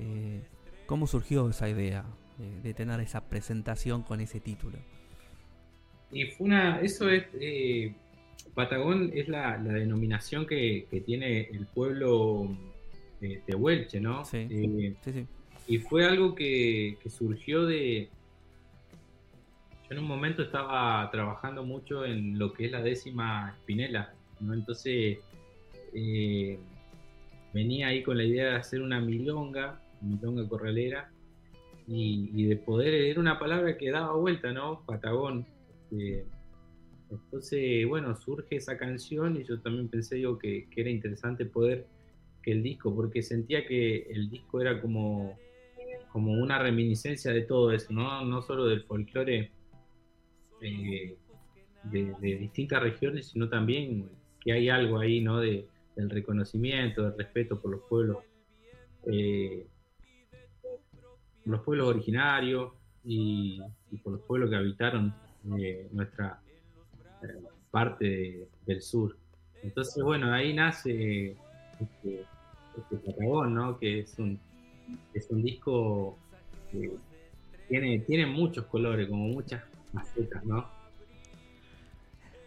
[0.00, 0.42] Eh,
[0.86, 2.04] ¿Cómo surgió esa idea?
[2.38, 4.78] De, de, tener esa presentación con ese título.
[6.10, 7.92] Y fue una, eso es, eh,
[8.54, 12.48] Patagón es la, la denominación que, que, tiene el pueblo
[13.20, 14.24] de, de Huelche, ¿no?
[14.24, 15.26] Sí, eh, sí, sí.
[15.66, 18.08] Y fue algo que, que, surgió de...
[19.84, 24.54] Yo en un momento estaba trabajando mucho en lo que es la décima espinela, ¿no?
[24.54, 25.18] Entonces
[25.94, 26.58] eh,
[27.52, 31.10] venía ahí con la idea de hacer una milonga, milonga corralera,
[31.88, 34.84] y, y, de poder era una palabra que daba vuelta, ¿no?
[34.84, 35.46] Patagón.
[35.90, 36.26] Eh,
[37.10, 41.86] entonces, bueno, surge esa canción y yo también pensé digo, que, era interesante poder
[42.42, 45.38] que el disco, porque sentía que el disco era como,
[46.12, 49.50] como una reminiscencia de todo eso, no, no solo del folclore
[50.60, 51.16] eh,
[51.84, 54.10] de, de, distintas regiones, sino también
[54.40, 55.40] que hay algo ahí, ¿no?
[55.40, 55.66] De,
[55.96, 58.18] del reconocimiento, del respeto por los pueblos,
[59.10, 59.66] eh,
[61.50, 62.72] los pueblos originarios
[63.04, 63.60] y,
[63.90, 65.14] y por los pueblos que habitaron
[65.58, 66.40] eh, nuestra
[67.22, 67.26] eh,
[67.70, 69.16] parte de- del sur.
[69.62, 71.36] Entonces, bueno, ahí nace
[71.80, 72.24] este,
[72.76, 73.78] este Patagón, ¿no?
[73.78, 74.38] Que es un,
[75.14, 76.18] es un disco
[76.70, 76.92] que
[77.68, 79.62] tiene, tiene muchos colores, como muchas
[79.92, 80.66] facetas, ¿no?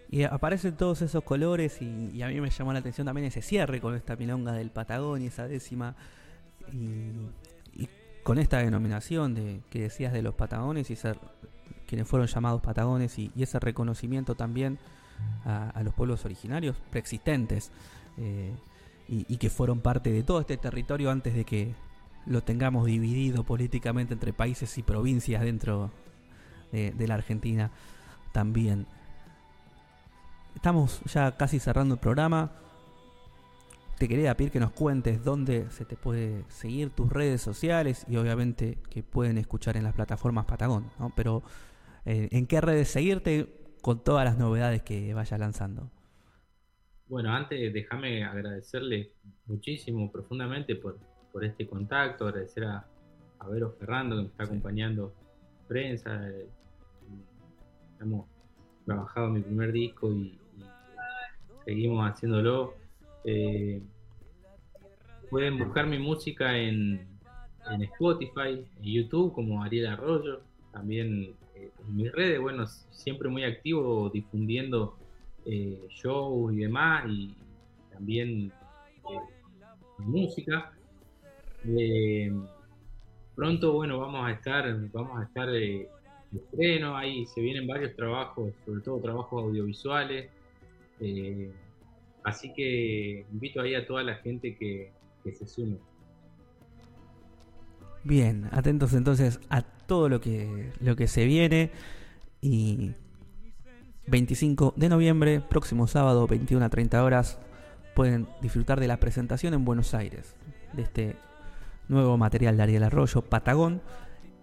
[0.09, 3.41] Y aparecen todos esos colores y, y a mí me llamó la atención también ese
[3.41, 5.95] cierre con esta milonga del Patagonia, esa décima,
[6.71, 7.50] y, y
[8.23, 11.17] con esta denominación de que decías de los Patagones y ser
[11.87, 14.79] quienes fueron llamados Patagones y, ese reconocimiento también
[15.45, 17.71] a, los pueblos originarios preexistentes
[18.17, 18.53] eh,
[19.07, 21.73] y, que fueron parte de todo este territorio antes de que
[22.25, 25.91] lo tengamos dividido políticamente entre países y provincias dentro
[26.71, 27.71] de, de la Argentina
[28.31, 28.85] también.
[30.55, 32.51] Estamos ya casi cerrando el programa.
[34.01, 38.17] Te quería pedir que nos cuentes dónde se te puede seguir tus redes sociales y
[38.17, 41.13] obviamente que pueden escuchar en las plataformas Patagón, ¿no?
[41.15, 41.43] Pero
[42.05, 45.91] eh, en qué redes seguirte con todas las novedades que vayas lanzando.
[47.09, 49.11] Bueno, antes déjame agradecerle
[49.45, 50.97] muchísimo, profundamente por,
[51.31, 52.83] por este contacto, agradecer a,
[53.37, 55.13] a Vero Ferrando que me está acompañando
[55.67, 56.27] prensa.
[56.27, 56.49] eh,
[57.99, 58.25] hemos
[58.83, 60.65] trabajado mi primer disco y, y
[61.65, 62.80] seguimos haciéndolo.
[63.23, 63.81] Eh,
[65.29, 67.07] pueden buscar mi música en,
[67.69, 70.41] en Spotify, en YouTube como Ariel Arroyo,
[70.71, 74.97] también eh, en mis redes, bueno, siempre muy activo difundiendo
[75.45, 77.35] eh, shows y demás, y
[77.91, 78.51] también
[79.97, 80.73] música.
[83.35, 85.87] Pronto, bueno, vamos a estar, vamos a estar de
[86.33, 90.29] estreno, ahí se vienen varios trabajos, sobre todo trabajos audiovisuales.
[91.01, 91.51] eh,
[92.23, 94.91] así que invito ahí a toda la gente que,
[95.23, 95.77] se sume.
[98.03, 101.69] Bien, atentos entonces a todo lo que, lo que se viene.
[102.41, 102.93] Y
[104.07, 107.39] 25 de noviembre, próximo sábado, 21 a 30 horas,
[107.95, 110.35] pueden disfrutar de la presentación en Buenos Aires
[110.73, 111.15] de este
[111.87, 113.81] nuevo material de Ariel Arroyo, Patagón,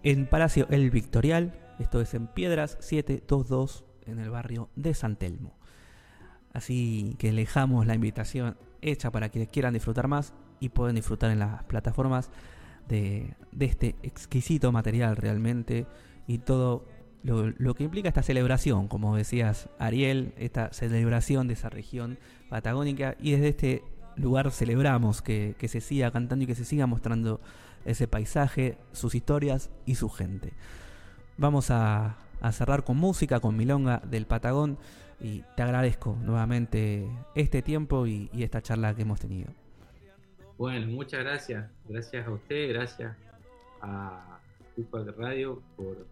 [0.03, 1.53] en Palacio El Victorial.
[1.79, 5.58] Esto es en Piedras 722 en el barrio de San Telmo.
[6.53, 11.39] Así que dejamos la invitación hecha para quienes quieran disfrutar más y pueden disfrutar en
[11.39, 12.31] las plataformas
[12.87, 15.85] de, este exquisito material realmente
[16.27, 16.85] y todo
[17.23, 22.17] lo, que implica esta celebración, como decías Ariel, esta celebración de esa región
[22.49, 23.83] patagónica y desde este
[24.15, 27.39] lugar celebramos que, que se siga cantando y que se siga mostrando
[27.85, 30.53] ese paisaje, sus historias y su gente.
[31.37, 34.77] Vamos a, a cerrar con música, con Milonga del Patagón
[35.21, 39.51] y te agradezco nuevamente este tiempo y, y esta charla que hemos tenido.
[40.57, 41.69] Bueno, muchas gracias.
[41.87, 43.15] Gracias a usted, gracias
[43.81, 44.39] a
[44.75, 46.05] Tupac Radio por,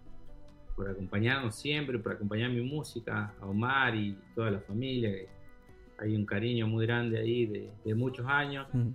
[0.75, 5.11] por acompañarnos siempre, por acompañar mi música, a Omar y toda la familia.
[5.99, 8.67] Hay un cariño muy grande ahí de, de muchos años.
[8.73, 8.89] Mm.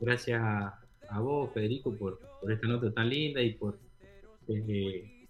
[0.00, 0.78] Gracias a,
[1.08, 3.78] a vos, Federico, por, por esta nota tan linda y por...
[4.48, 5.21] eh,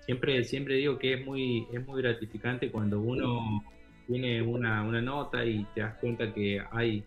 [0.00, 3.62] siempre, siempre digo que es muy, es muy gratificante cuando uno
[4.06, 7.04] tiene una, una nota y te das cuenta que hay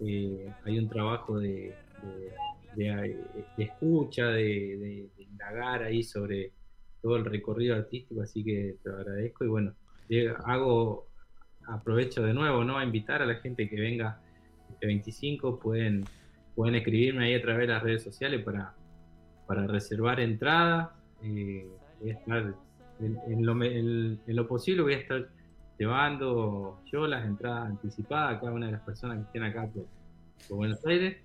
[0.00, 1.72] eh, hay un trabajo de,
[2.02, 2.32] de-
[2.84, 3.16] de-
[3.56, 6.52] de escucha, de, indagar ahí sobre
[7.00, 9.74] todo el recorrido artístico, así que te agradezco y bueno,
[10.10, 11.06] eh, hago,
[11.66, 12.76] aprovecho de nuevo, ¿no?
[12.78, 14.20] A invitar a la gente que venga
[14.70, 16.04] este 25, pueden,
[16.54, 18.74] pueden escribirme ahí a través de las redes sociales para,
[19.46, 20.90] para reservar entradas,
[21.22, 21.66] eh,
[22.00, 22.54] voy a estar
[23.00, 25.28] en, lo, posible voy a estar
[25.78, 29.86] llevando yo las entradas anticipadas a cada una de las personas que estén acá por,
[30.48, 31.18] por Buenos Aires.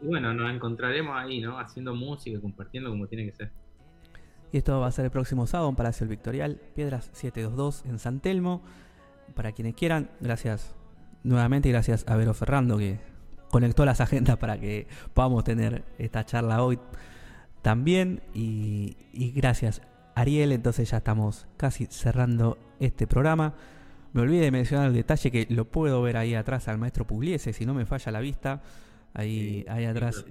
[0.00, 1.58] Y bueno, nos encontraremos ahí, ¿no?
[1.58, 3.50] Haciendo música, compartiendo como tiene que ser.
[4.52, 7.98] Y esto va a ser el próximo sábado en Palacio El Victorial, Piedras 722 en
[7.98, 8.62] San Telmo.
[9.34, 10.76] Para quienes quieran, gracias
[11.24, 13.00] nuevamente y gracias a Vero Ferrando que
[13.50, 16.78] conectó las agendas para que podamos tener esta charla hoy
[17.64, 18.20] también.
[18.34, 19.82] Y, y gracias
[20.14, 23.54] Ariel, entonces ya estamos casi cerrando este programa.
[24.12, 27.52] Me olvidé de mencionar el detalle que lo puedo ver ahí atrás al maestro Pugliese,
[27.52, 28.62] si no me falla la vista.
[29.16, 30.24] Ahí, ahí atrás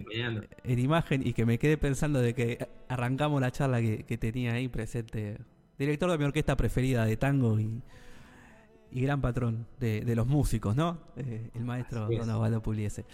[0.64, 4.53] en imagen y que me quedé pensando de que arrancamos la charla que, que tenía
[4.53, 5.38] ahí presente.
[5.77, 7.81] Director de mi orquesta preferida de tango y,
[8.91, 10.99] y gran patrón de, de los músicos, ¿no?
[11.15, 12.10] Eh, el maestro.
[12.10, 13.05] Don Osvaldo Pugliese.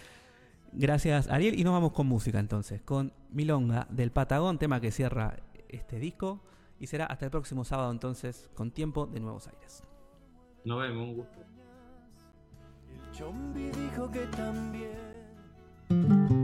[0.72, 1.58] Gracias, Ariel.
[1.58, 5.36] Y nos vamos con música entonces, con Milonga del Patagón, tema que cierra
[5.68, 6.40] este disco.
[6.78, 9.82] Y será hasta el próximo sábado entonces, con tiempo de Nuevos Aires.
[10.64, 11.38] Nos vemos, un gusto.
[13.12, 16.39] Chombi dijo que también.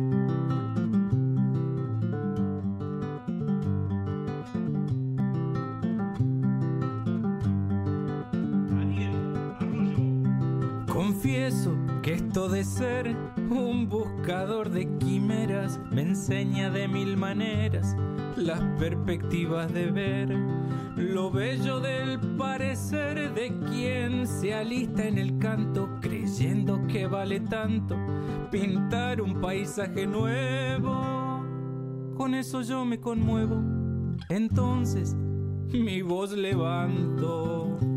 [12.36, 13.16] De ser
[13.48, 17.96] un buscador de quimeras me enseña de mil maneras
[18.36, 20.36] las perspectivas de ver
[20.96, 27.96] lo bello del parecer de quien se alista en el canto creyendo que vale tanto
[28.50, 31.42] pintar un paisaje nuevo.
[32.16, 33.62] Con eso yo me conmuevo,
[34.28, 35.14] entonces
[35.72, 37.95] mi voz levanto.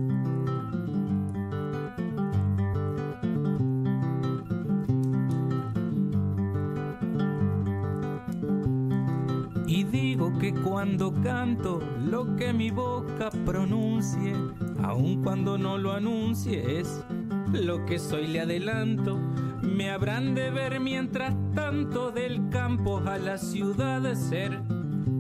[10.80, 14.34] Cuando canto lo que mi boca pronuncie,
[14.82, 17.04] aun cuando no lo anuncie, es
[17.52, 19.20] lo que soy, le adelanto.
[19.62, 24.62] Me habrán de ver mientras tanto del campo a la ciudad ser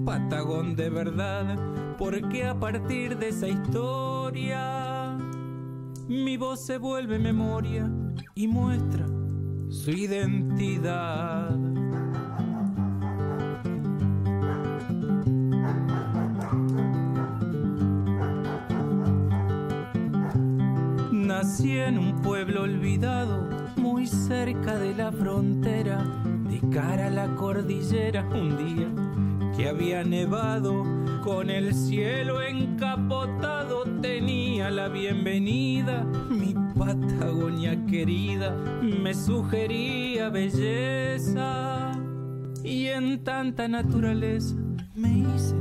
[0.06, 1.58] patagón de verdad,
[1.98, 5.18] porque a partir de esa historia
[6.08, 7.92] mi voz se vuelve memoria
[8.34, 9.06] y muestra
[9.68, 11.69] su identidad.
[21.62, 26.06] En un pueblo olvidado, muy cerca de la frontera,
[26.50, 28.88] de cara a la cordillera un día
[29.58, 30.86] que había nevado,
[31.22, 41.92] con el cielo encapotado tenía la bienvenida, mi Patagonia querida me sugería belleza
[42.64, 44.56] y en tanta naturaleza
[44.96, 45.56] me hice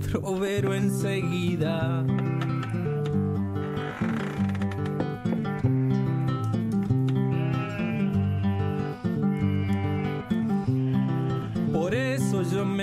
[0.00, 2.04] trovero enseguida.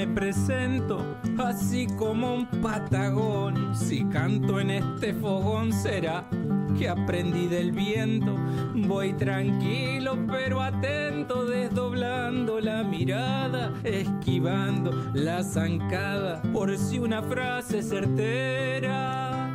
[0.02, 1.06] Me presento
[1.38, 3.76] así como un patagón.
[3.76, 6.28] Si canto en este fogón será
[6.76, 8.36] que aprendí del viento.
[8.74, 16.42] Voy tranquilo pero atento, desdoblando la mirada, esquivando la zancada.
[16.52, 19.52] Por si una frase certera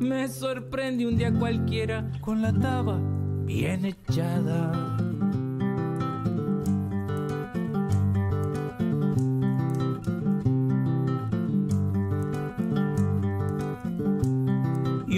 [0.00, 2.98] me sorprende un día cualquiera con la taba
[3.44, 4.96] bien echada.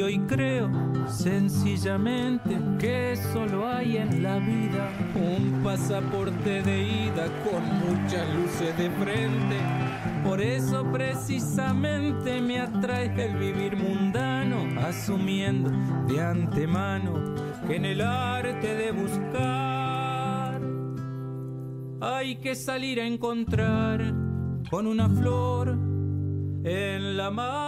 [0.09, 0.71] Y creo
[1.07, 8.91] sencillamente que solo hay en la vida un pasaporte de ida con muchas luces de
[8.91, 9.57] frente.
[10.25, 15.71] Por eso precisamente me atrae el vivir mundano, asumiendo
[16.07, 17.35] de antemano
[17.67, 20.61] que en el arte de buscar
[22.01, 24.15] hay que salir a encontrar
[24.71, 25.69] con una flor
[26.65, 27.68] en la mano.